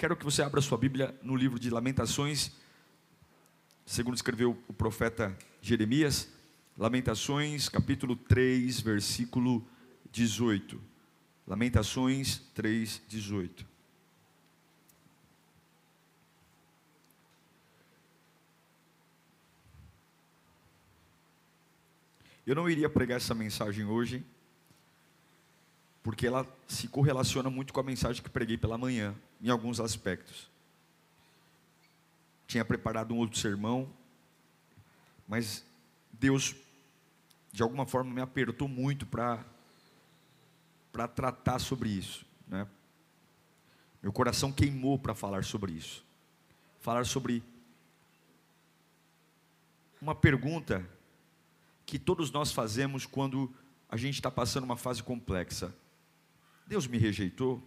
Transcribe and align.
Quero 0.00 0.16
que 0.16 0.24
você 0.24 0.40
abra 0.40 0.62
sua 0.62 0.78
Bíblia 0.78 1.14
no 1.22 1.36
livro 1.36 1.58
de 1.58 1.68
Lamentações, 1.68 2.52
segundo 3.84 4.14
escreveu 4.14 4.58
o 4.66 4.72
profeta 4.72 5.36
Jeremias, 5.60 6.32
Lamentações, 6.74 7.68
capítulo 7.68 8.16
3, 8.16 8.80
versículo 8.80 9.62
18. 10.10 10.80
Lamentações 11.46 12.38
3, 12.54 13.02
18. 13.08 13.66
Eu 22.46 22.54
não 22.54 22.70
iria 22.70 22.88
pregar 22.88 23.18
essa 23.18 23.34
mensagem 23.34 23.84
hoje, 23.84 24.24
porque 26.10 26.26
ela 26.26 26.44
se 26.66 26.88
correlaciona 26.88 27.48
muito 27.48 27.72
com 27.72 27.78
a 27.78 27.84
mensagem 27.84 28.20
que 28.20 28.28
preguei 28.28 28.56
pela 28.56 28.76
manhã, 28.76 29.14
em 29.40 29.48
alguns 29.48 29.78
aspectos. 29.78 30.50
Tinha 32.48 32.64
preparado 32.64 33.14
um 33.14 33.18
outro 33.18 33.38
sermão, 33.38 33.88
mas 35.28 35.64
Deus, 36.12 36.56
de 37.52 37.62
alguma 37.62 37.86
forma, 37.86 38.12
me 38.12 38.20
apertou 38.20 38.66
muito 38.66 39.06
para 39.06 39.44
tratar 41.14 41.60
sobre 41.60 41.90
isso, 41.90 42.26
né? 42.48 42.66
Meu 44.02 44.12
coração 44.12 44.50
queimou 44.50 44.98
para 44.98 45.14
falar 45.14 45.44
sobre 45.44 45.70
isso. 45.70 46.04
Falar 46.80 47.06
sobre 47.06 47.40
uma 50.02 50.16
pergunta 50.16 50.84
que 51.86 52.00
todos 52.00 52.32
nós 52.32 52.50
fazemos 52.50 53.06
quando 53.06 53.48
a 53.88 53.96
gente 53.96 54.16
está 54.16 54.28
passando 54.28 54.64
uma 54.64 54.76
fase 54.76 55.04
complexa. 55.04 55.72
Deus 56.70 56.86
me 56.86 56.98
rejeitou? 56.98 57.60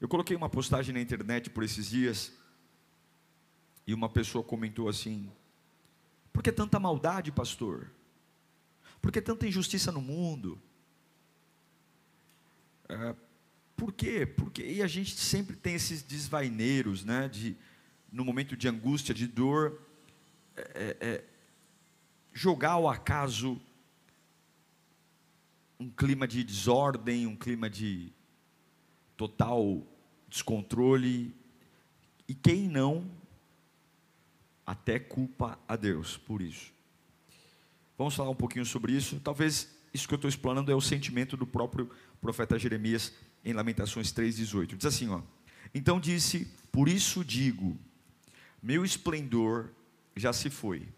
Eu 0.00 0.06
coloquei 0.06 0.36
uma 0.36 0.48
postagem 0.48 0.94
na 0.94 1.00
internet 1.00 1.50
por 1.50 1.64
esses 1.64 1.90
dias 1.90 2.32
e 3.84 3.92
uma 3.92 4.08
pessoa 4.08 4.44
comentou 4.44 4.88
assim: 4.88 5.28
Por 6.32 6.44
que 6.44 6.52
tanta 6.52 6.78
maldade, 6.78 7.32
pastor? 7.32 7.90
Por 9.02 9.10
que 9.10 9.20
tanta 9.20 9.48
injustiça 9.48 9.90
no 9.90 10.00
mundo? 10.00 10.62
É, 12.88 13.16
por 13.76 13.92
quê? 13.92 14.24
Porque 14.24 14.62
e 14.62 14.80
a 14.80 14.86
gente 14.86 15.16
sempre 15.16 15.56
tem 15.56 15.74
esses 15.74 16.02
desvaineiros, 16.02 17.04
né? 17.04 17.28
De, 17.28 17.56
no 18.12 18.24
momento 18.24 18.56
de 18.56 18.68
angústia, 18.68 19.12
de 19.12 19.26
dor, 19.26 19.82
é, 20.56 20.62
é, 21.00 21.08
é 21.08 21.24
jogar 22.32 22.74
ao 22.74 22.88
acaso 22.88 23.60
um 25.84 25.90
clima 25.90 26.26
de 26.26 26.42
desordem, 26.42 27.26
um 27.26 27.36
clima 27.36 27.68
de 27.68 28.10
total 29.18 29.86
descontrole, 30.30 31.36
e 32.26 32.34
quem 32.34 32.66
não, 32.66 33.10
até 34.64 34.98
culpa 34.98 35.58
a 35.68 35.76
Deus 35.76 36.16
por 36.16 36.40
isso. 36.40 36.72
Vamos 37.98 38.14
falar 38.14 38.30
um 38.30 38.34
pouquinho 38.34 38.64
sobre 38.64 38.94
isso. 38.94 39.20
Talvez 39.20 39.76
isso 39.92 40.08
que 40.08 40.14
eu 40.14 40.16
estou 40.16 40.28
explanando 40.28 40.72
é 40.72 40.74
o 40.74 40.80
sentimento 40.80 41.36
do 41.36 41.46
próprio 41.46 41.90
profeta 42.18 42.58
Jeremias 42.58 43.12
em 43.44 43.52
Lamentações 43.52 44.10
3,18. 44.10 44.76
Diz 44.76 44.86
assim: 44.86 45.10
ó, 45.10 45.20
Então 45.74 46.00
disse: 46.00 46.50
Por 46.72 46.88
isso 46.88 47.22
digo, 47.22 47.78
meu 48.62 48.86
esplendor 48.86 49.68
já 50.16 50.32
se 50.32 50.48
foi, 50.48 50.88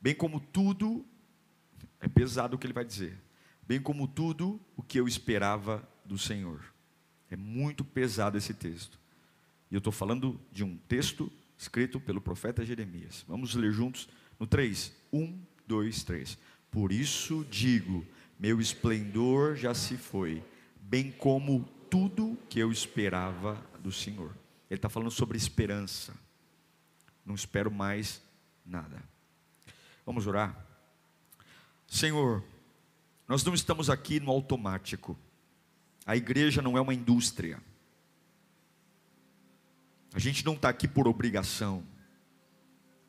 bem 0.00 0.14
como 0.14 0.40
tudo 0.40 1.04
é 2.00 2.08
pesado 2.08 2.56
o 2.56 2.58
que 2.58 2.66
ele 2.66 2.72
vai 2.72 2.84
dizer. 2.84 3.18
Bem 3.66 3.80
como 3.80 4.08
tudo 4.08 4.60
o 4.76 4.82
que 4.82 4.98
eu 4.98 5.06
esperava 5.06 5.86
do 6.04 6.16
Senhor. 6.16 6.62
É 7.30 7.36
muito 7.36 7.84
pesado 7.84 8.38
esse 8.38 8.54
texto. 8.54 8.98
E 9.70 9.74
eu 9.74 9.78
estou 9.78 9.92
falando 9.92 10.40
de 10.50 10.64
um 10.64 10.76
texto 10.88 11.30
escrito 11.56 12.00
pelo 12.00 12.20
profeta 12.20 12.64
Jeremias. 12.64 13.24
Vamos 13.28 13.54
ler 13.54 13.72
juntos 13.72 14.08
no 14.38 14.46
3. 14.46 14.92
1, 15.12 15.38
2, 15.66 16.04
3. 16.04 16.38
Por 16.70 16.92
isso 16.92 17.44
digo: 17.50 18.06
meu 18.38 18.60
esplendor 18.60 19.56
já 19.56 19.74
se 19.74 19.96
foi, 19.96 20.42
bem 20.80 21.10
como 21.10 21.68
tudo 21.90 22.38
que 22.48 22.58
eu 22.58 22.70
esperava 22.70 23.60
do 23.80 23.92
Senhor. 23.92 24.34
Ele 24.70 24.78
está 24.78 24.88
falando 24.88 25.10
sobre 25.10 25.36
esperança. 25.36 26.14
Não 27.24 27.34
espero 27.34 27.70
mais 27.70 28.22
nada. 28.64 29.02
Vamos 30.06 30.26
orar? 30.26 30.67
Senhor, 31.88 32.44
nós 33.26 33.42
não 33.42 33.54
estamos 33.54 33.88
aqui 33.88 34.20
no 34.20 34.30
automático. 34.30 35.18
A 36.04 36.14
igreja 36.14 36.60
não 36.60 36.76
é 36.76 36.80
uma 36.80 36.94
indústria. 36.94 37.60
A 40.12 40.18
gente 40.18 40.44
não 40.44 40.52
está 40.52 40.68
aqui 40.68 40.86
por 40.86 41.08
obrigação. 41.08 41.82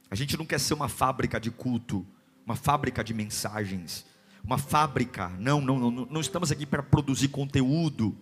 A 0.09 0.15
gente 0.15 0.37
não 0.37 0.45
quer 0.45 0.59
ser 0.59 0.73
uma 0.73 0.89
fábrica 0.89 1.39
de 1.39 1.51
culto, 1.51 2.05
uma 2.45 2.55
fábrica 2.55 3.03
de 3.03 3.13
mensagens, 3.13 4.05
uma 4.43 4.57
fábrica. 4.57 5.29
Não, 5.39 5.61
não, 5.61 5.77
não, 5.77 5.91
não 5.91 6.21
estamos 6.21 6.51
aqui 6.51 6.65
para 6.65 6.81
produzir 6.81 7.27
conteúdo. 7.27 8.17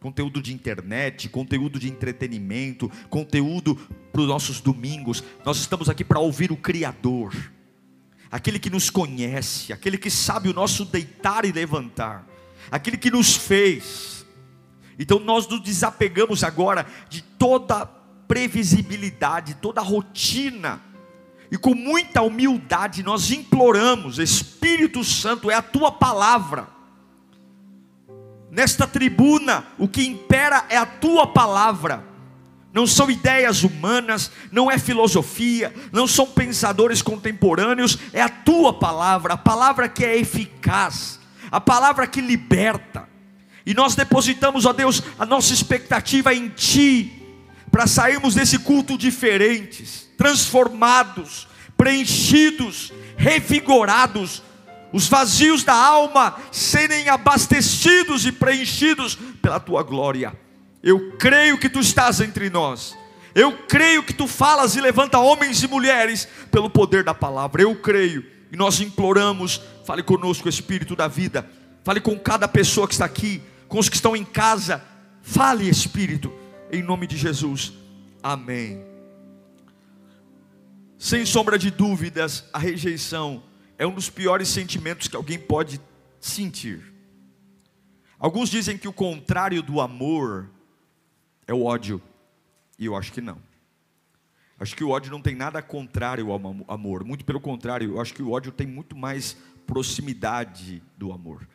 Conteúdo 0.00 0.42
de 0.42 0.52
internet, 0.52 1.28
conteúdo 1.30 1.78
de 1.78 1.88
entretenimento, 1.88 2.90
conteúdo 3.08 3.74
para 4.12 4.20
os 4.20 4.28
nossos 4.28 4.60
domingos. 4.60 5.24
Nós 5.44 5.56
estamos 5.56 5.88
aqui 5.88 6.04
para 6.04 6.20
ouvir 6.20 6.52
o 6.52 6.56
Criador 6.56 7.34
aquele 8.30 8.58
que 8.58 8.70
nos 8.70 8.90
conhece, 8.90 9.72
aquele 9.72 9.98
que 9.98 10.10
sabe 10.10 10.48
o 10.48 10.54
nosso 10.54 10.84
deitar 10.84 11.44
e 11.44 11.52
levantar, 11.52 12.26
aquele 12.70 12.96
que 12.96 13.10
nos 13.10 13.36
fez. 13.36 14.26
Então 14.98 15.18
nós 15.18 15.46
nos 15.46 15.60
desapegamos 15.60 16.42
agora 16.42 16.86
de 17.08 17.22
toda 17.22 17.86
previsibilidade, 18.26 19.54
toda 19.54 19.80
rotina, 19.80 20.80
e 21.50 21.56
com 21.56 21.74
muita 21.74 22.22
humildade 22.22 23.02
nós 23.02 23.30
imploramos: 23.30 24.18
Espírito 24.18 25.04
Santo, 25.04 25.50
é 25.50 25.54
a 25.54 25.62
tua 25.62 25.92
palavra. 25.92 26.68
Nesta 28.50 28.86
tribuna, 28.86 29.66
o 29.78 29.86
que 29.86 30.02
impera 30.02 30.64
é 30.68 30.76
a 30.76 30.86
tua 30.86 31.26
palavra 31.26 32.15
não 32.76 32.86
são 32.86 33.10
ideias 33.10 33.62
humanas, 33.62 34.30
não 34.52 34.70
é 34.70 34.78
filosofia, 34.78 35.74
não 35.90 36.06
são 36.06 36.26
pensadores 36.26 37.00
contemporâneos, 37.00 37.98
é 38.12 38.20
a 38.20 38.28
tua 38.28 38.70
palavra, 38.74 39.32
a 39.32 39.38
palavra 39.38 39.88
que 39.88 40.04
é 40.04 40.18
eficaz, 40.18 41.18
a 41.50 41.58
palavra 41.58 42.06
que 42.06 42.20
liberta. 42.20 43.08
E 43.64 43.72
nós 43.72 43.94
depositamos, 43.94 44.66
ó 44.66 44.74
Deus, 44.74 45.02
a 45.18 45.24
nossa 45.24 45.54
expectativa 45.54 46.34
em 46.34 46.50
Ti, 46.50 47.22
para 47.70 47.86
sairmos 47.86 48.34
desse 48.34 48.58
culto 48.58 48.98
diferentes, 48.98 50.06
transformados, 50.18 51.48
preenchidos, 51.78 52.92
revigorados, 53.16 54.42
os 54.92 55.08
vazios 55.08 55.64
da 55.64 55.74
alma 55.74 56.36
serem 56.52 57.08
abastecidos 57.08 58.26
e 58.26 58.32
preenchidos 58.32 59.14
pela 59.40 59.58
Tua 59.58 59.82
glória. 59.82 60.45
Eu 60.86 61.10
creio 61.18 61.58
que 61.58 61.68
tu 61.68 61.80
estás 61.80 62.20
entre 62.20 62.48
nós. 62.48 62.96
Eu 63.34 63.58
creio 63.66 64.04
que 64.04 64.14
tu 64.14 64.28
falas 64.28 64.76
e 64.76 64.80
levanta 64.80 65.18
homens 65.18 65.60
e 65.60 65.66
mulheres 65.66 66.28
pelo 66.48 66.70
poder 66.70 67.02
da 67.02 67.12
palavra. 67.12 67.60
Eu 67.60 67.74
creio. 67.74 68.24
E 68.52 68.56
nós 68.56 68.80
imploramos, 68.80 69.60
fale 69.84 70.00
conosco, 70.04 70.48
Espírito 70.48 70.94
da 70.94 71.08
vida. 71.08 71.44
Fale 71.82 72.00
com 72.00 72.16
cada 72.16 72.46
pessoa 72.46 72.86
que 72.86 72.94
está 72.94 73.04
aqui, 73.04 73.42
com 73.66 73.80
os 73.80 73.88
que 73.88 73.96
estão 73.96 74.14
em 74.14 74.24
casa. 74.24 74.80
Fale, 75.22 75.68
Espírito, 75.68 76.32
em 76.70 76.84
nome 76.84 77.08
de 77.08 77.16
Jesus. 77.16 77.72
Amém. 78.22 78.80
Sem 80.96 81.26
sombra 81.26 81.58
de 81.58 81.72
dúvidas, 81.72 82.44
a 82.52 82.60
rejeição 82.60 83.42
é 83.76 83.84
um 83.84 83.92
dos 83.92 84.08
piores 84.08 84.46
sentimentos 84.46 85.08
que 85.08 85.16
alguém 85.16 85.36
pode 85.36 85.80
sentir. 86.20 86.94
Alguns 88.20 88.48
dizem 88.48 88.78
que 88.78 88.86
o 88.86 88.92
contrário 88.92 89.64
do 89.64 89.80
amor 89.80 90.54
é 91.46 91.54
o 91.54 91.64
ódio. 91.64 92.00
E 92.78 92.86
eu 92.86 92.96
acho 92.96 93.12
que 93.12 93.20
não. 93.20 93.38
Acho 94.58 94.74
que 94.74 94.84
o 94.84 94.90
ódio 94.90 95.10
não 95.10 95.20
tem 95.20 95.34
nada 95.34 95.60
contrário 95.60 96.30
ao 96.30 96.40
amor. 96.68 97.04
Muito 97.04 97.24
pelo 97.24 97.40
contrário, 97.40 97.92
eu 97.92 98.00
acho 98.00 98.14
que 98.14 98.22
o 98.22 98.30
ódio 98.30 98.50
tem 98.50 98.66
muito 98.66 98.96
mais 98.96 99.36
proximidade 99.66 100.82
do 100.96 101.12
amor. 101.12 101.46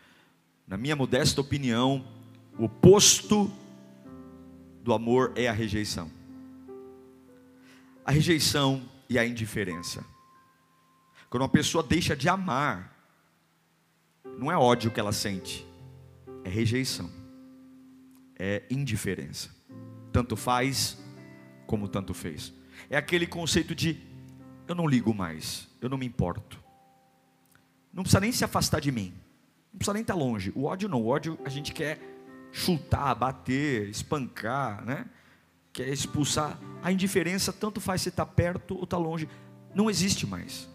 Na 0.68 0.78
minha 0.78 0.96
modesta 0.96 1.42
opinião, 1.42 2.06
o 2.58 2.66
oposto 2.66 3.52
do 4.84 4.94
amor 4.94 5.34
é 5.36 5.48
a 5.48 5.52
rejeição. 5.52 6.12
A 8.06 8.12
rejeição 8.12 8.84
e 9.10 9.18
a 9.18 9.26
indiferença. 9.26 10.06
Quando 11.30 11.44
uma 11.44 11.50
pessoa 11.50 11.84
deixa 11.84 12.16
de 12.16 12.30
amar, 12.30 12.96
não 14.38 14.52
é 14.52 14.58
ódio 14.58 14.92
que 14.92 15.00
ela 15.00 15.12
sente, 15.12 15.66
é 16.44 16.50
rejeição, 16.50 17.10
é 18.38 18.64
indiferença. 18.70 19.50
Tanto 20.12 20.36
faz 20.36 20.98
como 21.66 21.88
tanto 21.88 22.14
fez. 22.14 22.54
É 22.90 22.98
aquele 22.98 23.26
conceito 23.26 23.74
de 23.74 24.02
eu 24.68 24.76
não 24.76 24.88
ligo 24.88 25.14
mais, 25.14 25.68
eu 25.82 25.90
não 25.90 25.98
me 25.98 26.06
importo. 26.06 26.62
Não 27.94 28.04
precisa 28.04 28.20
nem 28.20 28.32
se 28.32 28.44
afastar 28.44 28.80
de 28.80 28.92
mim, 28.92 29.14
não 29.72 29.78
precisa 29.78 29.94
nem 29.94 30.02
estar 30.02 30.16
longe. 30.16 30.52
O 30.56 30.66
ódio 30.66 30.88
não, 30.90 31.02
o 31.02 31.08
ódio 31.08 31.38
a 31.44 31.50
gente 31.50 31.74
quer 31.74 32.00
chutar, 32.52 33.16
bater, 33.16 33.88
espancar, 33.90 34.84
né? 34.84 35.06
Quer 35.74 35.88
expulsar. 35.90 36.60
A 36.84 36.92
indiferença 36.92 37.54
tanto 37.54 37.80
faz 37.80 38.02
se 38.02 38.10
está 38.10 38.26
perto 38.26 38.76
ou 38.76 38.84
está 38.84 38.98
longe, 38.98 39.28
não 39.74 39.90
existe 39.90 40.28
mais. 40.28 40.70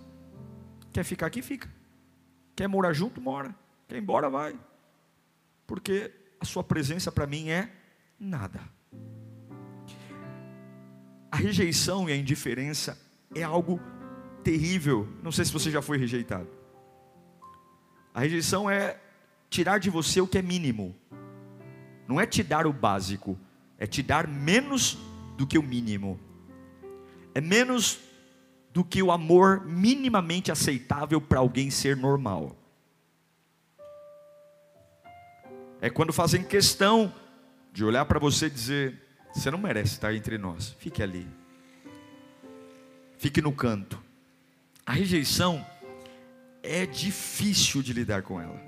Quer 0.93 1.05
ficar 1.05 1.27
aqui, 1.27 1.43
fica. 1.43 1.71
Quer 2.55 2.69
morar 2.69 2.95
junto, 2.95 3.21
mora. 3.21 3.55
Quer 3.87 3.97
ir 3.97 4.03
embora, 4.03 4.31
vai. 4.31 4.59
Porque 5.67 6.11
a 6.41 6.45
sua 6.45 6.65
presença 6.65 7.13
para 7.13 7.27
mim 7.27 7.51
é 7.51 7.71
nada. 8.19 8.61
A 11.37 11.39
rejeição 11.39 12.09
e 12.09 12.13
a 12.15 12.17
indiferença 12.17 12.99
é 13.35 13.43
algo 13.43 13.79
terrível. 14.43 15.07
Não 15.23 15.31
sei 15.31 15.45
se 15.45 15.53
você 15.53 15.71
já 15.71 15.83
foi 15.83 15.99
rejeitado. 15.99 16.49
A 18.15 18.21
rejeição 18.21 18.71
é 18.71 18.99
tirar 19.51 19.77
de 19.77 19.91
você 19.91 20.19
o 20.19 20.27
que 20.27 20.39
é 20.39 20.43
mínimo. 20.43 20.97
Não 22.09 22.19
é 22.19 22.25
te 22.25 22.43
dar 22.43 22.67
o 22.67 22.73
básico, 22.73 23.39
é 23.77 23.87
te 23.87 24.03
dar 24.03 24.27
menos 24.27 24.97
do 25.37 25.47
que 25.47 25.59
o 25.59 25.63
mínimo. 25.63 26.19
É 27.35 27.41
menos 27.43 27.99
do 28.73 28.83
que 28.83 29.03
o 29.03 29.13
amor 29.13 29.63
minimamente 29.67 30.51
aceitável 30.51 31.21
para 31.21 31.41
alguém 31.41 31.71
ser 31.71 31.99
normal. 31.99 32.57
É 35.83 35.91
quando 35.91 36.15
fazem 36.15 36.43
questão 36.43 37.13
de 37.75 37.85
olhar 37.85 38.07
para 38.07 38.19
você 38.19 38.47
e 38.47 38.51
dizer: 38.51 39.06
você 39.41 39.51
não 39.51 39.59
merece 39.59 39.95
estar 39.95 40.15
entre 40.15 40.39
nós, 40.39 40.77
fique 40.79 41.03
ali, 41.03 41.27
fique 43.19 43.41
no 43.41 43.53
canto. 43.53 44.03
A 44.85 44.93
rejeição 44.93 45.65
é 46.63 46.87
difícil 46.87 47.83
de 47.83 47.93
lidar 47.93 48.23
com 48.23 48.41
ela. 48.41 48.61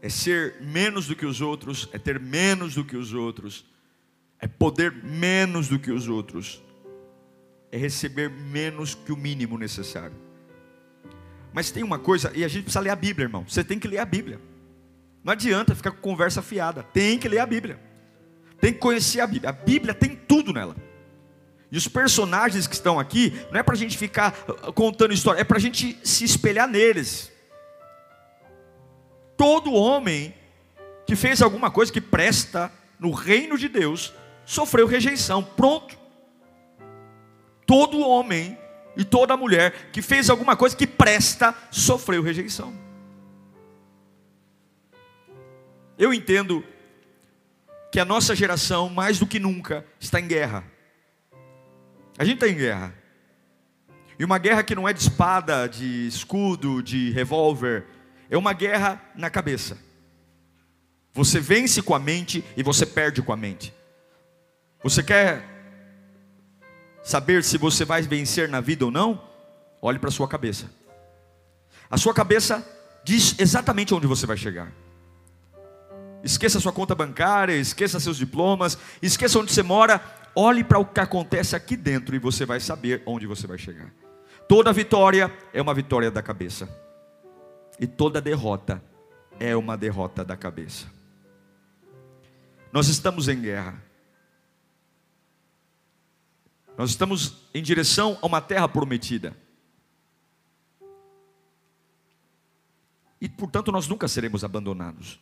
É 0.00 0.08
ser 0.08 0.60
menos 0.60 1.06
do 1.06 1.14
que 1.14 1.24
os 1.24 1.40
outros, 1.40 1.88
é 1.92 1.98
ter 1.98 2.18
menos 2.18 2.74
do 2.74 2.84
que 2.84 2.96
os 2.96 3.12
outros, 3.12 3.64
é 4.38 4.48
poder 4.48 4.92
menos 4.92 5.68
do 5.68 5.78
que 5.78 5.92
os 5.92 6.08
outros 6.08 6.60
é 7.72 7.78
receber 7.78 8.28
menos 8.28 8.94
que 8.94 9.10
o 9.10 9.16
mínimo 9.16 9.56
necessário. 9.56 10.14
Mas 11.54 11.70
tem 11.70 11.82
uma 11.82 11.98
coisa, 11.98 12.30
e 12.34 12.44
a 12.44 12.48
gente 12.48 12.64
precisa 12.64 12.80
ler 12.80 12.90
a 12.90 12.96
Bíblia, 12.96 13.24
irmão. 13.24 13.46
Você 13.48 13.64
tem 13.64 13.78
que 13.78 13.88
ler 13.88 13.98
a 13.98 14.04
Bíblia. 14.04 14.38
Não 15.24 15.32
adianta 15.32 15.74
ficar 15.74 15.90
com 15.90 16.00
conversa 16.00 16.42
fiada. 16.42 16.82
Tem 16.82 17.18
que 17.18 17.28
ler 17.28 17.38
a 17.38 17.46
Bíblia. 17.46 17.80
Tem 18.62 18.72
que 18.72 18.78
conhecer 18.78 19.20
a 19.20 19.26
Bíblia. 19.26 19.50
A 19.50 19.52
Bíblia 19.52 19.92
tem 19.92 20.14
tudo 20.16 20.52
nela. 20.52 20.76
E 21.68 21.76
os 21.76 21.88
personagens 21.88 22.68
que 22.68 22.74
estão 22.74 23.00
aqui, 23.00 23.34
não 23.50 23.58
é 23.58 23.62
para 23.62 23.74
a 23.74 23.78
gente 23.78 23.98
ficar 23.98 24.32
uh, 24.48 24.72
contando 24.72 25.12
história, 25.12 25.40
é 25.40 25.44
para 25.44 25.56
a 25.56 25.60
gente 25.60 25.98
se 26.04 26.24
espelhar 26.24 26.68
neles. 26.68 27.32
Todo 29.36 29.72
homem 29.72 30.34
que 31.04 31.16
fez 31.16 31.42
alguma 31.42 31.70
coisa 31.70 31.92
que 31.92 32.00
presta 32.00 32.70
no 33.00 33.10
reino 33.10 33.58
de 33.58 33.68
Deus, 33.68 34.14
sofreu 34.46 34.86
rejeição. 34.86 35.42
Pronto 35.42 36.00
todo 37.66 38.00
homem 38.00 38.58
e 38.94 39.02
toda 39.02 39.34
mulher 39.34 39.90
que 39.92 40.02
fez 40.02 40.28
alguma 40.28 40.54
coisa 40.54 40.76
que 40.76 40.86
presta 40.86 41.54
sofreu 41.70 42.22
rejeição. 42.22 42.72
Eu 45.98 46.12
entendo 46.12 46.62
que 47.92 48.00
a 48.00 48.04
nossa 48.06 48.34
geração, 48.34 48.88
mais 48.88 49.18
do 49.18 49.26
que 49.26 49.38
nunca, 49.38 49.84
está 50.00 50.18
em 50.18 50.26
guerra. 50.26 50.64
A 52.16 52.24
gente 52.24 52.36
está 52.36 52.48
em 52.48 52.54
guerra. 52.54 52.94
E 54.18 54.24
uma 54.24 54.38
guerra 54.38 54.62
que 54.62 54.74
não 54.74 54.88
é 54.88 54.94
de 54.94 55.00
espada, 55.00 55.68
de 55.68 56.06
escudo, 56.06 56.82
de 56.82 57.10
revólver, 57.10 57.84
é 58.30 58.38
uma 58.38 58.54
guerra 58.54 58.98
na 59.14 59.28
cabeça. 59.28 59.76
Você 61.12 61.38
vence 61.38 61.82
com 61.82 61.94
a 61.94 61.98
mente 61.98 62.42
e 62.56 62.62
você 62.62 62.86
perde 62.86 63.20
com 63.20 63.30
a 63.30 63.36
mente. 63.36 63.74
Você 64.82 65.02
quer 65.02 65.44
saber 67.04 67.44
se 67.44 67.58
você 67.58 67.84
vai 67.84 68.00
vencer 68.00 68.48
na 68.48 68.62
vida 68.62 68.86
ou 68.86 68.90
não, 68.90 69.22
olhe 69.82 69.98
para 69.98 70.08
a 70.08 70.12
sua 70.12 70.26
cabeça. 70.26 70.70
A 71.90 71.98
sua 71.98 72.14
cabeça 72.14 72.66
diz 73.04 73.38
exatamente 73.38 73.92
onde 73.92 74.06
você 74.06 74.24
vai 74.24 74.38
chegar. 74.38 74.72
Esqueça 76.22 76.60
sua 76.60 76.72
conta 76.72 76.94
bancária, 76.94 77.54
esqueça 77.54 77.98
seus 77.98 78.16
diplomas, 78.16 78.78
esqueça 79.00 79.38
onde 79.38 79.52
você 79.52 79.62
mora, 79.62 80.00
olhe 80.34 80.62
para 80.62 80.78
o 80.78 80.84
que 80.84 81.00
acontece 81.00 81.56
aqui 81.56 81.76
dentro 81.76 82.14
e 82.14 82.18
você 82.18 82.46
vai 82.46 82.60
saber 82.60 83.02
onde 83.04 83.26
você 83.26 83.46
vai 83.46 83.58
chegar. 83.58 83.92
Toda 84.48 84.72
vitória 84.72 85.32
é 85.52 85.60
uma 85.60 85.74
vitória 85.74 86.10
da 86.10 86.22
cabeça, 86.22 86.68
e 87.80 87.86
toda 87.86 88.20
derrota 88.20 88.82
é 89.40 89.56
uma 89.56 89.76
derrota 89.76 90.24
da 90.24 90.36
cabeça. 90.36 90.86
Nós 92.72 92.88
estamos 92.88 93.28
em 93.28 93.40
guerra. 93.40 93.82
Nós 96.78 96.90
estamos 96.90 97.48
em 97.52 97.62
direção 97.62 98.18
a 98.22 98.26
uma 98.26 98.40
terra 98.40 98.68
prometida. 98.68 99.36
E 103.20 103.28
portanto 103.28 103.70
nós 103.70 103.86
nunca 103.86 104.08
seremos 104.08 104.42
abandonados. 104.42 105.20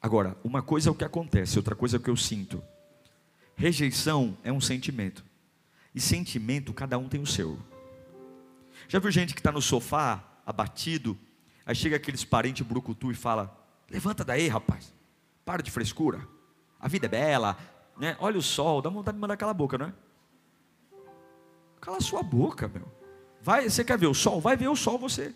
Agora, 0.00 0.36
uma 0.42 0.62
coisa 0.62 0.88
é 0.88 0.92
o 0.92 0.94
que 0.94 1.04
acontece, 1.04 1.58
outra 1.58 1.74
coisa 1.74 1.96
é 1.96 1.98
o 1.98 2.02
que 2.02 2.08
eu 2.08 2.16
sinto. 2.16 2.62
Rejeição 3.54 4.36
é 4.42 4.50
um 4.50 4.60
sentimento. 4.60 5.24
E 5.94 6.00
sentimento, 6.00 6.72
cada 6.72 6.96
um 6.96 7.08
tem 7.08 7.20
o 7.20 7.26
seu. 7.26 7.58
Já 8.88 8.98
viu 8.98 9.10
gente 9.10 9.34
que 9.34 9.40
está 9.40 9.52
no 9.52 9.60
sofá, 9.60 10.24
abatido, 10.46 11.18
aí 11.66 11.74
chega 11.74 11.96
aqueles 11.96 12.24
parentes 12.24 12.66
brucutu 12.66 13.10
e 13.10 13.14
fala: 13.14 13.54
Levanta 13.90 14.24
daí, 14.24 14.48
rapaz, 14.48 14.94
para 15.44 15.62
de 15.62 15.70
frescura, 15.70 16.26
a 16.78 16.88
vida 16.88 17.06
é 17.06 17.08
bela, 17.08 17.58
né? 17.98 18.16
Olha 18.20 18.38
o 18.38 18.42
sol, 18.42 18.80
dá 18.80 18.88
vontade 18.88 19.16
de 19.16 19.20
mandar 19.20 19.34
aquela 19.34 19.52
boca, 19.52 19.76
não 19.76 19.86
é? 19.86 19.92
Cala 21.80 21.98
a 21.98 22.00
sua 22.00 22.22
boca, 22.22 22.68
meu. 22.68 22.90
Vai, 23.42 23.68
você 23.68 23.84
quer 23.84 23.98
ver 23.98 24.06
o 24.06 24.14
sol? 24.14 24.40
Vai 24.40 24.56
ver 24.56 24.68
o 24.68 24.76
sol 24.76 24.98
você. 24.98 25.34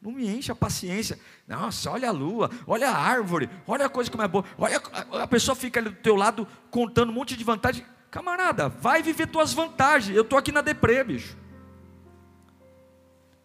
Não 0.00 0.12
me 0.12 0.28
enche 0.28 0.52
a 0.52 0.54
paciência. 0.54 1.18
Nossa, 1.46 1.90
olha 1.90 2.08
a 2.08 2.12
lua, 2.12 2.50
olha 2.66 2.88
a 2.88 2.96
árvore, 2.96 3.50
olha 3.66 3.86
a 3.86 3.88
coisa 3.88 4.10
como 4.10 4.22
é 4.22 4.28
boa. 4.28 4.44
Olha, 4.56 4.80
a 5.20 5.26
pessoa 5.26 5.56
fica 5.56 5.80
ali 5.80 5.90
do 5.90 5.96
teu 5.96 6.14
lado 6.14 6.46
contando 6.70 7.10
um 7.10 7.14
monte 7.14 7.36
de 7.36 7.42
vantagem. 7.42 7.84
Camarada, 8.10 8.68
vai 8.68 9.02
viver 9.02 9.26
tuas 9.26 9.52
vantagens. 9.52 10.16
Eu 10.16 10.22
estou 10.22 10.38
aqui 10.38 10.52
na 10.52 10.60
deprê, 10.60 11.02
bicho. 11.02 11.36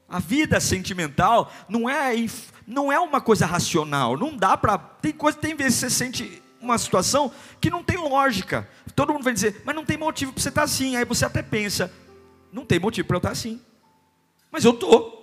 A 0.08 0.20
vida 0.20 0.60
sentimental 0.60 1.52
não 1.68 1.90
é, 1.90 2.14
não 2.68 2.92
é 2.92 3.00
uma 3.00 3.20
coisa 3.20 3.48
racional. 3.48 4.16
Não 4.16 4.38
dá 4.38 4.56
para. 4.56 4.78
Tem 4.78 5.12
coisa, 5.12 5.38
tem 5.38 5.56
vezes 5.56 5.80
que 5.80 5.90
você 5.90 5.90
sente 5.90 6.44
uma 6.62 6.78
situação 6.78 7.32
que 7.60 7.72
não 7.72 7.84
tem 7.84 7.98
lógica. 7.98 8.70
Todo 8.96 9.12
mundo 9.12 9.24
vai 9.24 9.34
dizer, 9.34 9.64
mas 9.66 9.76
não 9.76 9.84
tem 9.84 9.98
motivo 9.98 10.32
para 10.32 10.42
você 10.42 10.50
estar 10.50 10.64
assim. 10.64 10.96
Aí 10.96 11.04
você 11.04 11.26
até 11.26 11.42
pensa, 11.42 11.92
não 12.52 12.64
tem 12.64 12.80
motivo 12.80 13.08
para 13.08 13.16
eu 13.16 13.20
estar 13.20 13.32
assim. 13.32 13.60
Mas 14.52 14.64
eu 14.64 14.72
estou. 14.72 15.23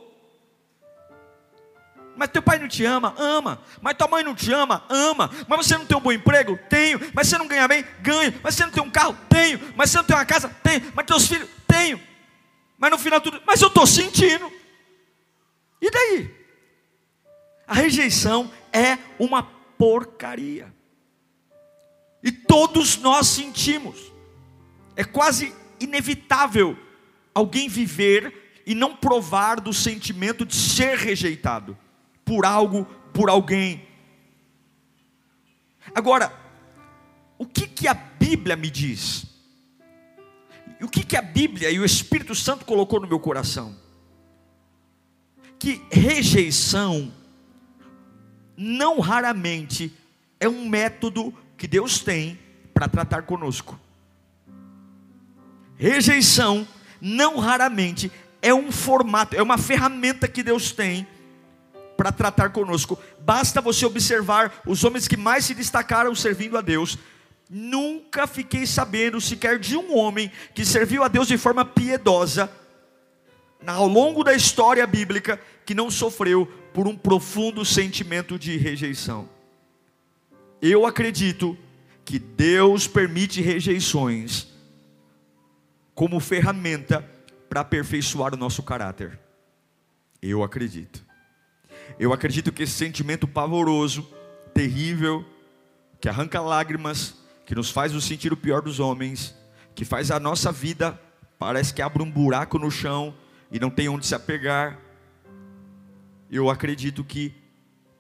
Mas 2.17 2.29
teu 2.31 2.43
pai 2.43 2.59
não 2.59 2.69
te 2.69 2.85
ama? 2.85 3.15
Ama. 3.17 3.63
Mas 3.81 3.97
tua 3.97 4.09
mãe 4.09 4.23
não 4.23 4.35
te 4.35 4.53
ama? 4.53 4.85
Ama. 4.89 5.31
Mas 5.49 5.67
você 5.67 5.79
não 5.79 5.87
tem 5.87 5.97
um 5.97 6.01
bom 6.01 6.13
emprego? 6.13 6.59
Tenho. 6.69 7.01
Mas 7.15 7.29
você 7.29 7.39
não 7.39 7.47
ganha 7.47 7.67
bem? 7.67 7.85
Ganho. 8.01 8.39
Mas 8.43 8.55
você 8.55 8.65
não 8.65 8.73
tem 8.73 8.83
um 8.83 8.91
carro? 8.91 9.17
Tenho. 9.29 9.61
Mas 9.77 9.91
você 9.91 9.99
não 9.99 10.05
tem 10.05 10.17
uma 10.17 10.25
casa? 10.27 10.49
Tenho. 10.63 10.93
Mas 10.95 11.07
teus 11.07 11.27
filhos? 11.27 11.49
Tenho. 11.67 12.01
Mas 12.77 12.91
no 12.91 12.99
final 12.99 13.21
tudo. 13.21 13.41
Mas 13.47 13.63
eu 13.63 13.69
estou 13.69 13.87
sentindo. 13.87 14.53
E 15.81 15.91
daí? 15.91 16.35
A 17.67 17.75
rejeição 17.75 18.51
é 18.73 18.99
uma 19.19 19.43
porcaria. 19.43 20.75
E 22.23 22.31
todos 22.31 22.99
nós 22.99 23.29
sentimos. 23.29 24.13
É 24.95 25.05
quase 25.05 25.55
inevitável 25.81 26.77
alguém 27.35 27.69
viver 27.69 28.63
e 28.67 28.75
não 28.75 28.95
provar 28.95 29.59
do 29.59 29.73
sentimento 29.73 30.45
de 30.45 30.55
ser 30.55 30.99
rejeitado 30.99 31.79
por 32.31 32.47
algo, 32.47 32.85
por 33.13 33.29
alguém. 33.29 33.85
Agora, 35.93 36.33
o 37.37 37.45
que, 37.45 37.67
que 37.67 37.89
a 37.89 37.95
Bíblia 37.95 38.55
me 38.55 38.71
diz? 38.71 39.27
O 40.81 40.87
que, 40.87 41.05
que 41.05 41.17
a 41.17 41.23
Bíblia 41.23 41.73
e 41.73 41.81
o 41.81 41.85
Espírito 41.85 42.33
Santo 42.37 42.65
colocou 42.65 43.01
no 43.01 43.09
meu 43.09 43.19
coração? 43.19 43.77
Que 45.59 45.83
rejeição 45.91 47.13
não 48.57 49.01
raramente 49.01 49.93
é 50.39 50.49
um 50.49 50.69
método 50.69 51.35
que 51.59 51.67
Deus 51.67 51.99
tem 51.99 52.39
para 52.73 52.87
tratar 52.87 53.23
conosco. 53.23 53.77
Rejeição, 55.77 56.65
não 57.01 57.41
raramente, 57.41 58.09
é 58.41 58.55
um 58.55 58.71
formato, 58.71 59.35
é 59.35 59.43
uma 59.43 59.59
ferramenta 59.59 60.29
que 60.29 60.45
Deus 60.45 60.71
tem 60.71 61.09
para 62.01 62.11
tratar 62.11 62.49
conosco. 62.49 62.99
Basta 63.21 63.61
você 63.61 63.85
observar 63.85 64.63
os 64.65 64.85
homens 64.85 65.07
que 65.07 65.19
mais 65.19 65.45
se 65.45 65.55
destacaram 65.55 66.15
servindo 66.15 66.57
a 66.57 66.63
Deus. 66.63 66.97
Nunca 67.51 68.27
fiquei 68.27 68.67
sabendo 68.67 69.21
sequer 69.21 69.59
de 69.59 69.77
um 69.77 69.95
homem 69.95 70.33
que 70.55 70.65
serviu 70.65 71.03
a 71.05 71.09
Deus 71.09 71.29
de 71.29 71.37
forma 71.37 71.63
piedosa, 71.63 72.51
ao 73.67 73.87
longo 73.87 74.25
da 74.25 74.33
história 74.33 74.87
bíblica, 74.87 75.39
que 75.67 75.75
não 75.75 75.91
sofreu 75.91 76.47
por 76.73 76.89
um 76.89 76.97
profundo 76.97 77.67
sentimento 77.67 78.39
de 78.39 78.57
rejeição. 78.57 79.29
Eu 80.63 80.87
acredito 80.87 81.55
que 82.03 82.19
Deus 82.19 82.87
permite 82.87 83.43
rejeições 83.43 84.49
como 85.95 86.19
ferramenta 86.19 87.07
para 87.47 87.61
aperfeiçoar 87.61 88.33
o 88.33 88.39
nosso 88.39 88.63
caráter. 88.63 89.21
Eu 90.23 90.43
acredito. 90.43 91.10
Eu 91.99 92.13
acredito 92.13 92.53
que 92.53 92.63
esse 92.63 92.73
sentimento 92.73 93.27
pavoroso, 93.27 94.09
terrível, 94.55 95.25
que 96.01 96.09
arranca 96.09 96.41
lágrimas, 96.41 97.15
que 97.45 97.55
nos 97.55 97.71
faz 97.71 97.93
nos 97.93 98.05
sentir 98.05 98.33
o 98.33 98.37
pior 98.37 98.63
dos 98.63 98.81
homens, 98.81 99.35
que 99.75 99.85
faz 99.85 100.11
a 100.11 100.21
nossa 100.21 100.51
vida 100.51 100.99
parece 101.39 101.73
que 101.73 101.81
abre 101.81 102.03
um 102.03 102.11
buraco 102.11 102.59
no 102.59 102.71
chão 102.71 103.15
e 103.51 103.59
não 103.59 103.71
tem 103.71 103.89
onde 103.89 104.07
se 104.07 104.15
apegar. 104.15 104.79
Eu 106.31 106.51
acredito 106.51 107.03
que 107.03 107.35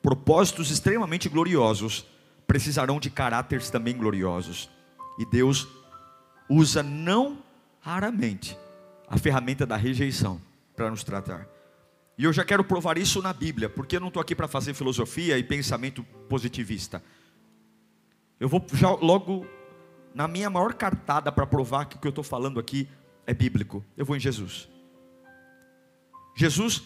propósitos 0.02 0.70
extremamente 0.70 1.28
gloriosos 1.28 2.06
precisarão 2.46 3.00
de 3.00 3.10
caráteres 3.10 3.70
também 3.70 3.96
gloriosos. 3.96 4.70
E 5.18 5.24
Deus 5.24 5.66
usa 6.48 6.82
não 6.82 7.42
raramente 7.80 8.56
a 9.08 9.16
ferramenta 9.16 9.66
da 9.66 9.76
rejeição 9.76 10.40
para 10.76 10.90
nos 10.90 11.02
tratar. 11.02 11.46
E 12.20 12.24
eu 12.24 12.34
já 12.34 12.44
quero 12.44 12.62
provar 12.62 12.98
isso 12.98 13.22
na 13.22 13.32
Bíblia, 13.32 13.70
porque 13.70 13.96
eu 13.96 14.00
não 14.00 14.08
estou 14.08 14.20
aqui 14.20 14.34
para 14.34 14.46
fazer 14.46 14.74
filosofia 14.74 15.38
e 15.38 15.42
pensamento 15.42 16.04
positivista. 16.28 17.02
Eu 18.38 18.46
vou 18.46 18.62
já 18.74 18.90
logo 18.90 19.46
na 20.14 20.28
minha 20.28 20.50
maior 20.50 20.74
cartada 20.74 21.32
para 21.32 21.46
provar 21.46 21.86
que 21.86 21.96
o 21.96 21.98
que 21.98 22.06
eu 22.06 22.10
estou 22.10 22.22
falando 22.22 22.60
aqui 22.60 22.86
é 23.26 23.32
bíblico. 23.32 23.82
Eu 23.96 24.04
vou 24.04 24.14
em 24.14 24.20
Jesus. 24.20 24.68
Jesus 26.36 26.82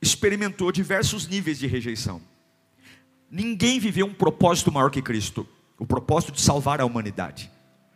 experimentou 0.00 0.70
diversos 0.70 1.26
níveis 1.26 1.58
de 1.58 1.66
rejeição. 1.66 2.22
Ninguém 3.28 3.80
viveu 3.80 4.06
um 4.06 4.14
propósito 4.14 4.70
maior 4.70 4.92
que 4.92 5.02
Cristo 5.02 5.44
o 5.76 5.84
propósito 5.84 6.30
de 6.30 6.40
salvar 6.40 6.80
a 6.80 6.86
humanidade, 6.86 7.50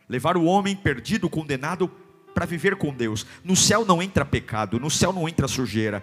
levar 0.09 0.37
o 0.37 0.47
homem 0.47 0.75
perdido, 0.75 1.31
condenado 1.31 1.89
para 2.35 2.47
viver 2.47 2.77
com 2.77 2.93
Deus. 2.95 3.27
No 3.45 3.57
céu 3.57 3.85
não 3.85 4.03
entra 4.03 4.25
pecado, 4.25 4.79
no 4.79 4.91
céu 4.91 5.13
não 5.13 5.29
entra 5.29 5.49
sujeira. 5.49 6.03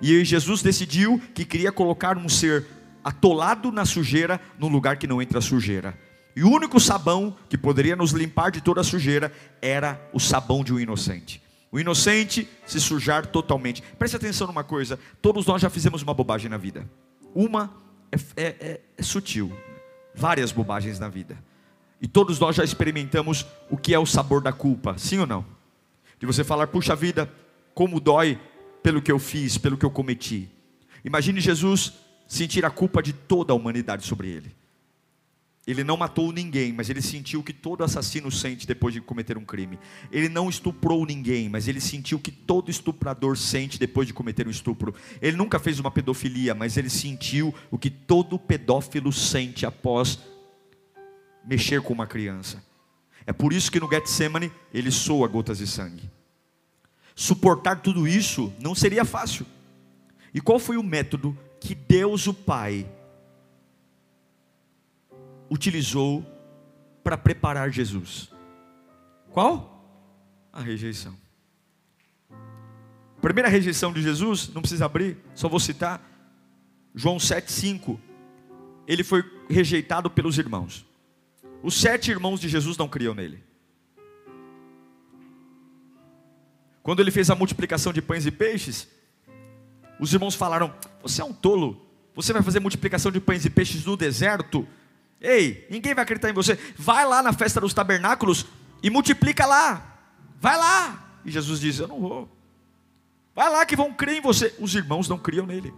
E 0.00 0.24
Jesus 0.24 0.62
decidiu 0.62 1.20
que 1.34 1.44
queria 1.44 1.72
colocar 1.72 2.18
um 2.18 2.28
ser 2.28 2.66
atolado 3.02 3.70
na 3.70 3.84
sujeira 3.84 4.40
no 4.58 4.68
lugar 4.68 4.96
que 4.96 5.06
não 5.06 5.22
entra 5.22 5.40
sujeira. 5.40 5.96
E 6.34 6.42
o 6.44 6.50
único 6.50 6.78
sabão 6.78 7.34
que 7.48 7.56
poderia 7.56 7.96
nos 7.96 8.10
limpar 8.10 8.50
de 8.50 8.60
toda 8.60 8.80
a 8.82 8.84
sujeira 8.84 9.32
era 9.62 9.98
o 10.12 10.20
sabão 10.20 10.62
de 10.62 10.72
um 10.72 10.78
inocente. 10.78 11.42
O 11.72 11.80
inocente 11.80 12.48
se 12.66 12.80
sujar 12.80 13.26
totalmente. 13.26 13.82
Preste 13.98 14.16
atenção 14.16 14.46
numa 14.46 14.62
coisa: 14.62 14.98
todos 15.22 15.46
nós 15.46 15.62
já 15.62 15.70
fizemos 15.70 16.02
uma 16.02 16.12
bobagem 16.12 16.50
na 16.50 16.58
vida. 16.58 16.88
Uma 17.34 17.72
é, 18.12 18.16
é, 18.36 18.46
é, 18.60 18.80
é 18.98 19.02
sutil, 19.02 19.52
várias 20.14 20.52
bobagens 20.52 20.98
na 20.98 21.08
vida. 21.08 21.38
E 22.00 22.06
todos 22.06 22.38
nós 22.38 22.54
já 22.54 22.64
experimentamos 22.64 23.46
o 23.70 23.76
que 23.76 23.94
é 23.94 23.98
o 23.98 24.04
sabor 24.04 24.42
da 24.42 24.52
culpa, 24.52 24.96
sim 24.98 25.18
ou 25.18 25.26
não? 25.26 25.55
Você 26.26 26.44
falar, 26.44 26.66
puxa 26.66 26.94
vida, 26.94 27.32
como 27.74 28.00
dói 28.00 28.38
pelo 28.82 29.00
que 29.00 29.10
eu 29.10 29.18
fiz, 29.18 29.56
pelo 29.58 29.76
que 29.76 29.84
eu 29.84 29.90
cometi. 29.90 30.48
Imagine 31.04 31.40
Jesus 31.40 31.94
sentir 32.26 32.64
a 32.64 32.70
culpa 32.70 33.02
de 33.02 33.12
toda 33.12 33.52
a 33.52 33.56
humanidade 33.56 34.04
sobre 34.04 34.28
ele. 34.28 34.54
Ele 35.66 35.82
não 35.82 35.96
matou 35.96 36.32
ninguém, 36.32 36.72
mas 36.72 36.88
ele 36.88 37.02
sentiu 37.02 37.42
que 37.42 37.52
todo 37.52 37.82
assassino 37.82 38.30
sente 38.30 38.68
depois 38.68 38.94
de 38.94 39.00
cometer 39.00 39.36
um 39.36 39.44
crime. 39.44 39.78
Ele 40.12 40.28
não 40.28 40.48
estuprou 40.48 41.04
ninguém, 41.04 41.48
mas 41.48 41.66
ele 41.66 41.80
sentiu 41.80 42.20
que 42.20 42.30
todo 42.30 42.70
estuprador 42.70 43.36
sente 43.36 43.76
depois 43.76 44.06
de 44.06 44.14
cometer 44.14 44.46
um 44.46 44.50
estupro. 44.50 44.94
Ele 45.20 45.36
nunca 45.36 45.58
fez 45.58 45.80
uma 45.80 45.90
pedofilia, 45.90 46.54
mas 46.54 46.76
ele 46.76 46.88
sentiu 46.88 47.52
o 47.68 47.76
que 47.76 47.90
todo 47.90 48.38
pedófilo 48.38 49.12
sente 49.12 49.66
após 49.66 50.20
mexer 51.44 51.82
com 51.82 51.92
uma 51.92 52.06
criança. 52.06 52.62
É 53.26 53.32
por 53.32 53.52
isso 53.52 53.70
que 53.70 53.80
no 53.80 53.90
Getsemane 53.90 54.52
ele 54.72 54.92
soa 54.92 55.26
gotas 55.26 55.58
de 55.58 55.66
sangue. 55.66 56.08
Suportar 57.18 57.80
tudo 57.80 58.06
isso 58.06 58.52
não 58.60 58.74
seria 58.74 59.02
fácil. 59.02 59.46
E 60.34 60.40
qual 60.40 60.58
foi 60.58 60.76
o 60.76 60.82
método 60.82 61.36
que 61.58 61.74
Deus 61.74 62.26
o 62.26 62.34
Pai 62.34 62.86
utilizou 65.50 66.22
para 67.02 67.16
preparar 67.16 67.70
Jesus? 67.70 68.30
Qual? 69.30 69.82
A 70.52 70.60
rejeição. 70.60 71.16
Primeira 73.22 73.48
rejeição 73.48 73.94
de 73.94 74.02
Jesus, 74.02 74.50
não 74.52 74.60
precisa 74.60 74.84
abrir, 74.84 75.16
só 75.34 75.48
vou 75.48 75.58
citar. 75.58 76.02
João 76.94 77.16
7,5. 77.16 77.98
Ele 78.86 79.02
foi 79.02 79.24
rejeitado 79.48 80.10
pelos 80.10 80.36
irmãos. 80.36 80.84
Os 81.62 81.80
sete 81.80 82.10
irmãos 82.10 82.40
de 82.40 82.48
Jesus 82.48 82.76
não 82.76 82.86
criam 82.86 83.14
nele. 83.14 83.42
Quando 86.86 87.00
ele 87.00 87.10
fez 87.10 87.28
a 87.30 87.34
multiplicação 87.34 87.92
de 87.92 88.00
pães 88.00 88.26
e 88.26 88.30
peixes, 88.30 88.86
os 89.98 90.14
irmãos 90.14 90.36
falaram: 90.36 90.72
Você 91.02 91.20
é 91.20 91.24
um 91.24 91.32
tolo, 91.32 91.84
você 92.14 92.32
vai 92.32 92.42
fazer 92.42 92.60
multiplicação 92.60 93.10
de 93.10 93.18
pães 93.18 93.44
e 93.44 93.50
peixes 93.50 93.84
no 93.84 93.96
deserto? 93.96 94.64
Ei, 95.20 95.66
ninguém 95.68 95.94
vai 95.94 96.04
acreditar 96.04 96.30
em 96.30 96.32
você. 96.32 96.56
Vai 96.76 97.04
lá 97.04 97.24
na 97.24 97.32
festa 97.32 97.60
dos 97.60 97.74
tabernáculos 97.74 98.46
e 98.84 98.88
multiplica 98.88 99.44
lá. 99.44 99.98
Vai 100.38 100.56
lá. 100.56 101.18
E 101.24 101.30
Jesus 101.32 101.58
diz: 101.58 101.80
Eu 101.80 101.88
não 101.88 101.98
vou. 101.98 102.28
Vai 103.34 103.50
lá 103.50 103.66
que 103.66 103.74
vão 103.74 103.92
crer 103.92 104.18
em 104.18 104.20
você. 104.20 104.54
Os 104.56 104.72
irmãos 104.76 105.08
não 105.08 105.18
criam 105.18 105.44
nele. 105.44 105.74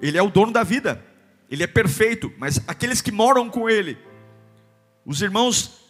Ele 0.00 0.16
é 0.16 0.22
o 0.22 0.30
dono 0.30 0.52
da 0.52 0.62
vida. 0.62 1.04
Ele 1.50 1.62
é 1.62 1.66
perfeito, 1.66 2.32
mas 2.38 2.62
aqueles 2.66 3.02
que 3.02 3.12
moram 3.12 3.50
com 3.50 3.68
ele, 3.68 3.98
os 5.04 5.20
irmãos, 5.20 5.82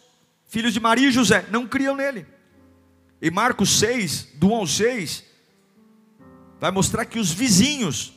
filhos 0.45 0.73
de 0.73 0.79
Maria 0.81 1.07
e 1.07 1.11
José, 1.13 1.45
não 1.49 1.65
criam 1.65 1.95
nele. 1.95 2.27
Em 3.21 3.29
Marcos 3.29 3.77
6, 3.79 4.29
do 4.35 4.49
1 4.49 4.55
ao 4.55 4.67
6, 4.67 5.23
vai 6.59 6.71
mostrar 6.71 7.05
que 7.05 7.19
os 7.19 7.31
vizinhos, 7.31 8.13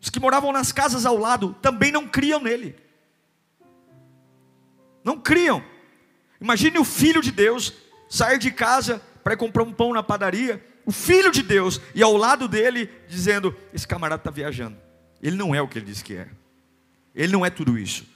os 0.00 0.08
que 0.08 0.20
moravam 0.20 0.52
nas 0.52 0.72
casas 0.72 1.04
ao 1.04 1.16
lado, 1.16 1.54
também 1.60 1.92
não 1.92 2.08
criam 2.08 2.40
nele. 2.40 2.74
Não 5.04 5.20
criam. 5.20 5.62
Imagine 6.40 6.78
o 6.78 6.84
filho 6.84 7.20
de 7.20 7.30
Deus 7.30 7.74
sair 8.08 8.38
de 8.38 8.50
casa 8.50 9.02
para 9.22 9.36
comprar 9.36 9.62
um 9.62 9.72
pão 9.72 9.92
na 9.92 10.02
padaria, 10.02 10.64
o 10.86 10.92
filho 10.92 11.30
de 11.30 11.42
Deus, 11.42 11.80
e 11.94 12.02
ao 12.02 12.16
lado 12.16 12.48
dele 12.48 12.90
dizendo: 13.08 13.54
Esse 13.74 13.86
camarada 13.86 14.20
está 14.20 14.30
viajando. 14.30 14.76
Ele 15.22 15.36
não 15.36 15.54
é 15.54 15.60
o 15.60 15.68
que 15.68 15.78
ele 15.78 15.86
diz 15.86 16.00
que 16.00 16.14
é. 16.14 16.28
Ele 17.14 17.32
não 17.32 17.44
é 17.44 17.50
tudo 17.50 17.78
isso. 17.78 18.06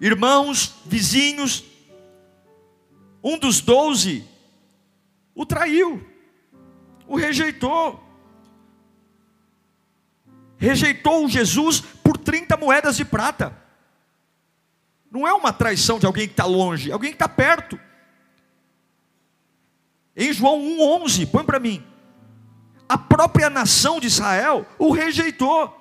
Irmãos, 0.00 0.74
vizinhos, 0.86 1.64
um 3.22 3.38
dos 3.38 3.60
doze 3.60 4.28
o 5.34 5.46
traiu, 5.46 6.04
o 7.06 7.16
rejeitou. 7.16 8.02
Rejeitou 10.58 11.28
Jesus 11.28 11.80
por 11.80 12.16
30 12.16 12.56
moedas 12.56 12.96
de 12.96 13.04
prata. 13.04 13.56
Não 15.10 15.26
é 15.26 15.32
uma 15.32 15.52
traição 15.52 15.98
de 15.98 16.06
alguém 16.06 16.26
que 16.26 16.32
está 16.32 16.44
longe, 16.44 16.90
é 16.90 16.92
alguém 16.92 17.10
que 17.10 17.16
está 17.16 17.28
perto. 17.28 17.78
Em 20.16 20.32
João 20.32 20.60
1,11, 20.60 21.30
põe 21.30 21.44
para 21.44 21.58
mim 21.58 21.84
a 22.88 22.98
própria 22.98 23.48
nação 23.48 23.98
de 23.98 24.06
Israel 24.06 24.66
o 24.78 24.92
rejeitou. 24.92 25.78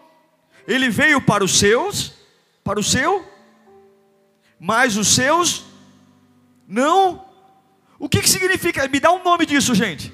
Ele 0.67 0.89
veio 0.89 1.21
para 1.21 1.43
os 1.43 1.59
seus, 1.59 2.13
para 2.63 2.79
o 2.79 2.83
seu, 2.83 3.27
mas 4.59 4.95
os 4.95 5.13
seus 5.13 5.65
não. 6.67 7.30
O 8.01 8.09
que, 8.09 8.19
que 8.19 8.27
significa? 8.27 8.87
Me 8.87 8.99
dá 8.99 9.11
um 9.11 9.23
nome 9.23 9.45
disso, 9.45 9.75
gente. 9.75 10.11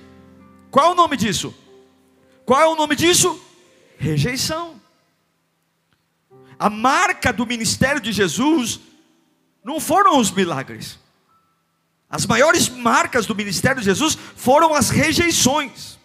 Qual 0.69 0.87
é 0.87 0.91
o 0.91 0.93
nome 0.93 1.15
disso? 1.15 1.55
Qual 2.45 2.61
é 2.61 2.67
o 2.67 2.75
nome 2.75 2.97
disso? 2.97 3.41
Rejeição. 3.97 4.75
A 6.59 6.69
marca 6.69 7.31
do 7.31 7.47
ministério 7.47 8.01
de 8.01 8.11
Jesus 8.11 8.81
não 9.63 9.79
foram 9.79 10.19
os 10.19 10.29
milagres. 10.31 10.99
As 12.09 12.25
maiores 12.25 12.67
marcas 12.67 13.25
do 13.25 13.33
ministério 13.33 13.79
de 13.79 13.85
Jesus 13.85 14.17
foram 14.35 14.73
as 14.73 14.89
rejeições. 14.89 15.97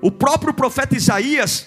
O 0.00 0.10
próprio 0.10 0.54
profeta 0.54 0.96
Isaías 0.96 1.66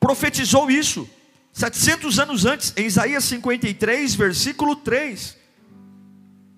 profetizou 0.00 0.70
isso, 0.70 1.06
700 1.52 2.18
anos 2.18 2.46
antes, 2.46 2.72
em 2.78 2.86
Isaías 2.86 3.24
53, 3.24 4.14
versículo 4.14 4.74
3, 4.76 5.35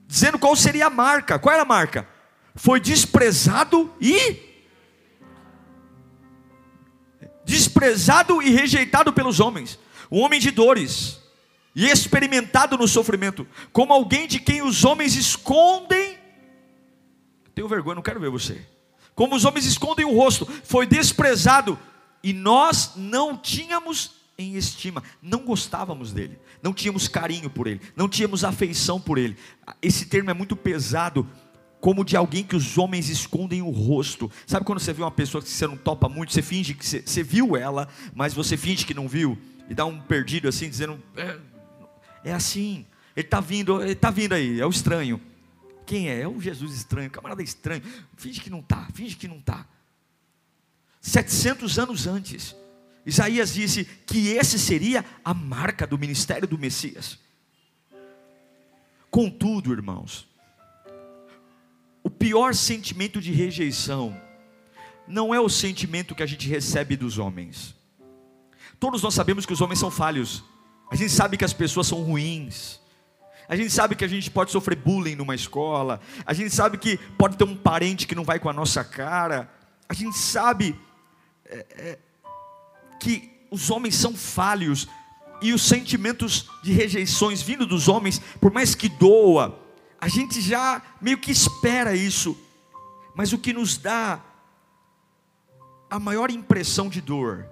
dizendo 0.09 0.39
qual 0.39 0.57
seria 0.57 0.87
a 0.87 0.91
marca. 0.91 1.39
Qual 1.39 1.53
era 1.53 1.63
a 1.63 1.67
marca? 1.67 2.09
Foi 2.57 2.81
desprezado 2.81 3.95
e 4.01 4.49
desprezado 7.45 8.43
e 8.43 8.51
rejeitado 8.51 9.13
pelos 9.13 9.41
homens, 9.41 9.79
um 10.11 10.21
homem 10.21 10.39
de 10.39 10.51
dores 10.51 11.19
e 11.75 11.87
experimentado 11.87 12.77
no 12.77 12.89
sofrimento, 12.89 13.47
como 13.73 13.93
alguém 13.93 14.27
de 14.27 14.39
quem 14.41 14.63
os 14.63 14.85
homens 14.85 15.15
escondem. 15.15 16.19
Tenho 17.55 17.69
vergonha, 17.69 17.97
não 17.97 18.03
quero 18.03 18.21
ver 18.21 18.31
você. 18.31 18.67
Como 19.15 19.35
os 19.35 19.45
homens 19.45 19.65
escondem 19.65 20.05
o 20.05 20.15
rosto, 20.15 20.47
foi 20.65 20.87
desprezado 20.87 21.79
e 22.23 22.33
nós 22.33 22.93
não 22.97 23.37
tínhamos 23.37 24.18
em 24.39 24.55
estima, 24.55 25.03
não 25.21 25.45
gostávamos 25.45 26.13
dele, 26.13 26.39
não 26.63 26.73
tínhamos 26.73 27.09
carinho 27.09 27.51
por 27.51 27.67
ele, 27.67 27.81
não 27.97 28.09
tínhamos 28.09 28.45
afeição 28.45 29.01
por 29.01 29.19
ele. 29.19 29.37
Esse 29.83 30.07
termo 30.07 30.31
é 30.31 30.35
muito 30.35 30.55
pesado, 30.55 31.29
como 31.81 32.05
de 32.05 32.17
alguém 32.17 32.45
que 32.45 32.55
os 32.55 32.79
homens 32.79 33.09
escondem 33.09 33.63
o 33.63 33.71
rosto. 33.71 34.31
Sabe 34.47 34.65
quando 34.65 34.79
você 34.79 34.93
vê 34.93 35.03
uma 35.03 35.11
pessoa 35.11 35.43
que 35.43 35.49
você 35.49 35.67
não 35.67 35.77
topa 35.77 36.09
muito, 36.09 36.33
você 36.33 36.41
finge 36.41 36.73
que 36.73 36.87
você, 36.87 37.03
você 37.03 37.21
viu 37.21 37.57
ela, 37.57 37.89
mas 38.15 38.33
você 38.33 38.57
finge 38.57 38.87
que 38.87 38.95
não 38.95 39.09
viu 39.09 39.37
e 39.69 39.75
dá 39.75 39.85
um 39.85 40.01
perdido 40.01 40.47
assim, 40.47 40.71
dizendo 40.71 41.03
é, 41.17 41.37
é 42.23 42.33
assim. 42.33 42.87
Ele 43.17 43.27
está 43.27 43.41
vindo, 43.41 43.83
ele 43.83 43.93
está 43.93 44.13
vindo 44.13 44.35
aí, 44.35 44.61
é 44.61 44.65
o 44.65 44.71
estranho. 44.71 45.21
Quem 45.85 46.09
é? 46.09 46.21
É 46.21 46.29
o 46.29 46.41
Jesus 46.41 46.75
estranho, 46.75 47.11
camarada 47.11 47.43
estranho. 47.43 47.83
Finge 48.17 48.41
que 48.41 48.51
não 48.51 48.61
está, 48.61 48.87
finge 48.95 49.17
que 49.17 49.27
não 49.27 49.39
está. 49.39 49.67
700 51.01 51.79
anos 51.79 52.07
antes, 52.07 52.55
Isaías 53.09 53.55
disse 53.55 53.87
que 54.07 54.29
esse 54.29 54.59
seria 54.59 55.03
a 55.25 55.33
marca 55.33 55.87
do 55.87 55.97
ministério 55.97 56.47
do 56.47 56.59
Messias. 56.59 57.19
Contudo, 59.11 59.73
irmãos, 59.73 60.29
o 62.03 62.11
pior 62.11 62.55
sentimento 62.55 63.19
de 63.19 63.33
rejeição 63.33 64.15
não 65.07 65.35
é 65.35 65.41
o 65.41 65.49
sentimento 65.49 66.15
que 66.15 66.23
a 66.23 66.27
gente 66.27 66.47
recebe 66.51 66.99
dos 66.99 67.17
homens. 67.17 67.75
Todos 68.79 69.03
nós 69.03 69.15
sabemos 69.15 69.47
que 69.47 69.55
os 69.55 69.63
homens 69.63 69.79
são 69.79 69.91
falhos. 69.91 70.45
A 70.91 70.95
gente 70.95 71.11
sabe 71.11 71.39
que 71.39 71.47
as 71.47 71.55
pessoas 71.55 71.87
são 71.87 72.03
ruins. 72.03 72.79
A 73.49 73.57
gente 73.57 73.71
sabe 73.71 73.97
que 73.97 74.05
a 74.05 74.09
gente 74.09 74.31
pode 74.31 74.51
sofrer 74.51 74.77
bullying 74.77 75.15
numa 75.15 75.35
escola. 75.35 75.99
A 76.27 76.35
gente 76.35 76.55
sabe 76.55 76.77
que 76.77 76.99
pode 77.17 77.39
ter 77.39 77.45
um 77.45 77.57
parente 77.57 78.07
que 78.07 78.15
não 78.15 78.23
vai 78.23 78.39
com 78.39 78.51
a 78.51 78.53
nossa 78.53 78.85
cara. 78.85 79.51
A 79.89 79.95
gente 79.95 80.19
sabe 80.19 80.79
é, 81.47 81.67
é, 81.71 81.99
que 82.99 83.31
os 83.51 83.71
homens 83.71 83.95
são 83.95 84.15
falhos 84.15 84.89
e 85.41 85.53
os 85.53 85.63
sentimentos 85.63 86.51
de 86.63 86.73
rejeições 86.73 87.41
vindo 87.41 87.67
dos 87.67 87.89
homens, 87.89 88.21
por 88.41 88.53
mais 88.53 88.75
que 88.75 88.89
doa, 88.89 89.59
a 90.01 90.09
gente 90.09 90.41
já 90.41 90.83
meio 91.01 91.19
que 91.19 91.31
espera 91.31 91.95
isso. 91.95 92.37
Mas 93.15 93.33
o 93.33 93.39
que 93.39 93.53
nos 93.53 93.77
dá 93.77 94.23
a 95.91 95.99
maior 95.99 96.31
impressão 96.31 96.89
de 96.89 97.01
dor 97.01 97.47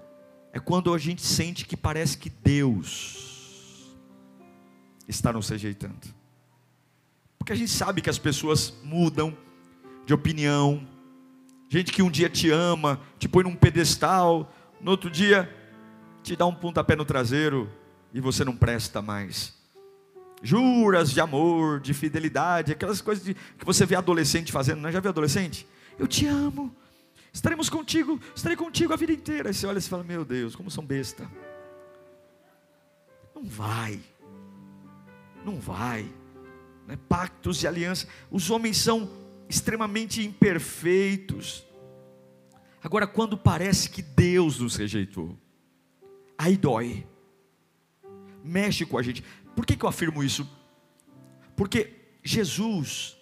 é 0.53 0.59
quando 0.59 0.93
a 0.93 0.99
gente 0.99 1.23
sente 1.23 1.65
que 1.65 1.77
parece 1.77 2.19
que 2.19 2.31
Deus 2.31 3.95
está 5.09 5.33
nos 5.33 5.49
rejeitando. 5.49 6.15
Porque 7.39 7.53
a 7.53 7.57
gente 7.57 7.71
sabe 7.71 8.01
que 8.01 8.11
as 8.11 8.19
pessoas 8.19 8.75
mudam 8.83 9.37
de 10.05 10.15
opinião, 10.15 10.87
Gente 11.69 11.93
que 11.93 12.03
um 12.03 12.11
dia 12.11 12.29
te 12.29 12.51
ama, 12.51 13.01
te 13.19 13.29
põe 13.29 13.43
num 13.43 13.55
pedestal, 13.55 14.53
no 14.87 14.93
outro 14.93 15.11
dia 15.11 15.53
te 16.23 16.37
dá 16.37 16.47
um 16.47 16.55
pontapé 16.55 16.95
no 16.95 17.05
traseiro 17.05 17.69
e 18.15 18.21
você 18.21 18.45
não 18.45 18.57
presta 18.57 19.03
mais. 19.03 19.53
Juras 20.41 21.11
de 21.11 21.21
amor, 21.21 21.81
de 21.81 21.93
fidelidade, 21.93 22.71
aquelas 22.71 23.01
coisas 23.01 23.25
de, 23.25 23.35
que 23.35 23.65
você 23.65 23.85
vê 23.85 23.97
adolescente 23.97 24.53
fazendo, 24.53 24.81
não 24.81 24.89
é? 24.89 24.93
já 24.93 25.01
viu 25.01 25.11
adolescente? 25.11 25.67
Eu 25.99 26.07
te 26.07 26.25
amo, 26.25 26.73
estaremos 27.33 27.69
contigo, 27.69 28.21
estarei 28.33 28.57
contigo 28.57 28.93
a 28.93 28.97
vida 28.97 29.13
inteira. 29.13 29.49
Aí 29.49 29.55
você 29.55 29.67
olha 29.67 29.79
e 29.79 29.83
fala: 29.83 30.05
Meu 30.05 30.25
Deus, 30.25 30.55
como 30.55 30.71
são 30.71 30.87
besta. 30.87 31.29
Não 33.35 33.45
vai, 33.45 33.99
não 35.45 35.59
vai. 35.59 36.09
Né? 36.87 36.97
Pactos 37.09 37.61
e 37.65 37.67
alianças, 37.67 38.07
os 38.31 38.51
homens 38.51 38.77
são 38.77 39.11
extremamente 39.49 40.25
imperfeitos. 40.25 41.67
Agora, 42.87 43.05
quando 43.05 43.37
parece 43.37 43.91
que 43.91 44.01
Deus 44.01 44.61
nos 44.61 44.77
rejeitou, 44.77 45.37
aí 46.39 46.57
dói, 46.57 47.05
mexe 48.45 48.87
com 48.87 48.97
a 48.97 49.03
gente. 49.03 49.25
Por 49.57 49.67
que, 49.67 49.77
que 49.77 49.85
eu 49.85 49.89
afirmo 49.89 50.23
isso? 50.23 50.49
Porque 51.57 51.91
Jesus, 52.23 53.17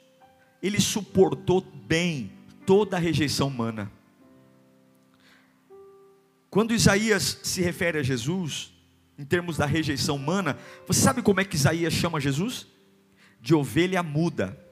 ele 0.63 0.79
suportou 0.79 1.63
bem 1.63 2.31
toda 2.67 2.99
a 2.99 3.01
rejeição 3.01 3.49
humana. 3.49 3.91
Quando 6.51 6.75
Isaías 6.75 7.41
se 7.43 7.63
refere 7.63 7.99
a 7.99 8.03
Jesus, 8.03 8.71
em 9.19 9.25
termos 9.25 9.57
da 9.57 9.65
rejeição 9.65 10.17
humana, 10.17 10.59
você 10.87 11.01
sabe 11.01 11.23
como 11.23 11.41
é 11.41 11.45
que 11.45 11.57
Isaías 11.57 11.95
chama 11.95 12.21
Jesus? 12.21 12.67
De 13.41 13.55
ovelha 13.55 14.03
muda. 14.03 14.63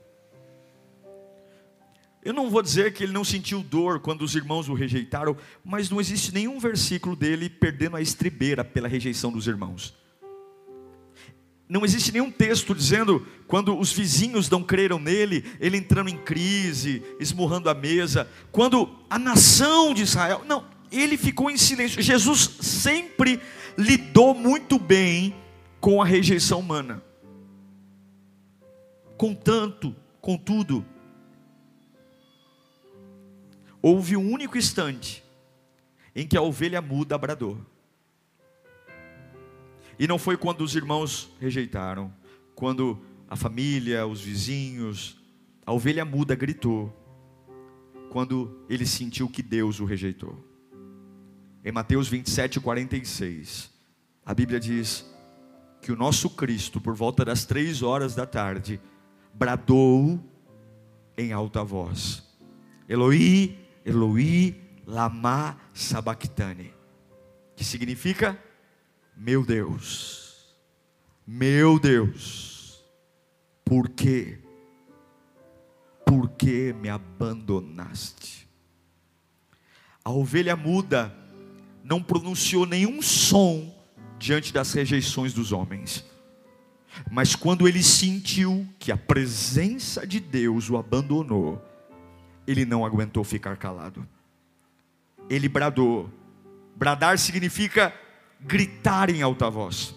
Eu 2.24 2.32
não 2.32 2.48
vou 2.48 2.62
dizer 2.62 2.92
que 2.92 3.02
ele 3.02 3.12
não 3.12 3.24
sentiu 3.24 3.62
dor 3.62 3.98
quando 3.98 4.22
os 4.22 4.36
irmãos 4.36 4.68
o 4.68 4.74
rejeitaram, 4.74 5.36
mas 5.64 5.90
não 5.90 6.00
existe 6.00 6.32
nenhum 6.32 6.60
versículo 6.60 7.16
dele 7.16 7.50
perdendo 7.50 7.96
a 7.96 8.00
estribeira 8.00 8.64
pela 8.64 8.86
rejeição 8.86 9.32
dos 9.32 9.48
irmãos. 9.48 9.94
Não 11.68 11.84
existe 11.84 12.12
nenhum 12.12 12.30
texto 12.30 12.74
dizendo 12.74 13.26
quando 13.48 13.76
os 13.76 13.92
vizinhos 13.92 14.48
não 14.48 14.62
creram 14.62 15.00
nele, 15.00 15.44
ele 15.58 15.76
entrando 15.76 16.10
em 16.10 16.18
crise, 16.18 17.02
esmurrando 17.18 17.68
a 17.68 17.74
mesa. 17.74 18.28
Quando 18.52 18.88
a 19.08 19.18
nação 19.18 19.92
de 19.92 20.02
Israel, 20.02 20.42
não, 20.46 20.64
ele 20.92 21.16
ficou 21.16 21.50
em 21.50 21.56
silêncio. 21.56 22.02
Jesus 22.02 22.56
sempre 22.60 23.40
lidou 23.76 24.34
muito 24.34 24.78
bem 24.78 25.34
com 25.80 26.00
a 26.00 26.04
rejeição 26.04 26.60
humana. 26.60 27.02
Contanto, 29.16 29.96
contudo, 30.20 30.84
houve 33.82 34.16
um 34.16 34.32
único 34.32 34.56
instante 34.56 35.24
em 36.14 36.26
que 36.26 36.36
a 36.36 36.42
ovelha 36.42 36.80
muda 36.80 37.18
bradou. 37.18 37.58
E 39.98 40.06
não 40.06 40.18
foi 40.18 40.36
quando 40.36 40.62
os 40.62 40.76
irmãos 40.76 41.30
rejeitaram, 41.40 42.12
quando 42.54 42.98
a 43.28 43.34
família, 43.34 44.06
os 44.06 44.20
vizinhos, 44.20 45.18
a 45.66 45.72
ovelha 45.72 46.04
muda 46.04 46.34
gritou, 46.34 46.94
quando 48.10 48.64
ele 48.68 48.86
sentiu 48.86 49.28
que 49.28 49.42
Deus 49.42 49.80
o 49.80 49.84
rejeitou. 49.84 50.38
Em 51.64 51.72
Mateus 51.72 52.08
27, 52.08 52.60
46, 52.60 53.70
a 54.24 54.34
Bíblia 54.34 54.60
diz 54.60 55.06
que 55.80 55.90
o 55.90 55.96
nosso 55.96 56.30
Cristo, 56.30 56.80
por 56.80 56.94
volta 56.94 57.24
das 57.24 57.44
três 57.44 57.82
horas 57.82 58.14
da 58.14 58.26
tarde, 58.26 58.80
bradou 59.32 60.20
em 61.16 61.32
alta 61.32 61.64
voz: 61.64 62.22
Eloí, 62.88 63.61
Eloi 63.84 64.54
lama 64.86 65.58
sabachthani, 65.74 66.72
que 67.56 67.64
significa 67.64 68.38
meu 69.16 69.44
Deus, 69.44 70.56
meu 71.26 71.78
Deus, 71.78 72.82
por 73.64 73.88
quê? 73.88 74.38
Por 76.04 76.30
que 76.30 76.72
me 76.72 76.88
abandonaste? 76.88 78.48
A 80.04 80.10
ovelha 80.10 80.56
muda 80.56 81.14
não 81.84 82.02
pronunciou 82.02 82.66
nenhum 82.66 83.00
som 83.00 83.72
diante 84.18 84.52
das 84.52 84.72
rejeições 84.72 85.32
dos 85.32 85.52
homens. 85.52 86.04
Mas 87.10 87.34
quando 87.34 87.66
ele 87.66 87.82
sentiu 87.82 88.66
que 88.78 88.92
a 88.92 88.96
presença 88.96 90.06
de 90.06 90.20
Deus 90.20 90.68
o 90.68 90.76
abandonou, 90.76 91.62
ele 92.46 92.64
não 92.64 92.84
aguentou 92.84 93.24
ficar 93.24 93.56
calado. 93.56 94.06
Ele 95.28 95.48
bradou. 95.48 96.10
Bradar 96.76 97.18
significa 97.18 97.94
gritar 98.40 99.10
em 99.10 99.22
alta 99.22 99.48
voz. 99.48 99.94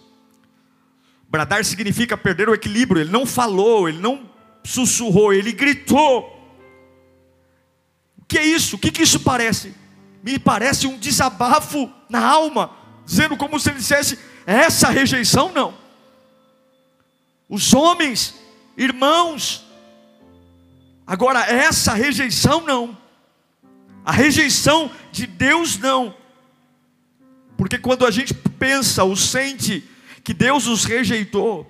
Bradar 1.28 1.66
significa 1.66 2.18
perder 2.18 2.48
o 2.48 2.54
equilíbrio. 2.54 3.02
Ele 3.02 3.12
não 3.12 3.26
falou, 3.26 3.90
ele 3.90 4.00
não 4.00 4.30
sussurrou, 4.64 5.34
ele 5.34 5.52
gritou. 5.52 6.32
O 8.18 8.26
que 8.28 8.38
é 8.38 8.46
isso? 8.46 8.76
O 8.76 8.80
que, 8.80 8.92
que 8.92 9.04
isso 9.04 9.20
parece? 9.20 9.74
Me 10.24 10.40
parece 10.40 10.88
um 10.88 10.98
desabafo 10.98 11.92
na 12.10 12.26
alma, 12.26 12.76
dizendo 13.06 13.38
como 13.38 13.60
se 13.60 13.70
ele 13.70 13.80
dissesse: 13.80 14.18
essa 14.46 14.90
rejeição 14.90 15.52
não. 15.52 15.74
Os 17.48 17.74
homens, 17.74 18.36
irmãos, 18.78 19.65
Agora, 21.06 21.42
essa 21.42 21.94
rejeição 21.94 22.62
não. 22.62 22.98
A 24.04 24.12
rejeição 24.12 24.92
de 25.12 25.28
Deus 25.28 25.78
não. 25.78 26.16
Porque 27.58 27.78
quando 27.78 28.06
a 28.06 28.12
gente 28.12 28.34
pensa 28.34 29.04
ou 29.04 29.16
sente 29.16 29.84
que 30.24 30.34
Deus 30.34 30.68
nos 30.68 30.86
rejeitou, 30.86 31.70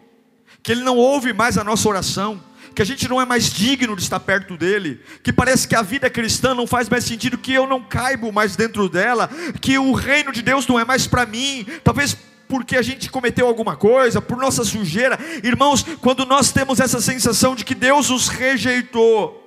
que 0.63 0.71
Ele 0.71 0.83
não 0.83 0.97
ouve 0.97 1.33
mais 1.33 1.57
a 1.57 1.63
nossa 1.63 1.87
oração, 1.87 2.41
que 2.73 2.81
a 2.81 2.85
gente 2.85 3.07
não 3.07 3.21
é 3.21 3.25
mais 3.25 3.51
digno 3.51 3.95
de 3.95 4.01
estar 4.01 4.19
perto 4.19 4.57
dele, 4.57 5.01
que 5.23 5.31
parece 5.31 5.67
que 5.67 5.75
a 5.75 5.81
vida 5.81 6.09
cristã 6.09 6.53
não 6.53 6.67
faz 6.67 6.89
mais 6.89 7.05
sentido, 7.05 7.37
que 7.37 7.53
eu 7.53 7.65
não 7.65 7.81
caibo 7.81 8.31
mais 8.31 8.55
dentro 8.55 8.89
dela, 8.89 9.29
que 9.61 9.77
o 9.77 9.93
reino 9.93 10.31
de 10.31 10.41
Deus 10.41 10.67
não 10.67 10.79
é 10.79 10.83
mais 10.83 11.07
para 11.07 11.25
mim, 11.25 11.65
talvez 11.83 12.17
porque 12.47 12.77
a 12.77 12.81
gente 12.81 13.09
cometeu 13.09 13.47
alguma 13.47 13.75
coisa, 13.75 14.21
por 14.21 14.37
nossa 14.37 14.63
sujeira. 14.63 15.17
Irmãos, 15.43 15.83
quando 16.01 16.25
nós 16.25 16.51
temos 16.51 16.79
essa 16.79 17.01
sensação 17.01 17.55
de 17.55 17.65
que 17.65 17.75
Deus 17.75 18.09
os 18.09 18.27
rejeitou, 18.27 19.41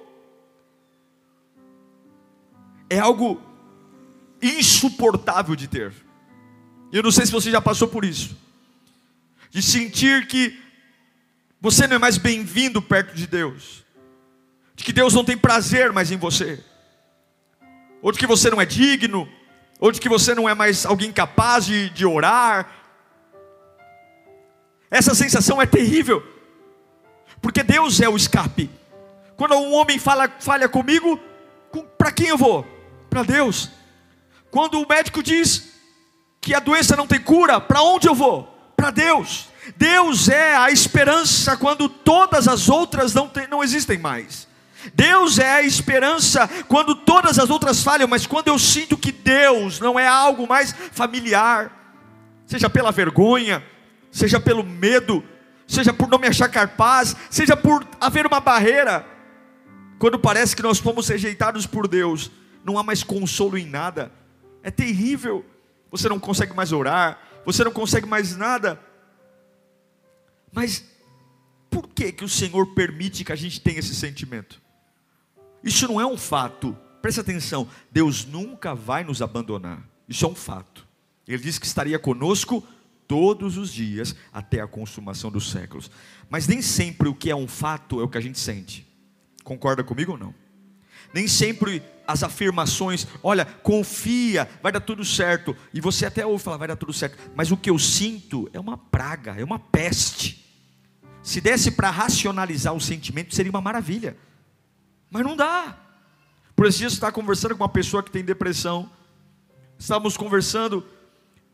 é 2.91 2.99
algo 2.99 3.41
insuportável 4.43 5.55
de 5.55 5.69
ter. 5.69 5.93
Eu 6.93 7.03
não 7.03 7.11
sei 7.11 7.27
se 7.27 7.33
você 7.33 7.51
já 7.51 7.61
passou 7.61 7.89
por 7.89 8.05
isso, 8.05 8.37
de 9.51 9.63
sentir 9.63 10.27
que 10.27 10.59
você 11.61 11.87
não 11.87 11.97
é 11.97 11.99
mais 11.99 12.17
bem-vindo 12.17 12.81
perto 12.81 13.15
de 13.15 13.27
Deus, 13.27 13.85
de 14.75 14.85
que 14.85 14.93
Deus 14.93 15.13
não 15.13 15.25
tem 15.25 15.37
prazer 15.37 15.93
mais 15.93 16.11
em 16.11 16.17
você, 16.17 16.63
ou 18.01 18.13
de 18.13 18.19
que 18.19 18.27
você 18.27 18.49
não 18.49 18.61
é 18.61 18.65
digno, 18.65 19.29
ou 19.81 19.93
de 19.93 20.01
que 20.01 20.09
você 20.09 20.35
não 20.35 20.49
é 20.49 20.55
mais 20.55 20.85
alguém 20.85 21.13
capaz 21.13 21.67
de, 21.67 21.91
de 21.91 22.05
orar. 22.05 22.78
Essa 24.90 25.14
sensação 25.14 25.61
é 25.61 25.66
terrível, 25.66 26.22
porque 27.40 27.62
Deus 27.62 28.01
é 28.01 28.09
o 28.09 28.16
escape. 28.16 28.70
Quando 29.37 29.55
um 29.55 29.74
homem 29.74 29.98
fala, 29.98 30.29
falha 30.40 30.68
comigo, 30.68 31.20
para 31.96 32.11
quem 32.11 32.29
eu 32.29 32.38
vou? 32.38 32.66
Para 33.09 33.22
Deus. 33.22 33.70
Quando 34.51 34.81
o 34.81 34.88
médico 34.88 35.22
diz 35.22 35.74
que 36.40 36.55
a 36.55 36.61
doença 36.61 36.96
não 36.96 37.07
tem 37.07 37.20
cura, 37.20 37.61
para 37.61 37.83
onde 37.83 38.09
eu 38.09 38.14
vou? 38.14 38.44
Para 38.77 38.90
Deus. 38.90 39.48
Deus 39.77 40.29
é 40.29 40.57
a 40.57 40.70
esperança 40.70 41.57
quando 41.57 41.88
todas 41.88 42.48
as 42.48 42.68
outras 42.68 43.12
não, 43.12 43.29
tem, 43.29 43.46
não 43.46 43.62
existem 43.62 43.98
mais. 43.98 44.48
Deus 44.94 45.38
é 45.38 45.53
a 45.53 45.62
esperança 45.62 46.48
quando 46.66 46.94
todas 46.94 47.38
as 47.38 47.51
outras 47.51 47.83
falham, 47.83 48.09
mas 48.09 48.27
quando 48.27 48.48
eu 48.48 48.59
sinto 48.59 48.96
que 48.96 49.12
Deus 49.12 49.81
não 49.81 49.98
é 49.98 50.07
algo 50.07 50.46
mais 50.46 50.74
familiar, 50.92 51.70
seja 52.46 52.70
pela 52.70 52.92
vergonha, 52.92 53.62
seja 54.18 54.40
pelo 54.40 54.64
medo, 54.64 55.22
seja 55.64 55.92
por 55.92 56.09
não 56.09 56.18
me 56.18 56.26
achar 56.26 56.48
capaz, 56.48 57.14
seja 57.31 57.57
por 57.57 57.87
haver 58.00 58.26
uma 58.26 58.40
barreira, 58.40 59.07
quando 59.96 60.18
parece 60.18 60.57
que 60.57 60.62
nós 60.62 60.78
fomos 60.78 61.09
rejeitados 61.09 61.66
por 61.66 61.87
Deus, 61.87 62.28
não 62.64 62.76
há 62.76 62.83
mais 62.83 63.04
consolo 63.04 63.57
em 63.57 63.64
nada, 63.64 64.11
é 64.61 64.72
terrível, 64.72 65.46
você 65.88 66.09
não 66.09 66.18
consegue 66.18 66.52
mais 66.52 66.72
orar, 66.72 67.20
você 67.44 67.62
não 67.62 67.70
consegue 67.70 68.07
mais 68.07 68.37
nada, 68.37 68.81
mas 70.52 70.85
por 71.70 71.87
que 71.87 72.11
que 72.11 72.24
o 72.24 72.28
Senhor 72.28 72.74
permite 72.74 73.24
que 73.24 73.33
a 73.33 73.37
gente 73.37 73.61
tenha 73.61 73.78
esse 73.78 73.94
sentimento? 73.94 74.61
Isso 75.62 75.87
não 75.87 76.00
é 76.00 76.07
um 76.07 76.16
fato. 76.16 76.76
Preste 77.00 77.20
atenção, 77.20 77.68
Deus 77.92 78.24
nunca 78.24 78.74
vai 78.74 79.04
nos 79.04 79.22
abandonar. 79.22 79.81
Isso 80.09 80.24
é 80.24 80.28
um 80.28 80.35
fato. 80.35 80.87
Ele 81.26 81.42
disse 81.42 81.61
que 81.61 81.66
estaria 81.66 81.98
conosco 81.98 82.66
todos 83.09 83.57
os 83.57 83.73
dias 83.73 84.14
até 84.33 84.61
a 84.61 84.68
consumação 84.68 85.31
dos 85.31 85.51
séculos. 85.51 85.90
Mas 86.29 86.47
nem 86.47 86.61
sempre 86.62 87.09
o 87.09 87.14
que 87.14 87.31
é 87.31 87.35
um 87.35 87.49
fato 87.49 88.01
é 88.01 88.05
o 88.05 88.09
que 88.09 88.18
a 88.18 88.21
gente 88.21 88.38
sente. 88.38 88.87
Concorda 89.42 89.83
comigo 89.83 90.12
ou 90.12 90.18
não? 90.18 90.35
Nem 91.12 91.27
sempre 91.27 91.83
as 92.07 92.23
afirmações, 92.23 93.07
olha, 93.23 93.44
confia, 93.44 94.49
vai 94.62 94.71
dar 94.71 94.81
tudo 94.81 95.05
certo. 95.05 95.57
E 95.73 95.81
você 95.81 96.05
até 96.07 96.25
ouve 96.25 96.44
falar, 96.44 96.59
vai 96.59 96.68
dar 96.68 96.77
tudo 96.77 96.92
certo. 96.92 97.18
Mas 97.35 97.51
o 97.51 97.57
que 97.57 97.71
eu 97.71 97.79
sinto 97.79 98.49
é 98.53 98.61
uma 98.61 98.77
praga, 98.77 99.35
é 99.38 99.42
uma 99.42 99.59
peste. 99.59 100.44
Se 101.23 101.40
desse 101.40 101.71
para 101.71 101.90
racionalizar 101.90 102.75
o 102.75 102.81
sentimento, 102.81 103.35
seria 103.35 103.51
uma 103.51 103.61
maravilha. 103.61 104.16
Mas 105.11 105.25
não 105.25 105.37
dá. 105.37 105.79
Por 106.55 106.66
esses 106.66 106.79
dias, 106.79 106.92
você 106.92 106.97
está 106.97 107.12
conversando 107.12 107.57
com 107.57 107.62
uma 107.62 107.68
pessoa 107.68 108.03
que 108.03 108.11
tem 108.11 108.25
depressão. 108.25 108.90
Estávamos 109.79 110.16
conversando. 110.16 110.85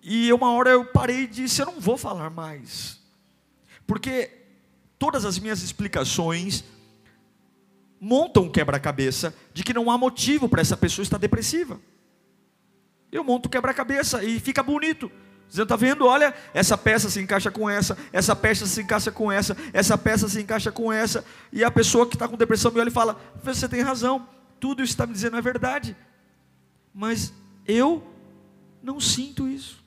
E 0.06 0.30
uma 0.34 0.52
hora 0.52 0.68
eu 0.68 0.84
parei 0.84 1.22
e 1.22 1.26
disse: 1.26 1.62
Eu 1.62 1.66
não 1.66 1.80
vou 1.80 1.96
falar 1.96 2.28
mais. 2.28 3.00
Porque 3.86 4.30
todas 4.98 5.24
as 5.24 5.38
minhas 5.38 5.62
explicações 5.62 6.62
montam 7.98 8.42
um 8.42 8.50
quebra-cabeça 8.50 9.34
de 9.54 9.64
que 9.64 9.72
não 9.72 9.90
há 9.90 9.96
motivo 9.96 10.46
para 10.46 10.60
essa 10.60 10.76
pessoa 10.76 11.02
estar 11.02 11.16
depressiva. 11.16 11.80
Eu 13.10 13.24
monto 13.24 13.48
o 13.48 13.50
quebra-cabeça 13.50 14.22
e 14.22 14.38
fica 14.38 14.62
bonito. 14.62 15.10
Você 15.48 15.62
está 15.62 15.76
vendo? 15.76 16.04
Olha, 16.04 16.34
essa 16.52 16.76
peça 16.76 17.08
se 17.08 17.20
encaixa 17.20 17.50
com 17.50 17.70
essa, 17.70 17.96
essa 18.12 18.36
peça 18.36 18.66
se 18.66 18.82
encaixa 18.82 19.10
com 19.10 19.32
essa, 19.32 19.56
essa 19.72 19.96
peça 19.96 20.28
se 20.28 20.42
encaixa 20.42 20.70
com 20.70 20.92
essa. 20.92 21.24
E 21.50 21.64
a 21.64 21.70
pessoa 21.70 22.06
que 22.06 22.14
está 22.14 22.28
com 22.28 22.36
depressão 22.36 22.70
me 22.70 22.80
olha 22.80 22.88
e 22.88 22.92
fala: 22.92 23.18
Você 23.42 23.66
tem 23.66 23.80
razão, 23.80 24.28
tudo 24.60 24.82
isso 24.82 24.92
está 24.92 25.06
me 25.06 25.14
dizendo 25.14 25.38
é 25.38 25.40
verdade. 25.40 25.96
Mas 26.92 27.32
eu 27.66 28.06
não 28.82 29.00
sinto 29.00 29.48
isso. 29.48 29.83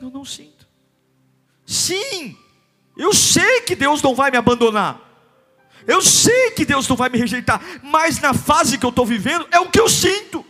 Eu 0.00 0.10
não 0.10 0.24
sinto. 0.24 0.66
Sim, 1.64 2.36
eu 2.96 3.12
sei 3.12 3.62
que 3.62 3.74
Deus 3.74 4.00
não 4.02 4.14
vai 4.14 4.30
me 4.30 4.36
abandonar. 4.36 5.00
Eu 5.86 6.02
sei 6.02 6.50
que 6.50 6.64
Deus 6.64 6.88
não 6.88 6.96
vai 6.96 7.08
me 7.08 7.18
rejeitar. 7.18 7.60
Mas 7.82 8.20
na 8.20 8.34
fase 8.34 8.78
que 8.78 8.84
eu 8.84 8.90
estou 8.90 9.06
vivendo, 9.06 9.46
é 9.50 9.60
o 9.60 9.70
que 9.70 9.80
eu 9.80 9.88
sinto. 9.88 10.44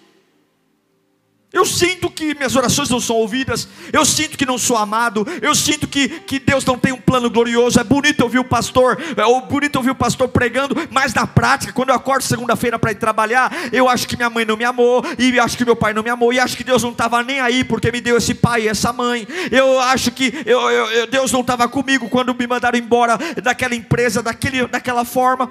Eu 1.57 1.65
sinto 1.65 2.11
que 2.11 2.35
minhas 2.35 2.55
orações 2.55 2.91
não 2.91 3.01
são 3.01 3.17
ouvidas, 3.17 3.67
eu 3.91 4.05
sinto 4.05 4.37
que 4.37 4.45
não 4.45 4.59
sou 4.59 4.77
amado, 4.77 5.27
eu 5.41 5.55
sinto 5.55 5.89
que, 5.89 6.07
que 6.07 6.39
Deus 6.39 6.63
não 6.67 6.79
tem 6.79 6.93
um 6.93 7.01
plano 7.01 7.31
glorioso. 7.31 7.81
É 7.81 7.83
bonito 7.83 8.21
ouvir 8.21 8.39
o 8.39 8.45
pastor, 8.45 8.99
é 9.01 9.49
bonito 9.49 9.77
ouvir 9.77 9.89
o 9.89 9.95
pastor 9.95 10.29
pregando, 10.29 10.77
mas 10.91 11.15
na 11.15 11.27
prática, 11.27 11.73
quando 11.73 11.89
eu 11.89 11.95
acordo 11.95 12.25
segunda-feira 12.25 12.79
para 12.79 12.93
ir 12.93 12.97
trabalhar, 12.97 13.51
eu 13.73 13.89
acho 13.89 14.07
que 14.07 14.19
minha 14.19 14.29
mãe 14.29 14.45
não 14.45 14.55
me 14.55 14.65
amou, 14.65 15.03
e 15.19 15.41
acho 15.41 15.57
que 15.57 15.65
meu 15.65 15.75
pai 15.75 15.95
não 15.95 16.03
me 16.03 16.11
amou, 16.11 16.31
e 16.31 16.39
acho 16.39 16.59
que 16.59 16.63
Deus 16.63 16.83
não 16.83 16.91
estava 16.91 17.23
nem 17.23 17.41
aí 17.41 17.65
porque 17.65 17.91
me 17.91 18.03
deu 18.03 18.19
esse 18.19 18.35
pai 18.35 18.65
e 18.65 18.69
essa 18.69 18.93
mãe. 18.93 19.27
Eu 19.51 19.81
acho 19.81 20.11
que 20.11 20.35
eu, 20.45 20.61
eu, 20.61 21.07
Deus 21.07 21.33
não 21.33 21.41
estava 21.41 21.67
comigo 21.71 22.11
quando 22.11 22.35
me 22.35 22.47
mandaram 22.47 22.79
embora 22.79 23.19
daquela 23.43 23.75
empresa, 23.75 24.23
daquele, 24.23 24.67
daquela 24.67 25.07
forma. 25.07 25.51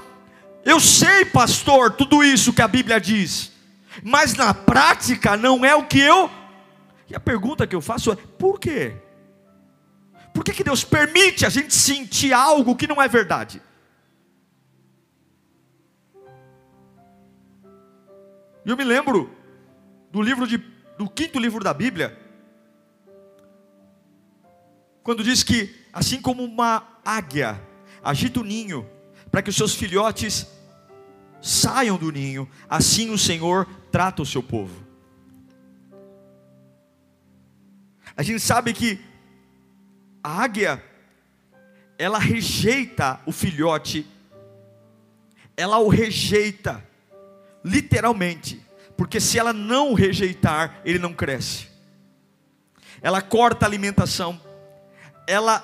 Eu 0.63 0.79
sei, 0.79 1.25
pastor, 1.25 1.93
tudo 1.93 2.23
isso 2.23 2.53
que 2.53 2.61
a 2.61 2.67
Bíblia 2.67 3.01
diz 3.01 3.54
mas 4.03 4.33
na 4.35 4.53
prática 4.53 5.37
não 5.37 5.63
é 5.65 5.75
o 5.75 5.85
que 5.85 5.99
eu. 5.99 6.29
E 7.09 7.15
a 7.15 7.19
pergunta 7.19 7.67
que 7.67 7.75
eu 7.75 7.81
faço 7.81 8.11
é: 8.11 8.15
por 8.15 8.59
quê? 8.59 8.95
Por 10.33 10.43
que, 10.43 10.53
que 10.53 10.63
Deus 10.63 10.83
permite 10.83 11.45
a 11.45 11.49
gente 11.49 11.73
sentir 11.73 12.33
algo 12.33 12.75
que 12.75 12.87
não 12.87 13.01
é 13.01 13.07
verdade? 13.07 13.61
Eu 18.65 18.75
me 18.75 18.83
lembro 18.83 19.29
do 20.11 20.21
livro 20.21 20.47
de, 20.47 20.57
do 20.97 21.07
quinto 21.07 21.39
livro 21.39 21.63
da 21.63 21.73
Bíblia, 21.73 22.17
quando 25.03 25.23
diz 25.23 25.43
que 25.43 25.85
assim 25.93 26.19
como 26.19 26.43
uma 26.43 26.99
águia 27.05 27.61
agita 28.03 28.39
o 28.39 28.43
ninho 28.43 28.89
para 29.29 29.41
que 29.41 29.49
os 29.49 29.55
seus 29.55 29.75
filhotes 29.75 30.47
saiam 31.45 31.95
do 31.95 32.11
ninho, 32.11 32.49
assim 32.67 33.11
o 33.11 33.19
Senhor 33.19 33.67
trata 33.91 34.23
o 34.23 34.25
seu 34.25 34.41
povo. 34.41 34.83
A 38.17 38.23
gente 38.23 38.39
sabe 38.39 38.73
que 38.73 38.99
a 40.23 40.41
águia, 40.41 40.83
ela 41.99 42.17
rejeita 42.17 43.21
o 43.27 43.31
filhote, 43.31 44.07
ela 45.55 45.77
o 45.77 45.87
rejeita, 45.87 46.83
literalmente, 47.63 48.59
porque 48.97 49.19
se 49.19 49.37
ela 49.37 49.53
não 49.53 49.93
rejeitar, 49.93 50.81
ele 50.83 50.97
não 50.97 51.13
cresce. 51.13 51.67
Ela 53.03 53.21
corta 53.21 53.67
a 53.67 53.69
alimentação, 53.69 54.41
ela 55.27 55.63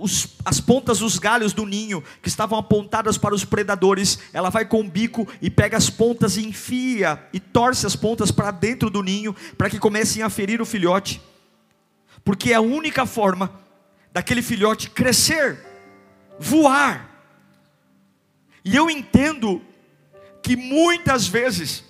os, 0.00 0.28
as 0.44 0.60
pontas 0.60 0.98
dos 0.98 1.18
galhos 1.18 1.52
do 1.52 1.66
ninho, 1.66 2.02
que 2.22 2.28
estavam 2.28 2.58
apontadas 2.58 3.18
para 3.18 3.34
os 3.34 3.44
predadores, 3.44 4.18
ela 4.32 4.50
vai 4.50 4.64
com 4.64 4.80
o 4.80 4.88
bico 4.88 5.26
e 5.40 5.50
pega 5.50 5.76
as 5.76 5.90
pontas 5.90 6.36
e 6.36 6.46
enfia 6.46 7.22
e 7.32 7.40
torce 7.40 7.86
as 7.86 7.96
pontas 7.96 8.30
para 8.30 8.50
dentro 8.50 8.90
do 8.90 9.02
ninho, 9.02 9.34
para 9.56 9.70
que 9.70 9.78
comecem 9.78 10.22
a 10.22 10.30
ferir 10.30 10.60
o 10.60 10.66
filhote, 10.66 11.20
porque 12.24 12.52
é 12.52 12.54
a 12.54 12.60
única 12.60 13.06
forma 13.06 13.50
daquele 14.12 14.42
filhote 14.42 14.90
crescer, 14.90 15.64
voar. 16.38 17.10
E 18.64 18.74
eu 18.74 18.90
entendo 18.90 19.62
que 20.42 20.56
muitas 20.56 21.26
vezes 21.26 21.84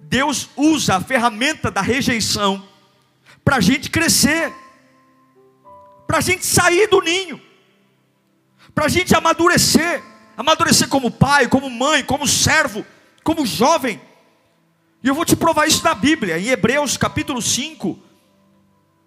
Deus 0.00 0.48
usa 0.56 0.96
a 0.96 1.00
ferramenta 1.00 1.70
da 1.70 1.80
rejeição 1.80 2.66
para 3.44 3.56
a 3.56 3.60
gente 3.60 3.90
crescer 3.90 4.52
para 6.10 6.18
a 6.18 6.20
gente 6.20 6.44
sair 6.44 6.88
do 6.88 7.00
ninho, 7.00 7.40
para 8.74 8.86
a 8.86 8.88
gente 8.88 9.14
amadurecer, 9.14 10.02
amadurecer 10.36 10.88
como 10.88 11.08
pai, 11.08 11.46
como 11.46 11.70
mãe, 11.70 12.02
como 12.02 12.26
servo, 12.26 12.84
como 13.22 13.46
jovem. 13.46 14.00
E 15.04 15.06
eu 15.06 15.14
vou 15.14 15.24
te 15.24 15.36
provar 15.36 15.68
isso 15.68 15.84
na 15.84 15.94
Bíblia, 15.94 16.36
em 16.36 16.48
Hebreus 16.48 16.96
capítulo 16.96 17.40
5, 17.40 17.96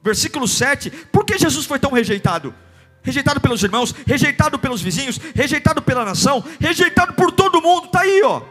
versículo 0.01 0.47
7. 0.47 0.91
Por 1.11 1.25
que 1.25 1.37
Jesus 1.37 1.65
foi 1.65 1.77
tão 1.77 1.91
rejeitado? 1.91 2.55
Rejeitado 3.01 3.41
pelos 3.41 3.61
irmãos, 3.61 3.93
rejeitado 4.07 4.57
pelos 4.57 4.81
vizinhos, 4.81 5.19
rejeitado 5.35 5.81
pela 5.81 6.05
nação, 6.05 6.41
rejeitado 6.57 7.15
por 7.15 7.33
todo 7.33 7.61
mundo. 7.61 7.87
Está 7.87 7.99
aí, 7.99 8.21
ó. 8.23 8.43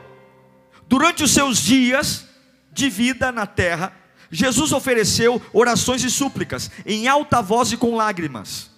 Durante 0.86 1.24
os 1.24 1.30
seus 1.30 1.56
dias 1.56 2.28
de 2.70 2.90
vida 2.90 3.32
na 3.32 3.46
terra, 3.46 3.96
Jesus 4.32 4.72
ofereceu 4.72 5.40
orações 5.52 6.02
e 6.02 6.10
súplicas, 6.10 6.70
em 6.86 7.06
alta 7.06 7.42
voz 7.42 7.70
e 7.70 7.76
com 7.76 7.94
lágrimas. 7.94 8.70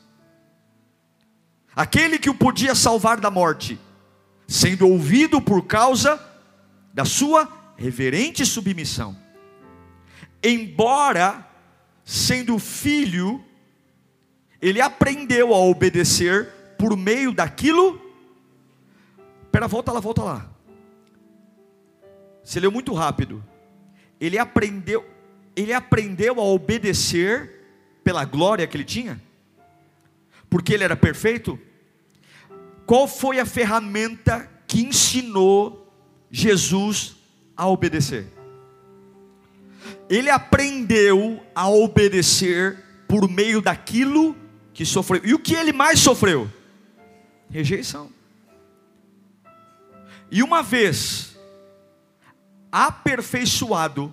Aquele 1.77 2.19
que 2.19 2.29
o 2.29 2.35
podia 2.35 2.75
salvar 2.75 3.21
da 3.21 3.31
morte, 3.31 3.79
sendo 4.49 4.89
ouvido 4.89 5.41
por 5.41 5.63
causa 5.65 6.21
da 6.93 7.05
sua 7.05 7.49
reverente 7.77 8.45
submissão. 8.45 9.17
Embora 10.43 11.49
sendo 12.05 12.59
filho, 12.59 13.43
ele 14.61 14.81
aprendeu 14.81 15.55
a 15.55 15.59
obedecer 15.59 16.49
por 16.77 16.97
meio 16.97 17.33
daquilo. 17.33 18.01
Pera, 19.53 19.69
volta 19.69 19.93
lá, 19.93 20.01
volta 20.01 20.23
lá. 20.23 20.51
Você 22.43 22.59
leu 22.59 22.73
muito 22.73 22.93
rápido. 22.93 23.43
Ele 24.21 24.39
aprendeu, 24.39 25.05
ele 25.57 25.73
aprendeu 25.73 26.41
a 26.41 26.45
obedecer 26.45 27.51
pela 28.03 28.25
glória 28.25 28.67
que 28.67 28.77
ele 28.77 28.85
tinha? 28.85 29.21
Porque 30.49 30.75
ele 30.75 30.85
era 30.85 30.97
perfeito? 30.97 31.59
Qual 32.87 33.09
foi 33.09 33.39
a 33.41 33.47
ferramenta 33.47 34.49
que 34.67 34.83
ensinou 34.83 35.93
Jesus 36.31 37.17
a 37.57 37.67
obedecer? 37.67 38.27
Ele 40.09 40.31
aprendeu 40.31 41.45
a 41.55 41.69
obedecer 41.69 42.79
por 43.09 43.29
meio 43.29 43.61
daquilo 43.61 44.37
que 44.73 44.85
sofreu. 44.85 45.23
E 45.25 45.35
o 45.35 45.39
que 45.39 45.55
ele 45.55 45.73
mais 45.73 46.01
sofreu? 46.01 46.51
Rejeição. 47.49 48.11
E 50.31 50.43
uma 50.43 50.63
vez 50.63 51.39
aperfeiçoado, 52.71 54.13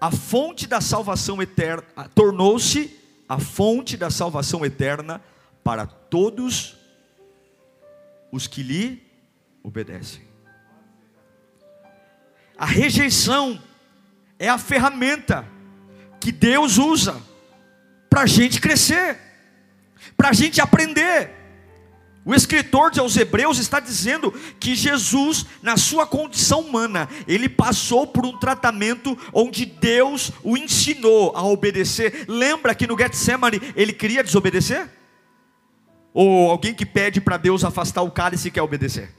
a 0.00 0.10
fonte 0.10 0.66
da 0.66 0.80
salvação 0.80 1.40
eterna 1.40 1.84
tornou-se 2.14 3.00
a 3.28 3.38
fonte 3.38 3.96
da 3.96 4.10
salvação 4.10 4.64
eterna 4.64 5.22
para 5.62 5.86
todos 5.86 6.76
os 8.30 8.46
que 8.46 8.62
lhe 8.62 9.02
obedecem. 9.62 10.22
A 12.56 12.66
rejeição 12.66 13.60
é 14.38 14.48
a 14.48 14.58
ferramenta 14.58 15.46
que 16.20 16.30
Deus 16.30 16.78
usa 16.78 17.20
para 18.08 18.22
a 18.22 18.26
gente 18.26 18.60
crescer, 18.60 19.18
para 20.16 20.28
a 20.28 20.32
gente 20.32 20.60
aprender. 20.60 21.43
O 22.26 22.34
escritor 22.34 22.90
de 22.90 23.00
aos 23.00 23.16
Hebreus 23.16 23.58
está 23.58 23.78
dizendo 23.78 24.32
que 24.58 24.74
Jesus, 24.74 25.44
na 25.62 25.76
sua 25.76 26.06
condição 26.06 26.60
humana, 26.60 27.06
ele 27.28 27.50
passou 27.50 28.06
por 28.06 28.24
um 28.24 28.38
tratamento 28.38 29.16
onde 29.30 29.66
Deus 29.66 30.32
o 30.42 30.56
ensinou 30.56 31.36
a 31.36 31.42
obedecer. 31.44 32.24
Lembra 32.26 32.74
que 32.74 32.86
no 32.86 32.98
Getsemane 32.98 33.60
ele 33.76 33.92
queria 33.92 34.24
desobedecer? 34.24 34.88
Ou 36.14 36.50
alguém 36.50 36.72
que 36.72 36.86
pede 36.86 37.20
para 37.20 37.36
Deus 37.36 37.62
afastar 37.62 38.00
o 38.00 38.10
cálice 38.10 38.50
quer 38.50 38.62
obedecer? 38.62 39.12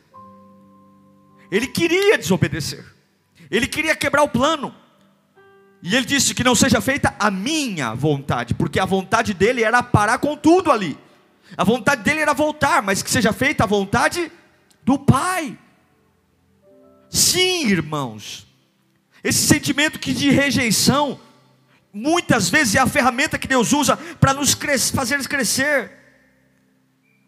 Ele 1.52 1.68
queria 1.68 2.18
desobedecer. 2.18 2.84
Ele 3.52 3.68
queria 3.68 3.96
quebrar 3.96 4.24
o 4.24 4.30
plano. 4.30 4.74
E 5.84 5.96
ele 5.96 6.06
disse 6.08 6.34
que 6.34 6.44
não 6.44 6.56
seja 6.56 6.82
feita 6.82 7.13
a 7.20 7.30
minha 7.30 7.94
vontade, 7.94 8.56
porque 8.56 8.80
a 8.80 8.86
vontade 8.86 9.36
dele 9.36 9.63
era 9.63 9.84
parar 9.84 10.18
com 10.18 10.36
tudo 10.36 10.72
ali. 10.72 10.98
A 11.58 11.64
vontade 11.64 12.04
dele 12.04 12.22
era 12.22 12.34
voltar, 12.34 12.82
mas 12.82 13.02
que 13.02 13.10
seja 13.10 13.32
feita 13.32 13.64
a 13.64 13.68
vontade 13.68 14.32
do 14.84 14.98
Pai. 14.98 15.58
Sim, 17.10 17.68
irmãos. 17.68 18.46
Esse 19.24 19.48
sentimento 19.48 20.00
que 20.00 20.14
de 20.14 20.30
rejeição, 20.30 21.20
muitas 21.94 22.50
vezes 22.50 22.76
é 22.76 22.80
a 22.80 22.88
ferramenta 22.88 23.40
que 23.40 23.48
Deus 23.48 23.74
usa 23.74 23.98
para 24.20 24.34
nos 24.34 24.56
fazer 24.94 25.28
crescer. 25.28 25.92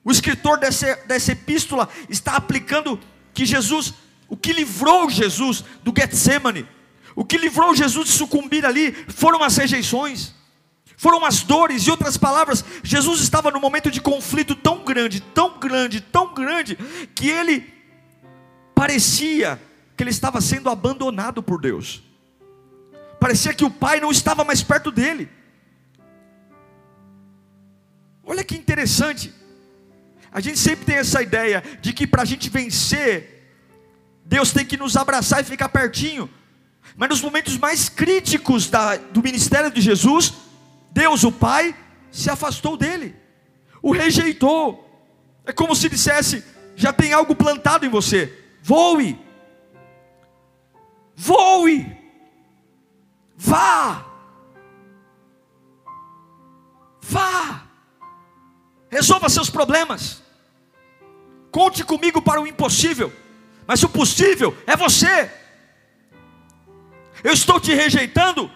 O 0.03 0.11
escritor 0.11 0.59
dessa, 0.59 0.95
dessa 1.05 1.31
epístola 1.31 1.89
está 2.07 2.35
aplicando 2.35 2.99
que 3.33 3.45
Jesus, 3.45 3.93
o 4.29 4.37
que 4.37 4.53
livrou 4.53 5.09
Jesus 5.09 5.63
do 5.83 5.93
Getsemane, 5.97 6.67
o 7.15 7.25
que 7.25 7.37
livrou 7.37 7.75
Jesus 7.75 8.07
de 8.09 8.13
sucumbir 8.13 8.65
ali 8.65 8.91
foram 9.07 9.43
as 9.43 9.57
rejeições, 9.57 10.33
foram 10.97 11.23
as 11.23 11.43
dores, 11.43 11.83
e 11.83 11.91
outras 11.91 12.17
palavras, 12.17 12.65
Jesus 12.83 13.21
estava 13.21 13.51
num 13.51 13.59
momento 13.59 13.91
de 13.91 14.01
conflito 14.01 14.55
tão 14.55 14.83
grande, 14.83 15.21
tão 15.21 15.59
grande, 15.59 16.01
tão 16.01 16.33
grande, 16.33 16.75
que 17.13 17.29
ele 17.29 17.71
parecia 18.73 19.61
que 19.95 20.03
ele 20.03 20.09
estava 20.09 20.41
sendo 20.41 20.69
abandonado 20.69 21.41
por 21.43 21.61
Deus, 21.61 22.01
parecia 23.19 23.53
que 23.53 23.63
o 23.63 23.69
Pai 23.69 23.99
não 23.99 24.11
estava 24.11 24.43
mais 24.43 24.63
perto 24.63 24.91
dele. 24.91 25.29
Olha 28.23 28.43
que 28.43 28.55
interessante, 28.55 29.31
a 30.31 30.41
gente 30.41 30.57
sempre 30.57 30.83
tem 30.83 30.95
essa 30.95 31.21
ideia 31.21 31.63
de 31.79 31.93
que 31.93 32.07
para 32.07 32.23
a 32.23 32.25
gente 32.25 32.49
vencer, 32.49 33.53
Deus 34.25 34.51
tem 34.51 34.65
que 34.65 34.75
nos 34.75 34.97
abraçar 34.97 35.41
e 35.41 35.43
ficar 35.43 35.69
pertinho. 35.69 36.27
Mas 36.95 37.09
nos 37.09 37.21
momentos 37.21 37.55
mais 37.57 37.87
críticos 37.87 38.67
da, 38.67 38.97
do 38.97 39.21
ministério 39.21 39.69
de 39.71 39.79
Jesus, 39.79 40.46
Deus, 40.97 41.23
o 41.23 41.31
Pai, 41.31 41.75
se 42.11 42.27
afastou 42.27 42.75
dele, 42.75 43.15
o 43.83 43.91
rejeitou. 43.91 44.83
É 45.45 45.53
como 45.53 45.75
se 45.75 45.87
dissesse: 45.87 46.43
já 46.75 46.91
tem 46.91 47.13
algo 47.13 47.35
plantado 47.35 47.85
em 47.85 47.89
você, 47.89 48.33
voe, 48.63 49.19
voe, 51.15 51.95
vá, 53.35 54.07
vá, 56.99 57.67
resolva 58.89 59.29
seus 59.29 59.51
problemas, 59.51 60.23
conte 61.51 61.83
comigo 61.83 62.23
para 62.23 62.41
o 62.41 62.47
impossível, 62.47 63.13
mas 63.67 63.83
o 63.83 63.89
possível 63.89 64.57
é 64.65 64.75
você. 64.75 65.31
Eu 67.23 67.33
estou 67.33 67.59
te 67.59 67.71
rejeitando, 67.71 68.49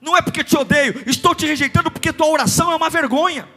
não 0.00 0.16
é 0.16 0.22
porque 0.22 0.44
te 0.44 0.56
odeio, 0.56 1.02
estou 1.06 1.34
te 1.34 1.46
rejeitando 1.46 1.90
porque 1.90 2.12
tua 2.12 2.28
oração 2.28 2.70
é 2.70 2.76
uma 2.76 2.90
vergonha. 2.90 3.48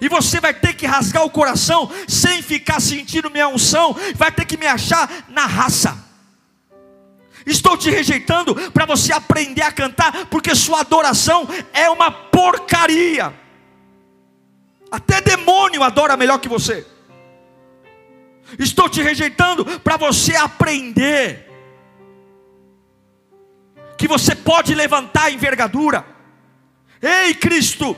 E 0.00 0.08
você 0.08 0.40
vai 0.40 0.54
ter 0.54 0.74
que 0.74 0.86
rasgar 0.86 1.24
o 1.24 1.30
coração 1.30 1.90
sem 2.08 2.40
ficar 2.40 2.80
sentindo 2.80 3.30
minha 3.30 3.48
unção, 3.48 3.94
vai 4.14 4.32
ter 4.32 4.46
que 4.46 4.56
me 4.56 4.66
achar 4.66 5.26
na 5.28 5.44
raça. 5.44 6.08
Estou 7.44 7.76
te 7.76 7.90
rejeitando 7.90 8.54
para 8.70 8.86
você 8.86 9.12
aprender 9.12 9.62
a 9.62 9.72
cantar, 9.72 10.26
porque 10.26 10.54
sua 10.54 10.80
adoração 10.80 11.48
é 11.72 11.90
uma 11.90 12.10
porcaria. 12.10 13.34
Até 14.90 15.20
demônio 15.20 15.82
adora 15.82 16.16
melhor 16.16 16.38
que 16.38 16.48
você. 16.48 16.86
Estou 18.58 18.88
te 18.88 19.02
rejeitando 19.02 19.64
para 19.80 19.96
você 19.96 20.34
aprender 20.34 21.49
que 24.00 24.08
você 24.08 24.34
pode 24.34 24.74
levantar 24.74 25.24
a 25.24 25.30
envergadura. 25.30 26.02
Ei, 27.02 27.34
Cristo, 27.34 27.94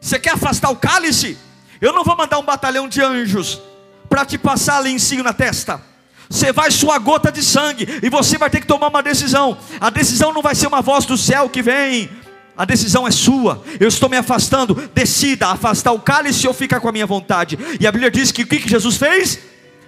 você 0.00 0.18
quer 0.18 0.32
afastar 0.32 0.70
o 0.70 0.76
cálice? 0.76 1.36
Eu 1.82 1.92
não 1.92 2.02
vou 2.02 2.16
mandar 2.16 2.38
um 2.38 2.42
batalhão 2.42 2.88
de 2.88 3.02
anjos 3.02 3.60
para 4.08 4.24
te 4.24 4.38
passar 4.38 4.78
lencinho 4.78 5.22
na 5.22 5.34
testa. 5.34 5.82
Você 6.30 6.50
vai 6.50 6.70
suar 6.70 6.98
gota 6.98 7.30
de 7.30 7.42
sangue 7.42 7.86
e 8.02 8.08
você 8.08 8.38
vai 8.38 8.48
ter 8.48 8.62
que 8.62 8.66
tomar 8.66 8.88
uma 8.88 9.02
decisão. 9.02 9.58
A 9.78 9.90
decisão 9.90 10.32
não 10.32 10.40
vai 10.40 10.54
ser 10.54 10.66
uma 10.66 10.80
voz 10.80 11.04
do 11.04 11.18
céu 11.18 11.50
que 11.50 11.60
vem. 11.60 12.08
A 12.56 12.64
decisão 12.64 13.06
é 13.06 13.10
sua. 13.10 13.62
Eu 13.78 13.88
estou 13.88 14.08
me 14.08 14.16
afastando. 14.16 14.74
Decida 14.94 15.48
afastar 15.48 15.92
o 15.92 16.00
cálice 16.00 16.48
ou 16.48 16.54
ficar 16.54 16.80
com 16.80 16.88
a 16.88 16.92
minha 16.92 17.06
vontade. 17.06 17.58
E 17.78 17.86
a 17.86 17.92
Bíblia 17.92 18.10
diz 18.10 18.32
que 18.32 18.44
o 18.44 18.46
que 18.46 18.66
Jesus 18.66 18.96
fez? 18.96 19.38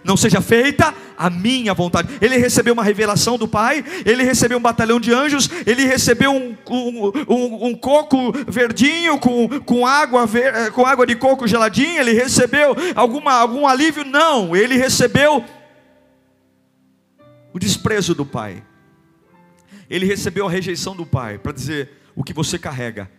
Não 0.07 0.17
seja 0.17 0.41
feita 0.41 0.95
a 1.19 1.29
minha 1.29 1.75
vontade. 1.75 2.09
Ele 2.21 2.37
recebeu 2.37 2.73
uma 2.73 2.85
revelação 2.85 3.37
do 3.37 3.49
Pai, 3.49 3.85
ele 4.05 4.23
recebeu 4.23 4.59
um 4.59 4.63
batalhão 4.63 5.01
de 5.01 5.13
anjos, 5.13 5.51
ele 5.67 5.85
recebeu 5.85 6.31
um, 6.31 6.57
um, 6.71 7.13
um, 7.29 7.67
um 7.67 7.75
coco 7.75 8.33
verdinho 8.47 9.19
com, 9.19 9.49
com, 9.61 9.87
água 9.87 10.25
ver, 10.27 10.55
eh, 10.55 10.71
com 10.71 10.87
água 10.87 11.07
de 11.07 11.17
coco 11.17 11.47
geladinha, 11.47 12.01
ele 12.01 12.13
recebeu 12.13 12.77
alguma, 12.95 13.33
algum 13.33 13.67
alívio? 13.67 14.05
Não, 14.05 14.55
ele 14.55 14.77
recebeu 14.77 15.45
o 17.53 17.59
desprezo 17.59 18.15
do 18.15 18.25
Pai. 18.25 18.63
Ele 19.89 20.07
recebeu 20.07 20.47
a 20.47 20.51
rejeição 20.51 20.95
do 20.95 21.05
Pai 21.05 21.39
para 21.39 21.53
dizer: 21.53 21.91
o 22.15 22.23
que 22.23 22.33
você 22.33 22.59
carrega, 22.59 23.11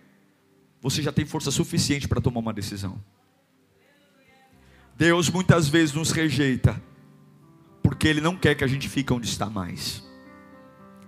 você 0.82 1.02
já 1.02 1.12
tem 1.12 1.26
força 1.26 1.52
suficiente 1.52 2.08
para 2.08 2.22
tomar 2.22 2.40
uma 2.40 2.54
decisão. 2.54 3.02
Deus 4.98 5.30
muitas 5.30 5.70
vezes 5.70 5.94
nos 5.94 6.10
rejeita, 6.10 6.82
Porque 7.84 8.08
Ele 8.08 8.20
não 8.20 8.36
quer 8.36 8.56
que 8.56 8.64
a 8.64 8.68
gente 8.68 8.90
fique 8.90 9.14
onde 9.14 9.28
está 9.28 9.48
mais. 9.48 10.04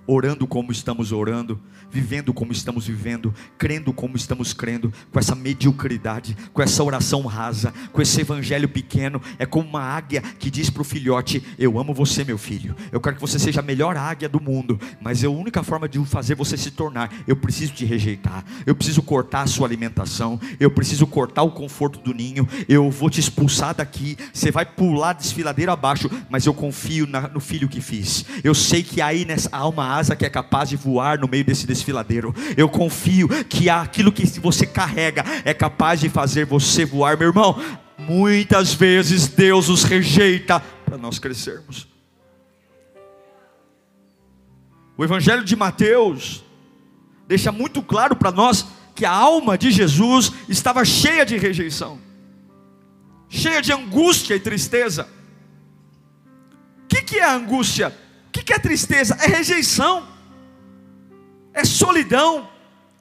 Orando 0.06 0.46
como 0.46 0.72
estamos 0.72 1.12
orando, 1.12 1.60
vivendo 1.92 2.34
como 2.34 2.52
estamos 2.52 2.88
vivendo, 2.88 3.34
crendo 3.58 3.92
como 3.94 4.16
estamos 4.16 4.54
crendo, 4.54 4.94
com 5.12 5.20
essa 5.20 5.36
mediocridade, 5.36 6.36
com 6.54 6.62
essa 6.62 6.84
oração 6.84 7.26
rasa, 7.26 7.74
com 7.92 8.02
esse 8.02 8.22
evangelho 8.22 8.70
pequeno, 8.70 9.22
é 9.38 9.46
como 9.46 9.68
uma 9.68 9.82
águia 9.82 10.22
que 10.22 10.50
diz 10.50 10.70
para 10.70 10.82
o 10.82 10.86
filhote: 10.86 11.44
Eu 11.58 11.80
amo 11.80 11.94
você, 11.94 12.24
meu 12.24 12.38
filho, 12.38 12.76
eu 12.92 13.02
quero 13.02 13.16
que 13.16 13.22
você 13.22 13.40
seja 13.40 13.60
a 13.60 13.64
melhor 13.64 13.98
águia 13.98 14.30
do 14.30 14.42
mundo, 14.42 14.80
mas 15.02 15.24
a 15.24 15.30
única 15.30 15.64
forma 15.64 15.88
de 15.88 16.04
fazer 16.06 16.36
você 16.36 16.58
se 16.58 16.72
tornar, 16.72 17.12
eu 17.28 17.36
preciso 17.36 17.74
te 17.74 17.86
rejeitar, 17.86 18.44
eu 18.66 18.76
preciso 18.76 19.02
cortar 19.02 19.42
a 19.42 19.48
sua 19.48 19.68
alimentação, 19.68 20.40
eu 20.60 20.72
preciso 20.72 21.06
cortar 21.08 21.44
o 21.44 21.52
conforto 21.52 22.00
do 22.00 22.14
ninho, 22.14 22.48
eu 22.68 22.90
vou 22.90 23.10
te 23.10 23.20
expulsar 23.20 23.76
daqui, 23.76 24.18
você 24.34 24.52
vai 24.52 24.66
pular 24.66 25.14
desfiladeiro 25.14 25.72
abaixo, 25.72 26.10
mas 26.30 26.46
eu 26.46 26.54
confio 26.54 27.08
na, 27.08 27.28
no 27.28 27.40
filho 27.40 27.68
que 27.68 27.82
fiz, 27.82 28.26
eu 28.44 28.54
sei 28.54 28.84
que 28.84 29.02
aí 29.02 29.26
nessa 29.26 29.50
há 29.52 29.68
uma 29.68 29.96
asa 29.96 30.16
que 30.16 30.26
é 30.26 30.30
capaz 30.30 30.70
de 30.70 30.76
voar 30.76 31.20
no 31.20 31.28
meio 31.28 31.44
desse 31.44 31.66
desfiladeiro. 31.80 32.34
Eu 32.56 32.70
confio 32.70 33.28
que 33.46 33.70
aquilo 33.70 34.12
que 34.12 34.26
você 34.40 34.66
carrega 34.66 35.24
é 35.44 35.54
capaz 35.54 36.00
de 36.00 36.10
fazer 36.10 36.46
você 36.46 36.86
voar, 36.86 37.18
meu 37.18 37.30
irmão. 37.30 37.60
Muitas 37.98 38.74
vezes 38.74 39.28
Deus 39.28 39.70
os 39.70 39.84
rejeita 39.84 40.60
para 40.86 40.98
nós 40.98 41.20
crescermos. 41.20 41.88
O 44.98 45.04
Evangelho 45.04 45.44
de 45.44 45.56
Mateus 45.56 46.44
deixa 47.28 47.52
muito 47.52 47.82
claro 47.82 48.16
para 48.16 48.32
nós 48.32 48.66
que 48.94 49.06
a 49.06 49.12
alma 49.12 49.58
de 49.58 49.72
Jesus 49.72 50.32
estava 50.50 50.84
cheia 50.84 51.26
de 51.26 51.38
rejeição, 51.38 52.00
cheia 53.30 53.62
de 53.62 53.72
angústia 53.72 54.36
e 54.36 54.40
tristeza. 54.40 55.08
O 56.84 56.88
que, 56.88 57.02
que 57.02 57.18
é 57.18 57.30
angústia? 57.30 57.96
O 58.28 58.32
que 58.32 58.52
é 58.52 58.60
tristeza? 58.60 59.16
É 59.22 59.28
rejeição, 59.28 60.06
é 61.60 61.66
solidão, 61.66 62.50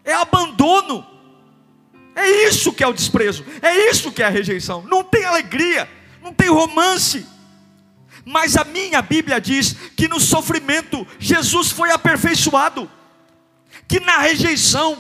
é 0.05 0.13
abandono. 0.13 1.07
É 2.15 2.49
isso 2.49 2.73
que 2.73 2.83
é 2.83 2.87
o 2.87 2.93
desprezo, 2.93 3.45
é 3.63 3.91
isso 3.91 4.11
que 4.11 4.23
é 4.23 4.27
a 4.27 4.31
rejeição. 4.31 4.83
Não 4.83 5.05
tem 5.05 5.25
alegria, 5.25 5.89
não 6.23 6.33
tem 6.33 6.49
romance. 6.49 7.27
Mas 8.25 8.57
a 8.57 8.65
minha 8.65 9.01
Bíblia 9.01 9.41
diz 9.41 9.75
que 9.97 10.09
no 10.09 10.21
sofrimento 10.21 11.07
Jesus 11.19 11.71
foi 11.71 11.91
aperfeiçoado, 11.91 12.91
que 13.87 14.01
na 14.01 14.19
rejeição, 14.19 14.99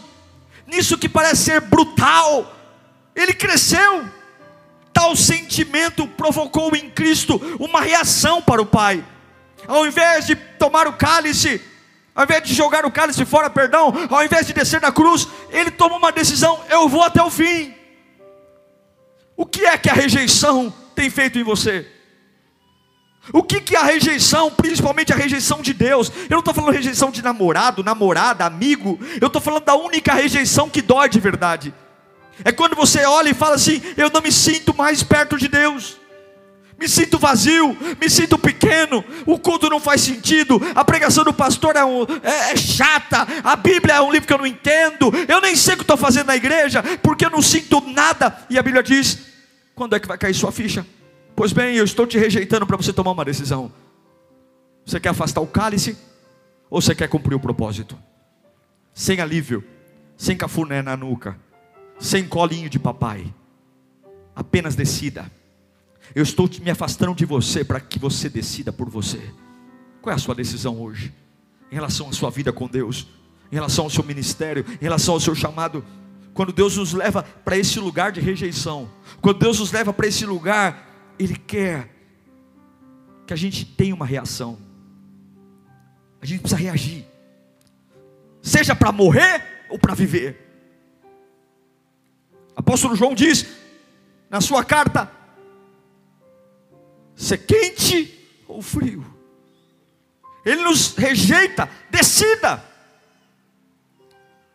nisso 0.66 0.97
que 0.97 1.09
parece 1.09 1.44
ser 1.44 1.61
brutal, 1.61 2.57
ele 3.14 3.35
cresceu. 3.35 4.09
Tal 4.92 5.14
sentimento 5.14 6.07
provocou 6.07 6.75
em 6.75 6.90
Cristo 6.90 7.40
uma 7.59 7.81
reação 7.81 8.40
para 8.40 8.62
o 8.62 8.66
Pai 8.66 9.05
ao 9.66 9.87
invés 9.87 10.27
de 10.27 10.35
tomar 10.35 10.87
o 10.87 10.94
cálice, 10.94 11.61
ao 12.18 12.24
invés 12.24 12.42
de 12.42 12.52
jogar 12.52 12.85
o 12.85 12.90
cálice 12.90 13.24
fora, 13.24 13.48
perdão, 13.48 13.94
ao 14.11 14.24
invés 14.24 14.44
de 14.44 14.52
descer 14.52 14.81
da 14.81 14.90
cruz, 14.90 15.28
ele 15.50 15.70
tomou 15.70 15.98
uma 15.98 16.11
decisão: 16.11 16.59
eu 16.68 16.88
vou 16.88 17.04
até 17.04 17.22
o 17.22 17.31
fim. 17.31 17.72
O 19.37 19.46
que 19.46 19.64
é 19.64 19.78
que 19.78 19.88
a 19.88 19.92
rejeição 19.92 20.74
tem 20.96 21.09
feito 21.11 21.38
em 21.38 21.44
você? 21.44 21.87
O 23.33 23.40
que, 23.40 23.61
que 23.61 23.76
a 23.76 23.85
rejeição, 23.85 24.50
principalmente 24.50 25.12
a 25.12 25.16
rejeição 25.16 25.62
de 25.62 25.72
Deus, 25.72 26.11
eu 26.24 26.31
não 26.31 26.38
estou 26.40 26.52
falando 26.52 26.72
rejeição 26.72 27.12
de 27.12 27.22
namorado, 27.22 27.85
namorada, 27.85 28.44
amigo, 28.44 28.98
eu 29.20 29.28
estou 29.28 29.40
falando 29.40 29.66
da 29.66 29.76
única 29.76 30.12
rejeição 30.12 30.68
que 30.68 30.83
dói 30.83 31.09
de 31.09 31.20
verdade. 31.20 31.72
É 32.44 32.50
quando 32.50 32.74
você 32.74 33.04
olha 33.04 33.31
e 33.31 33.35
fala 33.35 33.54
assim: 33.54 33.81
eu 33.96 34.11
não 34.11 34.20
me 34.20 34.33
sinto 34.33 34.76
mais 34.76 35.04
perto 35.04 35.38
de 35.38 35.46
Deus 35.46 35.96
me 36.78 36.88
sinto 36.88 37.18
vazio, 37.18 37.76
me 38.00 38.08
sinto 38.08 38.38
pequeno, 38.38 39.04
o 39.26 39.36
culto 39.36 39.68
não 39.68 39.80
faz 39.80 40.00
sentido, 40.00 40.60
a 40.76 40.84
pregação 40.84 41.24
do 41.24 41.34
pastor 41.34 41.74
é, 41.74 41.84
um, 41.84 42.04
é, 42.22 42.52
é, 42.52 42.56
chata, 42.56 43.26
a 43.42 43.56
Bíblia 43.56 43.96
é 43.96 44.00
um 44.00 44.12
livro 44.12 44.28
que 44.28 44.32
eu 44.32 44.38
não 44.38 44.46
entendo, 44.46 45.10
eu 45.26 45.40
nem 45.40 45.56
sei 45.56 45.74
o 45.74 45.78
que 45.78 45.82
estou 45.82 45.96
fazendo 45.96 46.28
na 46.28 46.36
igreja, 46.36 46.80
porque 47.02 47.26
eu 47.26 47.30
não 47.30 47.42
sinto 47.42 47.80
nada. 47.80 48.46
E 48.48 48.56
a 48.56 48.62
Bíblia 48.62 48.82
diz: 48.82 49.18
quando 49.74 49.96
é 49.96 50.00
que 50.00 50.06
vai 50.06 50.16
cair 50.16 50.34
sua 50.34 50.52
ficha? 50.52 50.86
Pois 51.34 51.52
bem, 51.52 51.74
eu 51.74 51.84
estou 51.84 52.06
te 52.06 52.16
rejeitando 52.16 52.66
para 52.66 52.76
você 52.76 52.92
tomar 52.92 53.10
uma 53.10 53.24
decisão. 53.24 53.72
Você 54.86 55.00
quer 55.00 55.08
afastar 55.08 55.40
o 55.40 55.46
cálice 55.46 55.98
ou 56.70 56.80
você 56.80 56.94
quer 56.94 57.08
cumprir 57.08 57.34
o 57.34 57.40
propósito? 57.40 57.98
Sem 58.94 59.20
alívio, 59.20 59.64
sem 60.16 60.36
cafuné 60.36 60.80
na 60.80 60.96
nuca, 60.96 61.36
sem 61.98 62.26
colinho 62.26 62.70
de 62.70 62.78
papai, 62.78 63.32
apenas 64.34 64.76
decida 64.76 65.38
eu 66.14 66.23
estou 66.23 66.49
me 66.62 66.71
afastando 66.71 67.14
de 67.14 67.25
você 67.25 67.64
para 67.64 67.81
que 67.81 67.99
você 67.99 68.29
decida 68.29 68.73
por 68.73 68.88
você. 68.88 69.21
Qual 70.01 70.12
é 70.12 70.16
a 70.16 70.18
sua 70.18 70.35
decisão 70.35 70.81
hoje? 70.81 71.12
Em 71.71 71.75
relação 71.75 72.09
à 72.09 72.12
sua 72.12 72.31
vida 72.31 72.53
com 72.53 72.66
Deus, 72.66 73.07
em 73.51 73.55
relação 73.55 73.85
ao 73.85 73.90
seu 73.90 74.05
ministério, 74.05 74.64
em 74.81 74.85
relação 74.85 75.14
ao 75.14 75.21
seu 75.21 75.35
chamado. 75.35 75.85
Quando 76.33 76.53
Deus 76.53 76.77
nos 76.77 76.92
leva 76.92 77.23
para 77.23 77.57
esse 77.57 77.79
lugar 77.79 78.12
de 78.12 78.21
rejeição, 78.21 78.88
quando 79.21 79.38
Deus 79.38 79.59
nos 79.59 79.73
leva 79.73 79.92
para 79.92 80.07
esse 80.07 80.25
lugar, 80.25 81.14
Ele 81.18 81.37
quer 81.37 81.94
que 83.27 83.35
a 83.35 83.37
gente 83.37 83.64
tenha 83.64 83.94
uma 83.94 84.07
reação. 84.07 84.59
A 86.21 86.27
gente 86.27 86.40
precisa 86.40 86.61
reagir, 86.61 87.05
seja 88.42 88.75
para 88.75 88.90
morrer 88.90 89.66
ou 89.68 89.79
para 89.79 89.94
viver. 89.94 90.47
Apóstolo 92.57 92.97
João 92.97 93.14
diz 93.14 93.47
na 94.31 94.40
sua 94.40 94.64
carta: 94.64 95.17
ser 97.18 97.38
quente 97.38 98.16
ou 98.46 98.62
frio. 98.62 99.04
Ele 100.44 100.62
nos 100.62 100.94
rejeita, 100.96 101.68
decida. 101.90 102.64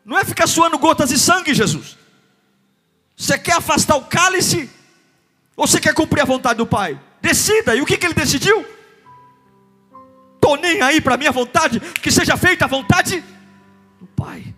Não 0.04 0.18
é 0.18 0.24
ficar 0.24 0.48
suando 0.48 0.80
gotas 0.80 1.10
de 1.10 1.20
sangue, 1.20 1.54
Jesus. 1.54 1.98
Você 3.16 3.38
quer 3.38 3.58
afastar 3.58 3.96
o 3.98 4.06
cálice? 4.06 4.70
Ou 5.56 5.68
você 5.68 5.80
quer 5.80 5.94
cumprir 5.94 6.22
a 6.22 6.26
vontade 6.26 6.58
do 6.58 6.66
Pai? 6.66 7.00
Decida. 7.22 7.76
E 7.76 7.82
o 7.82 7.86
que, 7.86 7.98
que 7.98 8.06
ele 8.06 8.14
decidiu? 8.16 8.66
Estou 10.36 10.58
nem 10.58 10.82
aí 10.82 11.00
para 11.00 11.16
a 11.16 11.18
minha 11.18 11.32
vontade, 11.32 11.80
que 11.80 12.12
seja 12.12 12.36
feita 12.36 12.66
a 12.66 12.68
vontade 12.68 13.24
do 14.00 14.08
Pai. 14.08 14.54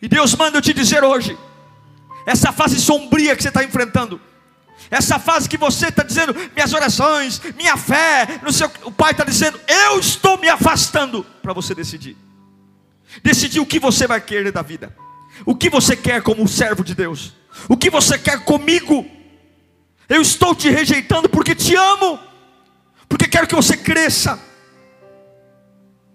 E 0.00 0.08
Deus 0.08 0.34
manda 0.34 0.58
eu 0.58 0.62
te 0.62 0.74
dizer 0.74 1.04
hoje, 1.04 1.38
essa 2.26 2.52
fase 2.52 2.80
sombria 2.80 3.36
que 3.36 3.42
você 3.42 3.48
está 3.48 3.62
enfrentando, 3.62 4.20
essa 4.92 5.18
fase 5.18 5.48
que 5.48 5.56
você 5.56 5.88
está 5.88 6.02
dizendo, 6.02 6.34
minhas 6.54 6.74
orações, 6.74 7.40
minha 7.56 7.78
fé, 7.78 8.38
no 8.42 8.52
seu, 8.52 8.70
o 8.84 8.92
Pai 8.92 9.12
está 9.12 9.24
dizendo, 9.24 9.58
eu 9.66 9.98
estou 9.98 10.36
me 10.36 10.50
afastando 10.50 11.24
para 11.42 11.54
você 11.54 11.74
decidir. 11.74 12.14
Decidir 13.22 13.58
o 13.58 13.64
que 13.64 13.80
você 13.80 14.06
vai 14.06 14.20
querer 14.20 14.52
da 14.52 14.60
vida, 14.60 14.94
o 15.46 15.56
que 15.56 15.70
você 15.70 15.96
quer 15.96 16.20
como 16.20 16.46
servo 16.46 16.84
de 16.84 16.94
Deus, 16.94 17.32
o 17.70 17.76
que 17.76 17.88
você 17.88 18.18
quer 18.18 18.44
comigo. 18.44 19.06
Eu 20.10 20.20
estou 20.20 20.54
te 20.54 20.68
rejeitando 20.68 21.26
porque 21.26 21.54
te 21.54 21.74
amo, 21.74 22.20
porque 23.08 23.26
quero 23.26 23.46
que 23.46 23.54
você 23.54 23.78
cresça. 23.78 24.38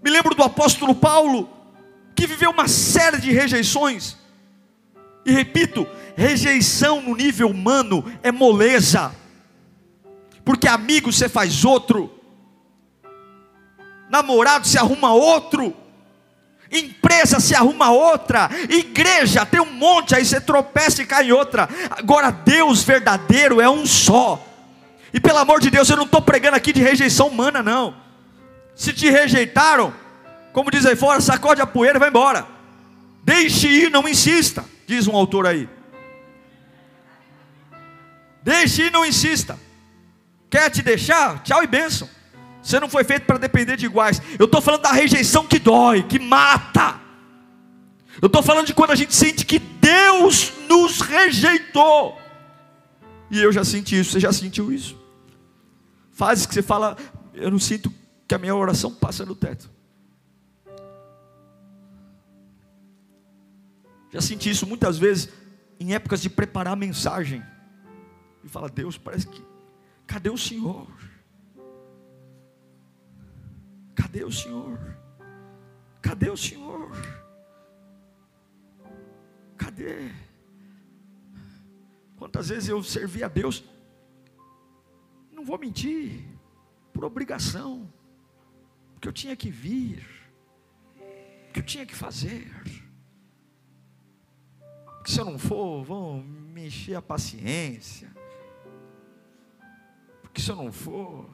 Me 0.04 0.12
lembro 0.12 0.36
do 0.36 0.44
apóstolo 0.44 0.94
Paulo, 0.94 1.50
que 2.16 2.28
viveu 2.28 2.52
uma 2.52 2.68
série 2.68 3.20
de 3.20 3.32
rejeições, 3.32 4.18
e 5.28 5.32
repito, 5.32 5.86
Rejeição 6.18 7.00
no 7.00 7.16
nível 7.16 7.48
humano 7.48 8.04
é 8.24 8.32
moleza, 8.32 9.14
porque 10.44 10.68
amigo 10.68 11.14
você 11.14 11.30
faz 11.30 11.64
outro, 11.64 12.12
namorado 14.10 14.66
se 14.66 14.80
arruma 14.80 15.14
outro, 15.14 15.76
empresa 16.72 17.40
se 17.40 17.54
arruma 17.54 17.92
outra, 17.92 18.50
igreja 18.68 19.46
tem 19.46 19.62
um 19.62 19.72
monte, 19.72 20.16
aí 20.16 20.26
você 20.26 20.42
tropeça 20.42 21.04
e 21.04 21.06
cai 21.06 21.28
em 21.28 21.32
outra. 21.32 21.70
Agora, 21.92 22.32
Deus 22.32 22.82
verdadeiro 22.82 23.62
é 23.62 23.70
um 23.70 23.86
só. 23.86 24.44
E 25.14 25.20
pelo 25.20 25.38
amor 25.38 25.62
de 25.62 25.70
Deus, 25.70 25.88
eu 25.88 25.98
não 25.98 26.06
estou 26.06 26.22
pregando 26.22 26.58
aqui 26.58 26.74
de 26.74 26.82
rejeição 26.82 27.28
humana, 27.28 27.62
não. 27.62 27.96
Se 28.76 28.92
te 28.92 29.08
rejeitaram, 29.08 29.94
como 30.52 30.72
diz 30.72 30.84
aí 30.84 30.96
fora, 30.96 31.22
sacode 31.22 31.62
a 31.62 31.68
poeira 31.68 31.98
e 31.98 32.00
vai 32.00 32.10
embora. 32.10 32.48
Deixe 33.24 33.68
ir, 33.68 33.92
não 33.92 34.10
insista, 34.10 34.66
diz 34.88 35.06
um 35.06 35.16
autor 35.16 35.46
aí. 35.46 35.70
Deixe 38.42 38.88
e 38.88 38.90
não 38.90 39.06
insista. 39.06 39.60
Quer 40.50 40.72
te 40.72 40.82
deixar? 40.82 41.44
Tchau 41.44 41.62
e 41.62 41.68
bênção. 41.68 42.10
Você 42.64 42.80
não 42.80 42.90
foi 42.90 43.04
feito 43.04 43.26
para 43.26 43.38
depender 43.38 43.76
de 43.76 43.86
iguais. 43.86 44.22
Eu 44.40 44.46
estou 44.46 44.62
falando 44.62 44.82
da 44.82 44.92
rejeição 44.92 45.46
que 45.46 45.60
dói, 45.60 46.04
que 46.04 46.18
mata. 46.18 47.00
Eu 48.22 48.28
estou 48.28 48.42
falando 48.42 48.66
de 48.66 48.74
quando 48.74 48.92
a 48.92 48.96
gente 48.96 49.14
sente 49.14 49.46
que 49.46 49.60
Deus 49.60 50.54
nos 50.68 51.02
rejeitou. 51.02 52.18
E 53.30 53.42
eu 53.42 53.52
já 53.52 53.64
senti 53.64 54.00
isso, 54.00 54.14
você 54.14 54.20
já 54.22 54.32
sentiu 54.32 54.72
isso? 54.72 54.98
Fases 56.14 56.46
que 56.46 56.54
você 56.54 56.64
fala, 56.64 56.98
eu 57.34 57.52
não 57.52 57.60
sinto 57.60 57.94
que 58.28 58.34
a 58.34 58.38
minha 58.38 58.56
oração 58.56 58.92
passa 58.94 59.26
no 59.26 59.36
teto. 59.36 59.70
Já 64.18 64.22
senti 64.22 64.50
isso 64.50 64.66
muitas 64.66 64.98
vezes 64.98 65.30
em 65.80 65.94
épocas 65.94 66.20
de 66.20 66.28
preparar 66.28 66.74
a 66.74 66.76
mensagem 66.76 67.46
e 68.44 68.50
fala: 68.50 68.68
Deus, 68.68 68.98
parece 68.98 69.28
que, 69.28 69.46
cadê 70.08 70.28
o 70.28 70.36
Senhor? 70.36 70.88
Cadê 73.94 74.24
o 74.24 74.32
Senhor? 74.32 74.80
Cadê 76.02 76.32
o 76.32 76.36
Senhor? 76.36 76.90
Cadê? 79.56 80.12
Quantas 82.16 82.50
vezes 82.50 82.70
eu 82.70 82.82
servi 82.82 83.24
a 83.24 83.28
Deus, 83.28 83.64
não 85.32 85.46
vou 85.46 85.60
mentir, 85.60 86.26
por 86.92 87.06
obrigação, 87.06 87.88
porque 88.94 89.08
eu 89.08 89.14
tinha 89.14 89.36
que 89.36 89.52
vir, 89.52 90.04
porque 91.46 91.60
eu 91.60 91.66
tinha 91.66 91.86
que 91.86 91.94
fazer. 91.94 92.52
Porque 95.08 95.16
se 95.16 95.22
eu 95.22 95.26
não 95.26 95.40
for, 95.40 95.86
vão 95.86 96.22
me 96.22 96.68
encher 96.68 96.96
a 96.96 97.02
paciência. 97.02 98.14
Porque 100.22 100.42
se 100.42 100.52
eu 100.52 100.56
não 100.58 100.70
for, 100.70 101.30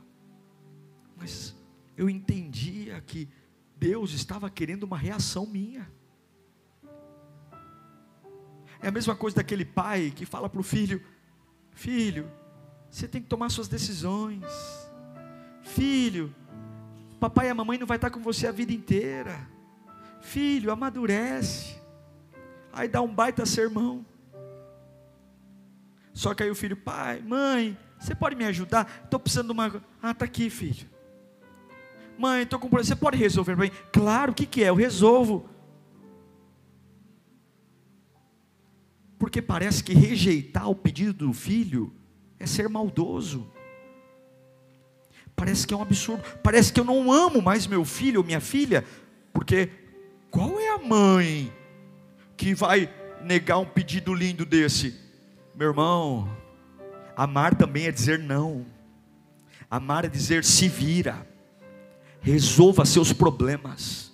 mas 1.18 1.56
eu 1.98 2.08
entendia 2.08 3.02
que 3.02 3.28
Deus 3.76 4.14
estava 4.14 4.48
querendo 4.48 4.84
uma 4.84 4.96
reação 4.96 5.48
minha. 5.48 5.92
É 8.80 8.90
a 8.90 8.92
mesma 8.92 9.16
coisa 9.16 9.38
daquele 9.38 9.66
pai 9.66 10.14
que 10.16 10.24
fala 10.24 10.48
para 10.48 10.62
o 10.62 10.64
filho: 10.64 11.04
Filho, 11.72 12.32
você 12.92 13.08
tem 13.08 13.24
que 13.24 13.28
tomar 13.28 13.50
suas 13.50 13.68
decisões. 13.68 14.46
Filho, 15.64 16.32
papai 17.20 17.48
e 17.48 17.50
a 17.50 17.56
mamãe 17.56 17.80
não 17.80 17.88
vai 17.88 17.98
estar 17.98 18.12
com 18.12 18.22
você 18.22 18.46
a 18.46 18.52
vida 18.52 18.72
inteira. 18.72 19.50
Filho, 20.22 20.72
amadurece. 20.72 21.82
Aí 22.74 22.88
dá 22.88 23.02
um 23.02 23.14
baita 23.14 23.46
sermão. 23.46 24.04
Só 26.12 26.34
que 26.34 26.42
aí 26.42 26.50
o 26.50 26.56
filho, 26.56 26.76
pai, 26.76 27.22
mãe, 27.22 27.78
você 28.00 28.16
pode 28.16 28.36
me 28.36 28.46
ajudar? 28.46 29.02
Estou 29.04 29.20
precisando 29.20 29.48
de 29.48 29.54
uma. 29.54 29.84
Ah, 30.02 30.12
está 30.12 30.26
aqui, 30.26 30.50
filho. 30.50 30.90
Mãe, 32.18 32.42
estou 32.44 32.60
com 32.60 32.68
problema. 32.68 32.88
Você 32.88 32.96
pode 32.96 33.18
resolver 33.18 33.56
para 33.56 33.66
mim? 33.66 33.72
Claro, 33.92 34.32
o 34.32 34.36
que, 34.36 34.46
que 34.46 34.64
é? 34.64 34.70
Eu 34.70 34.76
resolvo. 34.76 35.48
Porque 39.18 39.42
parece 39.42 39.84
que 39.84 39.94
rejeitar 39.94 40.70
o 40.70 40.76
pedido 40.76 41.14
do 41.14 41.34
filho 41.34 41.94
é 42.40 42.46
ser 42.46 42.68
maldoso. 42.68 43.50
Parece 45.36 45.66
que 45.66 45.74
é 45.74 45.78
um 45.78 45.82
absurdo. 45.82 46.24
Parece 46.44 46.74
que 46.74 46.80
eu 46.80 46.84
não 46.84 47.12
amo 47.12 47.42
mais 47.42 47.66
meu 47.66 47.86
filho 47.86 48.20
ou 48.20 48.26
minha 48.26 48.42
filha. 48.42 48.84
Porque 49.32 49.70
qual 50.30 50.60
é 50.60 50.70
a 50.70 50.80
mãe 50.80 51.52
que 52.44 52.54
vai 52.54 52.90
negar 53.24 53.58
um 53.58 53.66
pedido 53.66 54.14
lindo 54.14 54.46
desse? 54.46 54.94
Meu 55.56 55.70
irmão, 55.70 56.30
amar 57.16 57.56
também 57.56 57.86
é 57.86 57.92
dizer 57.92 58.20
não. 58.20 58.66
Amar 59.72 60.04
é 60.04 60.10
dizer 60.10 60.44
se 60.44 60.68
vira. 60.68 61.26
Resolva 62.20 62.84
seus 62.84 63.14
problemas. 63.14 64.12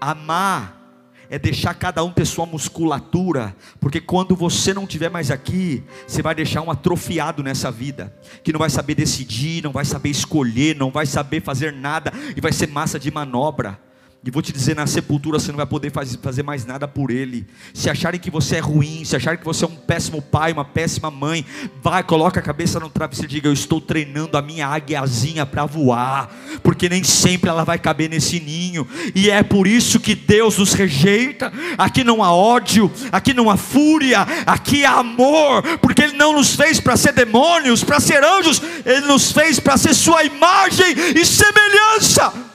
Amar 0.00 0.80
é 1.28 1.38
deixar 1.38 1.74
cada 1.74 2.02
um 2.02 2.10
ter 2.10 2.24
sua 2.24 2.46
musculatura, 2.46 3.54
porque 3.78 4.00
quando 4.00 4.34
você 4.34 4.72
não 4.72 4.84
estiver 4.84 5.10
mais 5.10 5.30
aqui, 5.30 5.84
você 6.06 6.22
vai 6.22 6.34
deixar 6.34 6.62
um 6.62 6.70
atrofiado 6.70 7.42
nessa 7.42 7.70
vida, 7.70 8.16
que 8.42 8.52
não 8.52 8.60
vai 8.60 8.70
saber 8.70 8.94
decidir, 8.94 9.62
não 9.62 9.72
vai 9.72 9.84
saber 9.84 10.08
escolher, 10.08 10.74
não 10.74 10.90
vai 10.90 11.04
saber 11.04 11.42
fazer 11.42 11.70
nada 11.70 12.10
e 12.34 12.40
vai 12.40 12.52
ser 12.52 12.68
massa 12.68 12.98
de 12.98 13.10
manobra. 13.10 13.78
E 14.24 14.30
vou 14.30 14.40
te 14.40 14.52
dizer, 14.52 14.76
na 14.76 14.86
sepultura 14.86 15.40
você 15.40 15.50
não 15.50 15.56
vai 15.56 15.66
poder 15.66 15.90
fazer 16.22 16.44
mais 16.44 16.64
nada 16.64 16.86
por 16.86 17.10
ele. 17.10 17.44
Se 17.74 17.90
acharem 17.90 18.20
que 18.20 18.30
você 18.30 18.56
é 18.56 18.60
ruim, 18.60 19.04
se 19.04 19.16
acharem 19.16 19.36
que 19.36 19.44
você 19.44 19.64
é 19.64 19.66
um 19.66 19.74
péssimo 19.74 20.22
pai, 20.22 20.52
uma 20.52 20.64
péssima 20.64 21.10
mãe, 21.10 21.44
vai, 21.82 22.04
coloca 22.04 22.38
a 22.38 22.42
cabeça 22.42 22.78
no 22.78 22.88
travesseiro 22.88 23.32
e 23.32 23.34
diga: 23.34 23.48
Eu 23.48 23.52
estou 23.52 23.80
treinando 23.80 24.38
a 24.38 24.42
minha 24.42 24.68
águiazinha 24.68 25.44
para 25.44 25.66
voar, 25.66 26.32
porque 26.62 26.88
nem 26.88 27.02
sempre 27.02 27.50
ela 27.50 27.64
vai 27.64 27.80
caber 27.80 28.08
nesse 28.08 28.38
ninho. 28.38 28.86
E 29.12 29.28
é 29.28 29.42
por 29.42 29.66
isso 29.66 29.98
que 29.98 30.14
Deus 30.14 30.56
nos 30.56 30.72
rejeita. 30.72 31.52
Aqui 31.76 32.04
não 32.04 32.22
há 32.22 32.32
ódio, 32.32 32.92
aqui 33.10 33.34
não 33.34 33.50
há 33.50 33.56
fúria, 33.56 34.20
aqui 34.46 34.84
há 34.84 35.00
amor, 35.00 35.62
porque 35.78 36.00
Ele 36.00 36.16
não 36.16 36.34
nos 36.34 36.54
fez 36.54 36.78
para 36.78 36.96
ser 36.96 37.12
demônios, 37.12 37.82
para 37.82 37.98
ser 37.98 38.22
anjos, 38.22 38.62
Ele 38.86 39.06
nos 39.06 39.32
fez 39.32 39.58
para 39.58 39.76
ser 39.76 39.94
Sua 39.94 40.22
imagem 40.22 40.94
e 41.16 41.26
semelhança. 41.26 42.51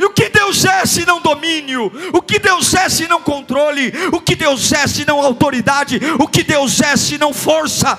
E 0.00 0.04
o 0.04 0.08
que 0.08 0.30
Deus 0.30 0.64
é 0.64 0.86
se 0.86 1.04
não 1.04 1.20
domínio? 1.20 1.92
O 2.14 2.22
que 2.22 2.38
Deus 2.38 2.72
é 2.72 2.88
se 2.88 3.06
não 3.06 3.20
controle? 3.20 3.92
O 4.10 4.18
que 4.18 4.34
Deus 4.34 4.72
é 4.72 4.86
se 4.86 5.04
não 5.04 5.20
autoridade? 5.20 6.00
O 6.18 6.26
que 6.26 6.42
Deus 6.42 6.80
é 6.80 6.96
se 6.96 7.18
não 7.18 7.34
força? 7.34 7.98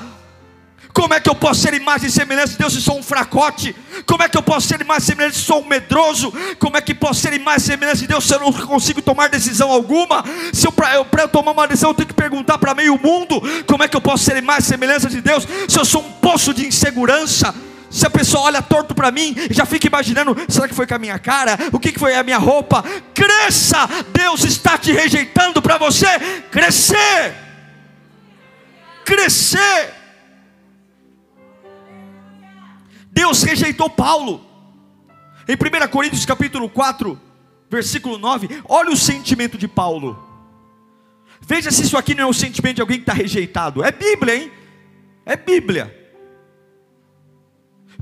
Como 0.91 1.13
é 1.13 1.19
que 1.19 1.29
eu 1.29 1.35
posso 1.35 1.61
ser 1.61 1.75
imagem 1.75 2.07
e 2.07 2.11
semelhança 2.11 2.53
de 2.53 2.57
Deus 2.57 2.73
se 2.73 2.81
sou 2.81 2.97
um 2.97 3.03
fracote? 3.03 3.75
Como 4.07 4.23
é 4.23 4.27
que 4.27 4.35
eu 4.35 4.41
posso 4.41 4.67
ser 4.67 4.81
imagem 4.81 5.03
e 5.03 5.05
semelhança 5.05 5.37
se 5.37 5.45
sou 5.45 5.61
um 5.61 5.67
medroso? 5.67 6.33
Como 6.57 6.75
é 6.75 6.81
que 6.81 6.95
posso 6.95 7.21
ser 7.21 7.33
imagem 7.33 7.59
e 7.59 7.67
semelhança 7.67 8.01
de 8.01 8.07
Deus 8.07 8.25
se 8.25 8.33
eu 8.33 8.39
não 8.39 8.51
consigo 8.51 8.99
tomar 8.99 9.29
decisão 9.29 9.71
alguma? 9.71 10.25
Se 10.51 10.65
eu 10.65 10.71
para 10.71 10.95
eu, 10.95 11.05
eu, 11.19 11.27
tomar 11.29 11.51
uma 11.51 11.67
decisão 11.67 11.91
eu 11.91 11.93
tenho 11.93 12.07
que 12.07 12.15
perguntar 12.15 12.57
para 12.57 12.73
meio 12.73 12.97
mundo: 12.97 13.39
como 13.67 13.83
é 13.83 13.87
que 13.87 13.95
eu 13.95 14.01
posso 14.01 14.23
ser 14.23 14.37
imagem 14.37 14.63
e 14.63 14.69
semelhança 14.69 15.07
de 15.07 15.21
Deus 15.21 15.47
se 15.67 15.79
eu 15.79 15.85
sou 15.85 16.01
um 16.01 16.11
poço 16.13 16.51
de 16.51 16.65
insegurança? 16.65 17.53
Se 17.91 18.07
a 18.07 18.09
pessoa 18.09 18.45
olha 18.45 18.61
torto 18.61 18.95
para 18.95 19.11
mim, 19.11 19.35
já 19.51 19.65
fica 19.65 19.85
imaginando: 19.85 20.33
será 20.47 20.65
que 20.65 20.73
foi 20.73 20.87
com 20.87 20.95
a 20.95 20.99
minha 20.99 21.19
cara? 21.19 21.57
O 21.73 21.79
que 21.79 21.99
foi 21.99 22.15
a 22.15 22.23
minha 22.23 22.37
roupa? 22.37 22.81
Cresça! 23.13 23.85
Deus 24.13 24.45
está 24.45 24.77
te 24.77 24.93
rejeitando 24.93 25.61
para 25.61 25.77
você 25.77 26.07
crescer. 26.49 27.35
Crescer. 29.03 29.93
Deus 33.11 33.43
rejeitou 33.43 33.89
Paulo. 33.89 34.49
Em 35.45 35.53
1 35.53 35.87
Coríntios 35.89 36.25
capítulo 36.25 36.69
4, 36.69 37.19
versículo 37.69 38.17
9, 38.17 38.61
olha 38.69 38.91
o 38.91 38.95
sentimento 38.95 39.57
de 39.57 39.67
Paulo. 39.67 40.29
Veja 41.41 41.69
se 41.71 41.81
isso 41.81 41.97
aqui 41.97 42.15
não 42.15 42.23
é 42.23 42.27
o 42.27 42.33
sentimento 42.33 42.75
de 42.75 42.81
alguém 42.81 42.97
que 42.97 43.03
está 43.03 43.13
rejeitado. 43.13 43.83
É 43.83 43.91
Bíblia, 43.91 44.35
hein? 44.35 44.51
É 45.25 45.35
Bíblia. 45.35 46.00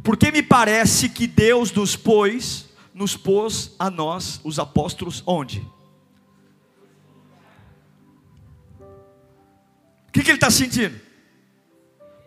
Porque 0.03 0.31
me 0.31 0.41
parece 0.41 1.09
que 1.09 1.27
Deus 1.27 1.71
nos 1.71 1.95
pôs, 1.95 2.69
nos 2.93 3.15
pôs 3.17 3.75
a 3.77 3.89
nós, 3.89 4.39
os 4.43 4.59
apóstolos, 4.59 5.23
onde? 5.25 5.59
O 10.07 10.11
que, 10.11 10.23
que 10.23 10.31
ele 10.31 10.37
está 10.37 10.49
sentindo? 10.49 10.99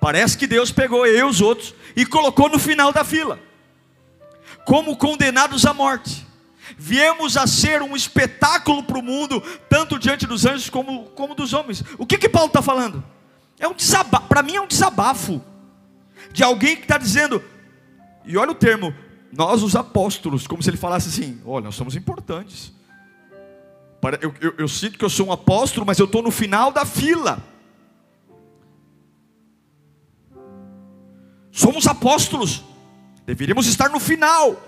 Parece 0.01 0.37
que 0.37 0.47
Deus 0.47 0.71
pegou 0.71 1.07
eu 1.07 1.29
e 1.29 1.31
os 1.31 1.41
outros 1.41 1.75
e 1.97 2.05
colocou 2.05 2.49
no 2.49 2.59
final 2.59 2.93
da 2.93 3.05
fila, 3.05 3.39
como 4.65 4.97
condenados 4.97 5.65
à 5.65 5.73
morte. 5.73 6.27
Viemos 6.77 7.37
a 7.37 7.47
ser 7.47 7.83
um 7.83 7.95
espetáculo 7.95 8.83
para 8.83 8.99
o 8.99 9.03
mundo, 9.03 9.41
tanto 9.69 9.99
diante 9.99 10.27
dos 10.27 10.47
anjos 10.47 10.71
como, 10.71 11.05
como 11.11 11.35
dos 11.35 11.53
homens. 11.53 11.85
O 11.99 12.07
que 12.07 12.19
que 12.19 12.29
Paulo 12.29 12.49
está 12.49 12.63
falando? 12.63 13.05
É 13.59 13.69
um 13.69 13.75
desabafo, 13.75 14.27
para 14.27 14.43
mim 14.43 14.57
é 14.57 14.61
um 14.61 14.67
desabafo 14.67 15.43
de 16.33 16.43
alguém 16.43 16.77
que 16.77 16.83
está 16.83 16.99
dizendo: 16.99 17.43
e 18.25 18.37
olha 18.37 18.53
o 18.53 18.55
termo, 18.55 18.95
nós 19.33 19.63
os 19.63 19.75
apóstolos, 19.75 20.47
como 20.47 20.63
se 20.63 20.71
ele 20.71 20.77
falasse 20.77 21.09
assim: 21.09 21.41
olha, 21.45 21.65
nós 21.65 21.75
somos 21.75 21.97
importantes. 21.97 22.73
Eu, 24.21 24.35
eu, 24.41 24.55
eu 24.59 24.69
sinto 24.69 24.99
que 24.99 25.05
eu 25.05 25.11
sou 25.11 25.29
um 25.29 25.33
apóstolo, 25.33 25.87
mas 25.87 25.99
eu 25.99 26.07
estou 26.07 26.23
no 26.23 26.31
final 26.31 26.73
da 26.73 26.85
fila. 26.85 27.43
Somos 31.53 31.87
apóstolos, 31.87 32.65
deveríamos 33.25 33.67
estar 33.67 33.91
no 33.91 34.01
final, 34.01 34.61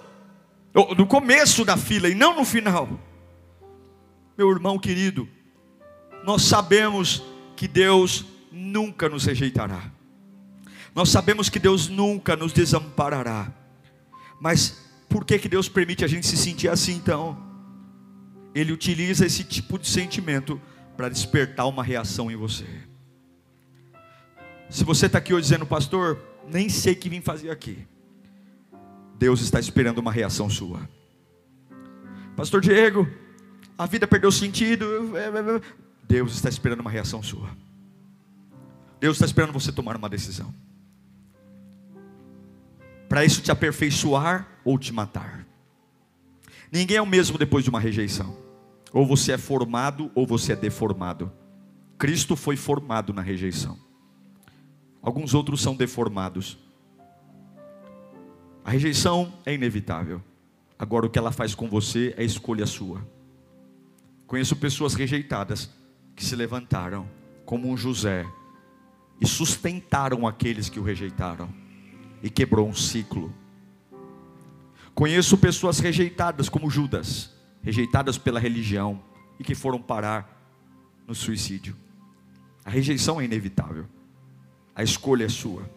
no 0.97 1.07
começo 1.07 1.65
da 1.65 1.77
fila 1.77 2.09
e 2.09 2.15
não 2.15 2.37
no 2.37 2.45
final. 2.45 2.89
Meu 4.37 4.51
irmão 4.51 4.79
querido, 4.79 5.29
nós 6.25 6.43
sabemos 6.43 7.23
que 7.57 7.67
Deus 7.67 8.25
nunca 8.53 9.09
nos 9.09 9.25
rejeitará. 9.25 9.94
Nós 10.95 11.09
sabemos 11.09 11.49
que 11.49 11.59
Deus 11.59 11.89
nunca 11.89 12.37
nos 12.37 12.53
desamparará. 12.53 13.53
Mas 14.41 14.85
por 15.09 15.25
que, 15.25 15.39
que 15.39 15.49
Deus 15.49 15.69
permite 15.69 16.05
a 16.05 16.09
gente 16.09 16.27
se 16.27 16.37
sentir 16.37 16.69
assim 16.69 16.93
então? 16.93 17.37
Ele 18.55 18.73
utiliza 18.73 19.27
esse 19.27 19.43
tipo 19.43 19.79
de 19.79 19.89
sentimento 19.89 20.61
para 20.97 21.09
despertar 21.09 21.67
uma 21.67 21.83
reação 21.83 22.31
em 22.31 22.37
você. 22.37 22.67
Se 24.71 24.85
você 24.85 25.07
está 25.07 25.19
aqui 25.19 25.35
hoje 25.35 25.49
dizendo, 25.49 25.67
pastor, 25.67 26.21
nem 26.49 26.69
sei 26.69 26.93
o 26.93 26.97
que 26.97 27.09
vim 27.09 27.21
fazer 27.21 27.51
aqui. 27.51 27.85
Deus 29.19 29.41
está 29.41 29.59
esperando 29.59 29.99
uma 29.99 30.13
reação 30.13 30.49
sua. 30.49 30.89
Pastor 32.37 32.61
Diego, 32.61 33.09
a 33.77 33.87
vida 33.87 34.07
perdeu 34.07 34.31
sentido. 34.31 34.87
Deus 36.05 36.35
está 36.35 36.49
esperando 36.49 36.81
uma 36.81 36.91
reação 36.91 37.21
sua. 37.23 37.49
Deus 39.01 39.17
está 39.17 39.27
esperando 39.27 39.53
você 39.53 39.73
tomar 39.73 39.97
uma 39.97 40.09
decisão 40.09 40.55
para 43.09 43.25
isso 43.25 43.43
te 43.43 43.51
aperfeiçoar 43.51 44.49
ou 44.65 44.79
te 44.79 44.93
matar. 44.93 45.47
Ninguém 46.71 46.97
é 46.97 47.03
o 47.03 47.07
mesmo 47.07 47.39
depois 47.39 47.63
de 47.65 47.71
uma 47.71 47.79
rejeição. 47.81 48.37
Ou 48.93 49.07
você 49.07 49.33
é 49.33 49.39
formado 49.39 50.11
ou 50.15 50.27
você 50.27 50.53
é 50.53 50.57
deformado. 50.57 51.31
Cristo 51.99 52.35
foi 52.35 52.57
formado 52.57 53.13
na 53.13 53.23
rejeição. 53.23 53.79
Alguns 55.03 55.35
outros 55.35 55.61
são 55.61 55.77
deformados. 55.77 56.59
A 58.65 58.71
rejeição 58.71 59.33
é 59.45 59.55
inevitável. 59.55 60.23
Agora 60.79 61.07
o 61.07 61.11
que 61.11 61.19
ela 61.19 61.31
faz 61.31 61.55
com 61.55 61.69
você 61.69 62.15
é 62.17 62.25
escolha 62.25 62.67
sua. 62.67 63.07
Conheço 64.27 64.57
pessoas 64.57 64.95
rejeitadas 64.95 65.71
que 66.17 66.25
se 66.25 66.35
levantaram 66.35 67.09
como 67.45 67.71
um 67.71 67.77
José 67.77 68.27
e 69.21 69.27
sustentaram 69.27 70.27
aqueles 70.27 70.69
que 70.69 70.81
o 70.81 70.83
rejeitaram 70.83 71.49
e 72.25 72.31
quebrou 72.31 72.67
um 72.67 72.73
ciclo. 72.73 73.31
Conheço 74.95 75.37
pessoas 75.37 75.79
rejeitadas 75.79 76.49
como 76.49 76.71
Judas, 76.71 77.31
rejeitadas 77.63 78.17
pela 78.17 78.41
religião 78.41 79.05
e 79.39 79.45
que 79.45 79.55
foram 79.55 79.81
parar 79.81 80.35
no 81.07 81.15
suicídio. 81.15 81.77
A 82.65 82.71
rejeição 82.71 83.21
é 83.21 83.27
inevitável. 83.27 83.87
A 84.75 84.83
escolha 84.83 85.25
é 85.25 85.29
sua. 85.29 85.71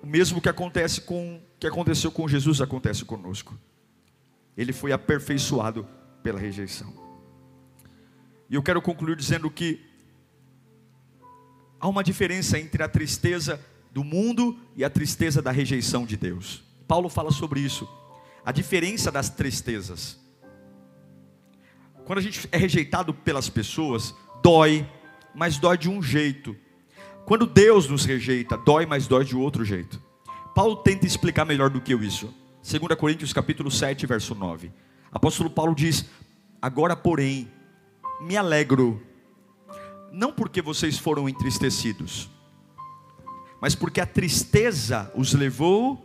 O 0.00 0.06
mesmo 0.06 0.40
que 0.40 0.48
acontece 0.48 1.00
com 1.00 1.42
que 1.58 1.66
aconteceu 1.66 2.12
com 2.12 2.28
Jesus 2.28 2.60
acontece 2.60 3.04
conosco. 3.04 3.58
Ele 4.56 4.72
foi 4.72 4.92
aperfeiçoado 4.92 5.84
pela 6.22 6.38
rejeição. 6.38 6.94
E 8.48 8.54
eu 8.54 8.62
quero 8.62 8.80
concluir 8.80 9.16
dizendo 9.16 9.50
que 9.50 9.84
há 11.86 11.88
uma 11.88 12.02
diferença 12.02 12.58
entre 12.58 12.82
a 12.82 12.88
tristeza 12.88 13.60
do 13.92 14.02
mundo 14.02 14.58
e 14.74 14.84
a 14.84 14.90
tristeza 14.90 15.40
da 15.40 15.52
rejeição 15.52 16.04
de 16.04 16.16
Deus. 16.16 16.64
Paulo 16.88 17.08
fala 17.08 17.30
sobre 17.30 17.60
isso. 17.60 17.88
A 18.44 18.50
diferença 18.50 19.10
das 19.12 19.30
tristezas. 19.30 20.18
Quando 22.04 22.18
a 22.18 22.22
gente 22.22 22.48
é 22.50 22.56
rejeitado 22.56 23.14
pelas 23.14 23.48
pessoas, 23.48 24.12
dói, 24.42 24.84
mas 25.32 25.58
dói 25.58 25.78
de 25.78 25.88
um 25.88 26.02
jeito. 26.02 26.56
Quando 27.24 27.46
Deus 27.46 27.88
nos 27.88 28.04
rejeita, 28.04 28.56
dói, 28.56 28.84
mas 28.84 29.06
dói 29.06 29.24
de 29.24 29.36
outro 29.36 29.64
jeito. 29.64 30.02
Paulo 30.56 30.76
tenta 30.76 31.06
explicar 31.06 31.44
melhor 31.44 31.70
do 31.70 31.80
que 31.80 31.94
eu 31.94 32.02
isso. 32.02 32.34
2 32.68 32.98
Coríntios 32.98 33.32
capítulo 33.32 33.70
7, 33.70 34.06
verso 34.06 34.34
9. 34.34 34.72
Apóstolo 35.12 35.50
Paulo 35.50 35.72
diz: 35.72 36.04
Agora, 36.60 36.96
porém, 36.96 37.48
me 38.20 38.36
alegro, 38.36 39.00
não 40.12 40.32
porque 40.32 40.62
vocês 40.62 40.98
foram 40.98 41.28
entristecidos, 41.28 42.30
mas 43.60 43.74
porque 43.74 44.00
a 44.00 44.06
tristeza 44.06 45.12
os 45.14 45.32
levou. 45.32 46.04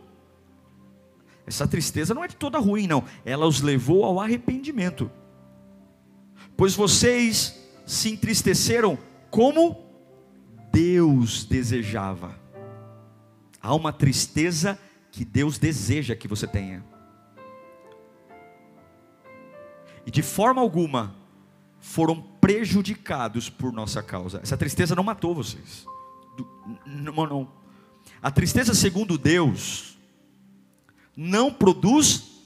Essa 1.46 1.66
tristeza 1.66 2.14
não 2.14 2.22
é 2.22 2.28
de 2.28 2.36
toda 2.36 2.58
ruim, 2.58 2.86
não. 2.86 3.04
Ela 3.24 3.46
os 3.46 3.60
levou 3.60 4.04
ao 4.04 4.20
arrependimento 4.20 5.10
pois 6.56 6.74
vocês 6.74 7.60
se 7.86 8.10
entristeceram 8.10 8.98
como 9.30 9.84
Deus 10.72 11.44
desejava. 11.44 12.38
Há 13.60 13.74
uma 13.74 13.92
tristeza 13.92 14.78
que 15.10 15.24
Deus 15.24 15.58
deseja 15.58 16.16
que 16.16 16.28
você 16.28 16.46
tenha. 16.46 16.84
E 20.06 20.10
de 20.10 20.22
forma 20.22 20.60
alguma 20.60 21.14
foram 21.92 22.22
prejudicados 22.40 23.50
por 23.50 23.70
nossa 23.70 24.02
causa. 24.02 24.40
Essa 24.42 24.56
tristeza 24.56 24.94
não 24.94 25.04
matou 25.04 25.34
vocês. 25.34 25.84
Não, 26.86 27.26
não. 27.26 27.52
A 28.22 28.30
tristeza, 28.30 28.72
segundo 28.72 29.18
Deus, 29.18 29.98
não 31.14 31.52
produz 31.52 32.44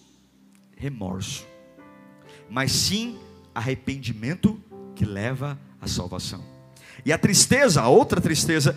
remorso, 0.77 1.47
mas 2.51 2.73
sim 2.73 3.21
arrependimento 3.55 4.61
que 4.97 5.05
leva 5.05 5.57
à 5.81 5.87
salvação. 5.87 6.45
E 7.05 7.13
a 7.13 7.19
tristeza, 7.19 7.83
a 7.83 7.89
outra 7.89 8.21
tristeza, 8.21 8.77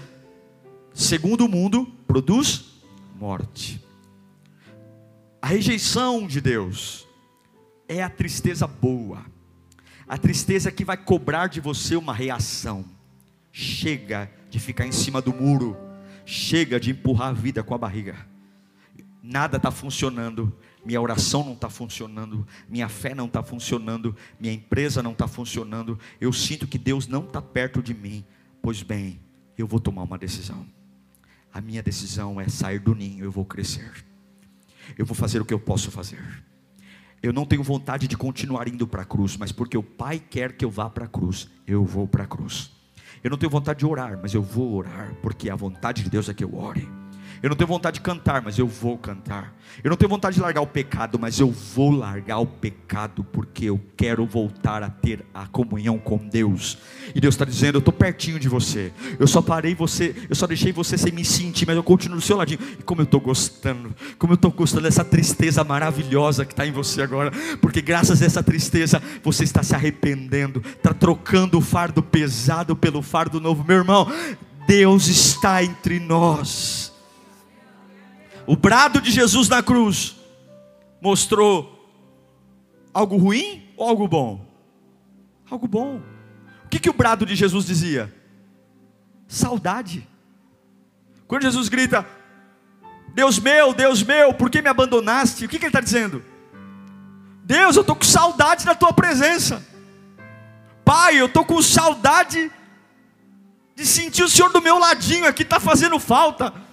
segundo 0.94 1.46
o 1.46 1.50
mundo, 1.50 1.88
produz 2.06 2.84
morte. 3.16 3.84
A 5.42 5.48
rejeição 5.48 6.28
de 6.28 6.40
Deus 6.40 7.08
é 7.88 8.04
a 8.04 8.10
tristeza 8.10 8.68
boa, 8.68 9.26
a 10.10 10.18
tristeza 10.18 10.72
que 10.72 10.84
vai 10.84 10.98
cobrar 10.98 11.46
de 11.46 11.62
você 11.62 11.96
uma 11.96 12.12
reação. 12.12 12.84
Chega 13.52 14.30
de 14.50 14.60
ficar 14.60 14.88
em 14.88 14.92
cima 14.92 15.22
do 15.22 15.32
muro, 15.32 15.78
chega 16.26 16.80
de 16.80 16.90
empurrar 16.90 17.30
a 17.30 17.34
vida 17.34 17.64
com 17.64 17.76
a 17.76 17.78
barriga. 17.78 18.16
Nada 19.22 19.58
está 19.58 19.70
funcionando, 19.70 20.52
minha 20.84 21.00
oração 21.00 21.44
não 21.44 21.54
está 21.54 21.70
funcionando, 21.70 22.48
minha 22.68 22.90
fé 22.90 23.14
não 23.14 23.28
está 23.28 23.44
funcionando, 23.44 24.16
minha 24.40 24.54
empresa 24.54 25.04
não 25.04 25.12
está 25.12 25.28
funcionando, 25.28 26.00
eu 26.20 26.34
sinto 26.34 26.68
que 26.68 26.80
Deus 26.80 27.08
não 27.08 27.24
está 27.24 27.40
perto 27.40 27.84
de 27.84 27.94
mim. 27.94 28.26
Pois 28.64 28.82
bem, 28.82 29.20
eu 29.56 29.68
vou 29.68 29.80
tomar 29.80 30.02
uma 30.02 30.18
decisão. 30.18 30.66
A 31.54 31.62
minha 31.62 31.84
decisão 31.84 32.42
é 32.42 32.48
sair 32.48 32.80
do 32.80 32.96
ninho, 32.96 33.26
eu 33.26 33.32
vou 33.32 33.46
crescer. 33.46 34.06
Eu 34.98 35.06
vou 35.06 35.16
fazer 35.16 35.40
o 35.40 35.46
que 35.46 35.54
eu 35.54 35.60
posso 35.60 35.92
fazer. 35.92 36.44
Eu 37.22 37.34
não 37.34 37.46
tenho 37.46 37.62
vontade 37.62 38.08
de 38.08 38.16
continuar 38.16 38.68
indo 38.70 38.88
para 38.88 39.02
a 39.02 39.06
cruz, 39.06 39.36
mas 39.36 39.52
porque 39.52 39.78
o 39.78 39.84
Pai 39.84 40.20
quer 40.20 40.54
que 40.54 40.64
eu 40.64 40.70
vá 40.70 40.90
para 40.90 41.06
a 41.06 41.08
cruz, 41.08 41.50
eu 41.68 41.84
vou 41.84 42.08
para 42.08 42.24
a 42.24 42.28
cruz. 42.28 42.72
Eu 43.22 43.30
não 43.30 43.38
tenho 43.38 43.50
vontade 43.50 43.80
de 43.80 43.86
orar, 43.86 44.18
mas 44.22 44.34
eu 44.34 44.42
vou 44.42 44.74
orar, 44.74 45.14
porque 45.22 45.50
a 45.50 45.56
vontade 45.56 46.04
de 46.04 46.10
Deus 46.10 46.30
é 46.30 46.34
que 46.34 46.44
eu 46.44 46.56
ore. 46.56 46.88
Eu 47.42 47.50
não 47.50 47.56
tenho 47.56 47.68
vontade 47.68 47.96
de 47.96 48.02
cantar, 48.02 48.42
mas 48.42 48.58
eu 48.58 48.68
vou 48.68 48.98
cantar. 48.98 49.54
Eu 49.84 49.90
não 49.90 49.98
tenho 49.98 50.10
vontade 50.10 50.36
de 50.36 50.42
largar 50.42 50.62
o 50.62 50.68
pecado, 50.68 51.18
mas 51.18 51.40
eu 51.40 51.52
vou 51.52 51.92
largar 51.92 52.40
o 52.40 52.46
pecado, 52.46 53.24
porque 53.24 53.66
eu 53.66 53.80
quero 53.96 54.26
voltar 54.26 54.84
a 54.84 54.90
ter 54.90 55.26
a 55.34 55.48
comunhão 55.48 55.98
com 55.98 56.18
Deus. 56.18 56.78
E 57.16 57.22
Deus 57.22 57.36
está 57.36 57.46
dizendo: 57.46 57.76
Eu 57.76 57.80
estou 57.80 57.94
pertinho 57.94 58.40
de 58.40 58.50
você. 58.50 58.92
Eu 59.18 59.28
só 59.28 59.42
parei 59.42 59.74
você, 59.74 60.16
eu 60.30 60.36
só 60.36 60.46
deixei 60.46 60.72
você 60.72 60.98
sem 60.98 61.12
me 61.14 61.24
sentir, 61.24 61.66
mas 61.66 61.76
eu 61.76 61.84
continuo 61.84 62.18
do 62.18 62.26
seu 62.26 62.36
ladinho. 62.36 62.60
E 62.78 62.84
como 62.84 63.02
eu 63.02 63.06
estou 63.06 63.22
gostando, 63.22 63.96
como 64.18 64.34
eu 64.34 64.36
estou 64.36 64.52
gostando 64.52 64.84
dessa 64.84 65.06
tristeza 65.06 65.64
maravilhosa 65.64 66.46
que 66.46 66.54
está 66.54 66.66
em 66.66 66.72
você 66.72 67.02
agora, 67.02 67.32
porque 67.62 67.82
graças 67.82 68.22
a 68.22 68.26
essa 68.26 68.44
tristeza 68.44 69.02
você 69.24 69.44
está 69.44 69.64
se 69.64 69.74
arrependendo, 69.74 70.62
está 70.66 70.94
trocando 70.94 71.58
o 71.58 71.62
fardo 71.62 72.04
pesado 72.04 72.76
pelo 72.76 73.02
fardo 73.02 73.40
novo. 73.40 73.64
Meu 73.66 73.78
irmão, 73.78 74.12
Deus 74.68 75.08
está 75.08 75.64
entre 75.64 76.00
nós. 76.00 76.89
O 78.50 78.56
brado 78.56 79.00
de 79.00 79.12
Jesus 79.12 79.48
na 79.48 79.62
cruz 79.62 80.16
mostrou 81.00 81.88
algo 82.92 83.16
ruim 83.16 83.72
ou 83.78 83.88
algo 83.88 84.08
bom? 84.08 84.44
Algo 85.48 85.68
bom. 85.68 86.02
O 86.66 86.68
que, 86.68 86.80
que 86.80 86.90
o 86.90 86.94
brado 86.94 87.28
de 87.28 87.36
Jesus 87.36 87.64
dizia? 87.64 88.12
Saudade. 89.28 90.08
Quando 91.28 91.44
Jesus 91.44 91.70
grita, 91.70 92.04
Deus 93.14 93.38
meu, 93.38 93.72
Deus 93.72 94.02
meu, 94.02 94.34
por 94.34 94.50
que 94.50 94.64
me 94.64 94.70
abandonaste? 94.70 95.46
O 95.46 95.48
que, 95.48 95.60
que 95.60 95.66
ele 95.66 95.70
está 95.70 95.80
dizendo? 95.80 96.26
Deus, 97.44 97.76
eu 97.76 97.82
estou 97.82 97.96
com 97.96 98.04
saudade 98.04 98.66
da 98.66 98.74
tua 98.74 98.92
presença. 98.92 99.64
Pai, 100.84 101.22
eu 101.22 101.28
estou 101.28 101.46
com 101.46 101.62
saudade 101.62 102.52
de 103.76 103.86
sentir 103.86 104.24
o 104.24 104.28
Senhor 104.28 104.52
do 104.52 104.60
meu 104.60 104.80
ladinho 104.80 105.28
aqui, 105.28 105.44
está 105.44 105.60
fazendo 105.60 106.00
falta. 106.00 106.68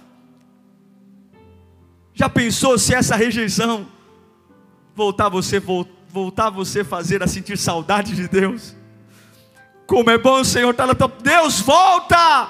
Já 2.16 2.30
pensou 2.30 2.78
se 2.78 2.94
essa 2.94 3.14
rejeição 3.14 3.86
voltar 4.94 5.28
você 5.28 5.60
voltar 5.60 6.48
você 6.48 6.82
fazer 6.82 7.22
a 7.22 7.26
sentir 7.26 7.58
saudade 7.58 8.16
de 8.16 8.26
Deus? 8.26 8.74
Como 9.86 10.08
é 10.08 10.16
bom 10.16 10.42
Senhor 10.42 10.70
estar 10.70 10.84
tá 10.84 10.86
na 10.86 10.94
tua 10.94 11.08
Deus 11.08 11.60
volta! 11.60 12.48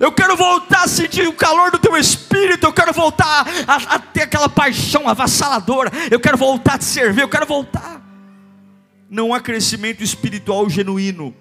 Eu 0.00 0.10
quero 0.10 0.34
voltar 0.36 0.84
a 0.84 0.88
sentir 0.88 1.28
o 1.28 1.34
calor 1.34 1.70
do 1.70 1.78
teu 1.78 1.94
espírito, 1.98 2.66
eu 2.66 2.72
quero 2.72 2.94
voltar 2.94 3.46
a, 3.68 3.94
a 3.94 3.98
ter 3.98 4.22
aquela 4.22 4.48
paixão 4.48 5.06
avassaladora, 5.06 5.92
eu 6.10 6.18
quero 6.18 6.38
voltar 6.38 6.76
a 6.76 6.78
te 6.78 6.86
servir, 6.86 7.20
eu 7.20 7.28
quero 7.28 7.46
voltar. 7.46 8.02
Não 9.10 9.34
há 9.34 9.40
crescimento 9.40 10.02
espiritual 10.02 10.68
genuíno 10.70 11.36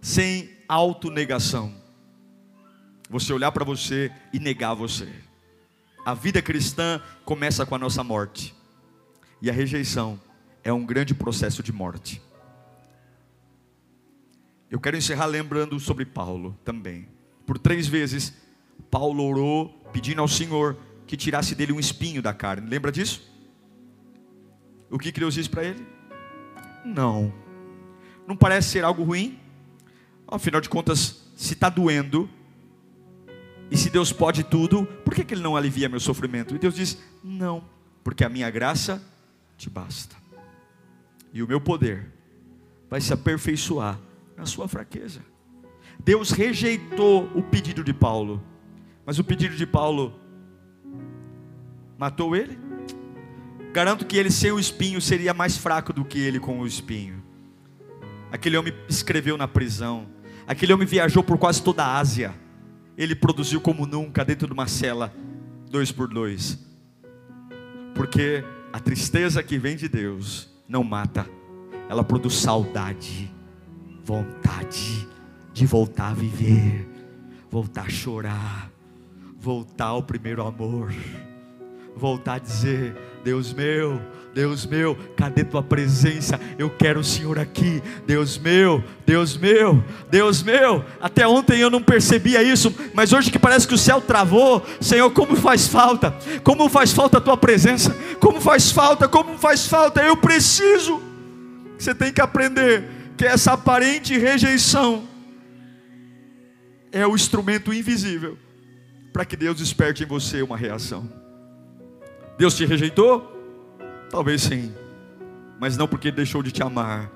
sem 0.00 0.50
autonegação. 0.66 1.74
Você 3.10 3.34
olhar 3.34 3.52
para 3.52 3.66
você 3.66 4.10
e 4.32 4.38
negar 4.38 4.72
você. 4.72 5.25
A 6.06 6.14
vida 6.14 6.40
cristã 6.40 7.02
começa 7.24 7.66
com 7.66 7.74
a 7.74 7.78
nossa 7.78 8.04
morte. 8.04 8.54
E 9.42 9.50
a 9.50 9.52
rejeição 9.52 10.20
é 10.62 10.72
um 10.72 10.86
grande 10.86 11.12
processo 11.12 11.64
de 11.64 11.72
morte. 11.72 12.22
Eu 14.70 14.78
quero 14.78 14.96
encerrar 14.96 15.26
lembrando 15.26 15.80
sobre 15.80 16.04
Paulo 16.04 16.56
também. 16.64 17.08
Por 17.44 17.58
três 17.58 17.88
vezes, 17.88 18.32
Paulo 18.88 19.24
orou 19.24 19.68
pedindo 19.92 20.20
ao 20.20 20.28
Senhor 20.28 20.76
que 21.08 21.16
tirasse 21.16 21.56
dele 21.56 21.72
um 21.72 21.80
espinho 21.80 22.22
da 22.22 22.32
carne. 22.32 22.70
Lembra 22.70 22.92
disso? 22.92 23.28
O 24.88 25.00
que 25.00 25.10
Deus 25.10 25.34
disse 25.34 25.50
para 25.50 25.64
ele? 25.64 25.84
Não. 26.84 27.34
Não 28.28 28.36
parece 28.36 28.68
ser 28.68 28.84
algo 28.84 29.02
ruim? 29.02 29.40
Afinal 30.28 30.60
de 30.60 30.68
contas, 30.68 31.32
se 31.36 31.54
está 31.54 31.68
doendo, 31.68 32.30
e 33.70 33.76
se 33.76 33.90
Deus 33.90 34.12
pode 34.12 34.44
tudo, 34.44 34.86
por 35.04 35.14
que, 35.14 35.24
que 35.24 35.34
Ele 35.34 35.42
não 35.42 35.56
alivia 35.56 35.88
meu 35.88 36.00
sofrimento? 36.00 36.54
E 36.54 36.58
Deus 36.58 36.74
diz: 36.74 36.98
Não, 37.22 37.64
porque 38.04 38.24
a 38.24 38.28
minha 38.28 38.50
graça 38.50 39.02
te 39.56 39.68
basta. 39.68 40.16
E 41.32 41.42
o 41.42 41.48
meu 41.48 41.60
poder 41.60 42.12
vai 42.88 43.00
se 43.00 43.12
aperfeiçoar 43.12 43.98
na 44.36 44.46
sua 44.46 44.68
fraqueza. 44.68 45.20
Deus 45.98 46.30
rejeitou 46.30 47.30
o 47.34 47.42
pedido 47.42 47.82
de 47.82 47.92
Paulo, 47.92 48.42
mas 49.04 49.18
o 49.18 49.24
pedido 49.24 49.56
de 49.56 49.66
Paulo 49.66 50.26
Matou 51.98 52.36
ele? 52.36 52.58
Garanto 53.72 54.04
que 54.04 54.16
ele 54.16 54.30
sem 54.30 54.52
o 54.52 54.58
espinho 54.58 55.00
seria 55.00 55.32
mais 55.32 55.56
fraco 55.56 55.92
do 55.92 56.04
que 56.04 56.18
ele 56.18 56.38
com 56.38 56.60
o 56.60 56.66
espinho. 56.66 57.22
Aquele 58.30 58.56
homem 58.56 58.74
escreveu 58.88 59.36
na 59.36 59.48
prisão. 59.48 60.06
Aquele 60.46 60.72
homem 60.72 60.86
viajou 60.86 61.22
por 61.22 61.38
quase 61.38 61.62
toda 61.62 61.84
a 61.84 61.98
Ásia. 61.98 62.34
Ele 62.96 63.14
produziu 63.14 63.60
como 63.60 63.86
nunca 63.86 64.24
dentro 64.24 64.46
de 64.46 64.52
uma 64.52 64.66
cela, 64.66 65.12
dois 65.70 65.92
por 65.92 66.08
dois. 66.08 66.58
Porque 67.94 68.44
a 68.72 68.80
tristeza 68.80 69.42
que 69.42 69.58
vem 69.58 69.76
de 69.76 69.88
Deus 69.88 70.48
não 70.68 70.82
mata, 70.82 71.26
ela 71.88 72.02
produz 72.02 72.34
saudade, 72.34 73.32
vontade 74.04 75.06
de 75.52 75.66
voltar 75.66 76.10
a 76.10 76.14
viver, 76.14 76.88
voltar 77.50 77.86
a 77.86 77.90
chorar, 77.90 78.70
voltar 79.38 79.86
ao 79.86 80.02
primeiro 80.02 80.46
amor, 80.46 80.92
voltar 81.94 82.34
a 82.34 82.38
dizer: 82.38 82.94
Deus 83.24 83.52
meu, 83.52 84.00
Deus 84.36 84.66
meu, 84.66 84.94
cadê 85.16 85.42
tua 85.42 85.62
presença? 85.62 86.38
Eu 86.58 86.68
quero 86.68 87.00
o 87.00 87.04
Senhor 87.04 87.38
aqui. 87.38 87.82
Deus 88.06 88.36
meu, 88.36 88.84
Deus 89.06 89.34
meu, 89.34 89.82
Deus 90.10 90.42
meu. 90.42 90.84
Até 91.00 91.26
ontem 91.26 91.58
eu 91.58 91.70
não 91.70 91.82
percebia 91.82 92.42
isso, 92.42 92.70
mas 92.92 93.14
hoje 93.14 93.30
que 93.30 93.38
parece 93.38 93.66
que 93.66 93.72
o 93.72 93.78
céu 93.78 93.98
travou, 93.98 94.62
Senhor, 94.78 95.10
como 95.10 95.34
faz 95.36 95.66
falta? 95.66 96.14
Como 96.44 96.68
faz 96.68 96.92
falta 96.92 97.16
a 97.16 97.20
tua 97.22 97.38
presença? 97.38 97.96
Como 98.20 98.38
faz 98.38 98.70
falta? 98.70 99.08
Como 99.08 99.38
faz 99.38 99.66
falta? 99.66 100.02
Eu 100.02 100.18
preciso. 100.18 101.00
Você 101.78 101.94
tem 101.94 102.12
que 102.12 102.20
aprender 102.20 102.84
que 103.16 103.24
essa 103.24 103.54
aparente 103.54 104.18
rejeição 104.18 105.04
é 106.92 107.06
o 107.06 107.14
instrumento 107.14 107.72
invisível 107.72 108.36
para 109.14 109.24
que 109.24 109.34
Deus 109.34 109.56
desperte 109.56 110.02
em 110.02 110.06
você 110.06 110.42
uma 110.42 110.58
reação. 110.58 111.10
Deus 112.36 112.54
te 112.54 112.66
rejeitou? 112.66 113.34
Talvez 114.10 114.42
sim, 114.42 114.72
mas 115.58 115.76
não 115.76 115.88
porque 115.88 116.10
deixou 116.10 116.42
de 116.42 116.52
te 116.52 116.62
amar, 116.62 117.10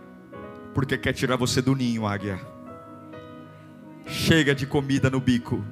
porque 0.75 0.99
quer 0.99 1.13
tirar 1.13 1.37
você 1.37 1.63
do 1.63 1.75
ninho, 1.75 2.07
águia. 2.07 2.41
Chega 4.07 4.55
de 4.55 4.67
comida 4.67 5.09
no 5.09 5.21
bico, 5.21 5.65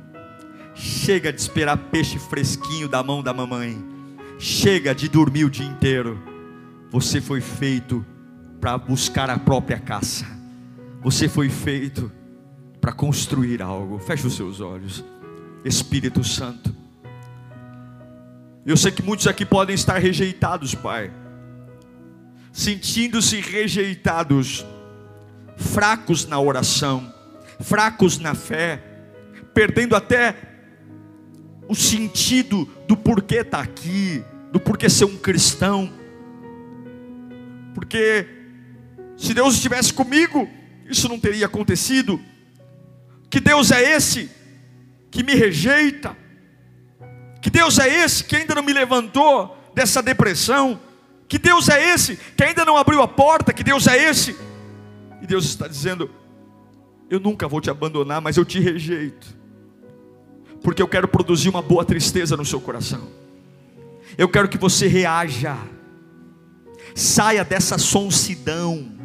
chega 0.75 1.33
de 1.33 1.41
esperar 1.41 1.77
peixe 1.77 2.19
fresquinho 2.19 2.89
da 2.89 3.03
mão 3.03 3.23
da 3.23 3.35
mamãe, 3.35 3.85
chega 4.39 4.95
de 4.95 5.09
dormir 5.09 5.45
o 5.45 5.51
dia 5.51 5.67
inteiro. 5.67 6.23
Você 6.91 7.21
foi 7.21 7.41
feito 7.41 8.05
para 8.61 8.79
buscar 8.79 9.29
a 9.29 9.39
própria 9.39 9.79
caça, 9.79 10.27
você 11.03 11.29
foi 11.29 11.49
feito 11.49 12.11
para 12.81 12.93
construir 12.93 13.61
algo. 13.61 13.99
Feche 13.99 14.27
os 14.27 14.35
seus 14.35 14.61
olhos, 14.61 15.05
Espírito 15.65 16.23
Santo. 16.23 16.75
Eu 18.69 18.77
sei 18.77 18.93
que 18.93 19.01
muitos 19.01 19.27
aqui 19.27 19.47
podem 19.47 19.75
estar 19.75 19.97
rejeitados, 19.97 20.75
Pai, 20.75 21.11
sentindo-se 22.53 23.41
rejeitados, 23.41 24.63
fracos 25.57 26.27
na 26.27 26.39
oração, 26.39 27.11
fracos 27.61 28.19
na 28.19 28.35
fé, 28.35 28.77
perdendo 29.55 29.97
até 29.97 30.37
o 31.67 31.75
sentido 31.75 32.69
do 32.87 32.95
porquê 32.95 33.37
estar 33.37 33.57
tá 33.57 33.63
aqui, 33.63 34.23
do 34.53 34.61
porquê 34.61 34.91
ser 34.91 35.07
um 35.07 35.17
cristão, 35.17 35.91
porque 37.75 38.29
se 39.17 39.33
Deus 39.33 39.55
estivesse 39.55 39.95
comigo, 39.95 40.47
isso 40.85 41.09
não 41.09 41.19
teria 41.19 41.47
acontecido. 41.47 42.21
Que 43.31 43.41
Deus 43.41 43.71
é 43.71 43.97
esse 43.97 44.31
que 45.11 45.23
me 45.23 45.35
rejeita? 45.35 46.15
Que 47.41 47.51
Deus 47.51 47.79
é 47.79 48.05
esse 48.05 48.25
que 48.25 48.37
ainda 48.37 48.55
não 48.55 48.63
me 48.63 48.73
levantou 48.73 49.57
dessa 49.75 50.03
depressão? 50.03 50.81
Que 51.29 51.39
Deus 51.39 51.69
é 51.69 51.95
esse 51.95 52.17
que 52.37 52.43
ainda 52.43 52.65
não 52.65 52.77
abriu 52.77 53.01
a 53.03 53.09
porta? 53.09 53.53
Que 53.53 53.63
Deus 53.63 53.87
é 53.87 54.11
esse? 54.11 54.37
E 55.23 55.27
Deus 55.27 55.45
está 55.45 55.69
dizendo: 55.69 56.11
Eu 57.09 57.21
nunca 57.21 57.47
vou 57.47 57.61
te 57.61 57.71
abandonar, 57.71 58.21
mas 58.21 58.37
eu 58.37 58.45
te 58.45 58.59
rejeito, 58.59 59.27
porque 60.63 60.83
eu 60.83 60.89
quero 60.89 61.07
produzir 61.07 61.49
uma 61.49 61.63
boa 61.63 61.85
tristeza 61.85 62.37
no 62.37 62.45
seu 62.45 62.61
coração. 62.61 63.09
Eu 64.17 64.29
quero 64.29 64.49
que 64.49 64.59
você 64.59 64.89
reaja, 64.89 65.57
saia 66.95 67.45
dessa 67.45 67.79
sonsidão 67.79 68.99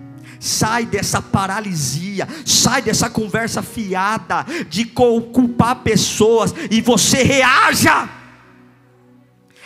sai 0.44 0.86
dessa 0.86 1.22
paralisia, 1.22 2.28
sai 2.46 2.82
dessa 2.82 3.10
conversa 3.10 3.62
fiada 3.62 4.46
de 4.70 4.84
culpar 4.84 5.78
pessoas 5.78 6.54
e 6.70 6.82
você 6.82 7.24
reaja 7.24 8.10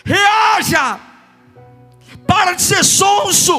reaja, 0.07 0.99
para 2.25 2.53
de 2.53 2.61
ser 2.61 2.83
sonso, 2.83 3.55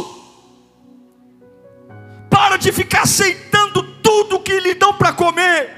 para 2.31 2.57
de 2.57 2.73
ficar 2.73 3.03
aceitando 3.03 3.83
tudo 4.03 4.41
que 4.41 4.59
lhe 4.59 4.75
dão 4.75 4.95
para 4.95 5.13
comer, 5.13 5.77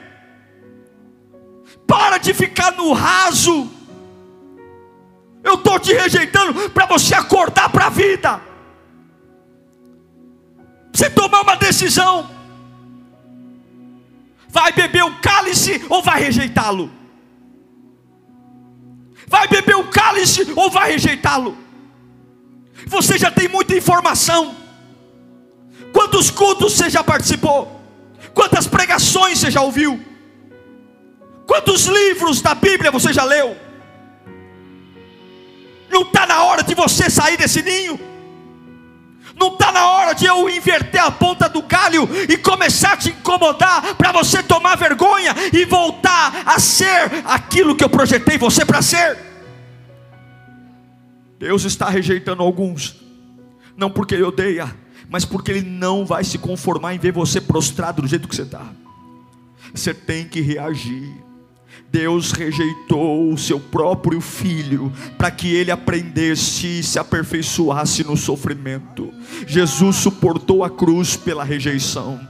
para 1.87 2.19
de 2.19 2.33
ficar 2.33 2.71
no 2.73 2.93
raso. 2.93 3.69
Eu 5.43 5.55
estou 5.55 5.81
te 5.81 5.93
rejeitando 5.93 6.71
para 6.71 6.87
você 6.87 7.15
acordar 7.15 7.69
para 7.71 7.87
a 7.87 7.91
vida, 7.91 8.41
você 10.93 11.11
tomar 11.11 11.41
uma 11.43 11.57
decisão. 11.57 12.39
Vai 14.49 14.73
beber 14.73 15.05
o 15.05 15.21
cálice 15.21 15.85
ou 15.89 16.03
vai 16.03 16.21
rejeitá-lo? 16.21 17.00
Vai 19.31 19.47
beber 19.47 19.77
o 19.77 19.85
cálice 19.85 20.53
ou 20.57 20.69
vai 20.69 20.91
rejeitá-lo? 20.91 21.57
Você 22.85 23.17
já 23.17 23.31
tem 23.31 23.47
muita 23.47 23.77
informação. 23.77 24.57
Quantos 25.93 26.33
cultos 26.33 26.73
você 26.73 26.91
já 26.91 27.05
participou? 27.05 27.81
Quantas 28.35 28.67
pregações 28.67 29.39
você 29.39 29.49
já 29.49 29.63
ouviu? 29.63 30.05
Quantos 31.47 31.87
livros 31.87 32.43
da 32.43 32.57
Bíblia 32.57 32.91
você 32.91 33.13
já 33.13 33.23
leu? 33.23 33.57
Não 35.89 36.03
está 36.03 36.27
na 36.27 36.43
hora 36.43 36.65
de 36.65 36.75
você 36.75 37.09
sair 37.09 37.37
desse 37.37 37.63
ninho? 37.63 38.10
Não 39.41 39.55
está 39.55 39.73
na 39.73 39.89
hora 39.89 40.13
de 40.13 40.27
eu 40.27 40.51
inverter 40.51 41.03
a 41.03 41.11
ponta 41.11 41.49
do 41.49 41.63
galho 41.63 42.07
e 42.29 42.37
começar 42.37 42.93
a 42.93 42.97
te 42.99 43.09
incomodar 43.09 43.95
para 43.95 44.13
você 44.13 44.43
tomar 44.43 44.77
vergonha 44.77 45.35
e 45.51 45.65
voltar 45.65 46.43
a 46.45 46.61
ser 46.61 47.11
aquilo 47.25 47.75
que 47.75 47.83
eu 47.83 47.89
projetei 47.89 48.37
você 48.37 48.67
para 48.67 48.83
ser? 48.83 49.17
Deus 51.39 51.65
está 51.65 51.89
rejeitando 51.89 52.43
alguns, 52.43 53.01
não 53.75 53.91
porque 53.91 54.15
Ele 54.15 54.25
odeia, 54.25 54.77
mas 55.09 55.25
porque 55.25 55.51
Ele 55.53 55.63
não 55.63 56.05
vai 56.05 56.23
se 56.23 56.37
conformar 56.37 56.95
em 56.95 56.99
ver 56.99 57.13
você 57.13 57.41
prostrado 57.41 58.03
do 58.03 58.09
jeito 58.09 58.29
que 58.29 58.37
você 58.37 58.43
está. 58.43 58.67
Você 59.73 59.95
tem 59.95 60.29
que 60.29 60.43
reagir. 60.43 61.15
Deus 61.91 62.31
rejeitou 62.31 63.33
o 63.33 63.39
seu 63.39 63.59
próprio 63.59 64.21
filho 64.21 64.93
para 65.19 65.31
que 65.31 65.53
ele 65.53 65.73
aprendesse 65.73 66.79
e 66.79 66.83
se 66.83 66.99
aperfeiçoasse 66.99 68.05
no 68.05 68.17
sofrimento. 68.17 69.13
Jesus 69.47 69.97
suportou 69.97 70.63
a 70.63 70.71
cruz 70.71 71.17
pela 71.17 71.43
rejeição. 71.43 72.21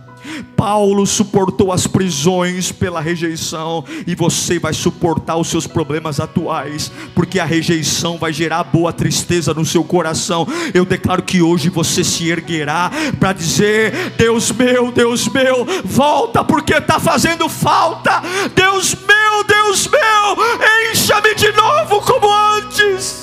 Paulo 0.57 1.07
suportou 1.07 1.73
as 1.73 1.87
prisões 1.87 2.73
pela 2.73 3.01
rejeição, 3.01 3.85
e 4.07 4.15
você 4.15 4.59
vai 4.59 4.73
suportar 4.73 5.37
os 5.37 5.49
seus 5.49 5.67
problemas 5.67 6.21
atuais, 6.21 6.91
porque 7.15 7.39
a 7.39 7.45
rejeição 7.45 8.19
vai 8.19 8.33
gerar 8.33 8.65
boa 8.65 8.93
tristeza 8.93 9.55
no 9.55 9.65
seu 9.65 9.85
coração. 9.85 10.47
Eu 10.75 10.85
declaro 10.85 11.23
que 11.23 11.43
hoje 11.43 11.69
você 11.69 12.05
se 12.05 12.29
erguerá 12.29 12.91
para 13.19 13.33
dizer: 13.33 14.15
Deus 14.17 14.51
meu, 14.53 14.93
Deus 14.93 15.29
meu, 15.29 15.67
volta, 15.85 16.45
porque 16.45 16.75
está 16.75 16.99
fazendo 16.99 17.49
falta. 17.49 18.23
Deus 18.55 18.95
meu, 18.95 19.45
Deus 19.45 19.89
meu, 19.89 20.91
encha-me 20.91 21.35
de 21.35 21.53
novo 21.53 22.01
como 22.01 22.29
antes. 22.33 23.20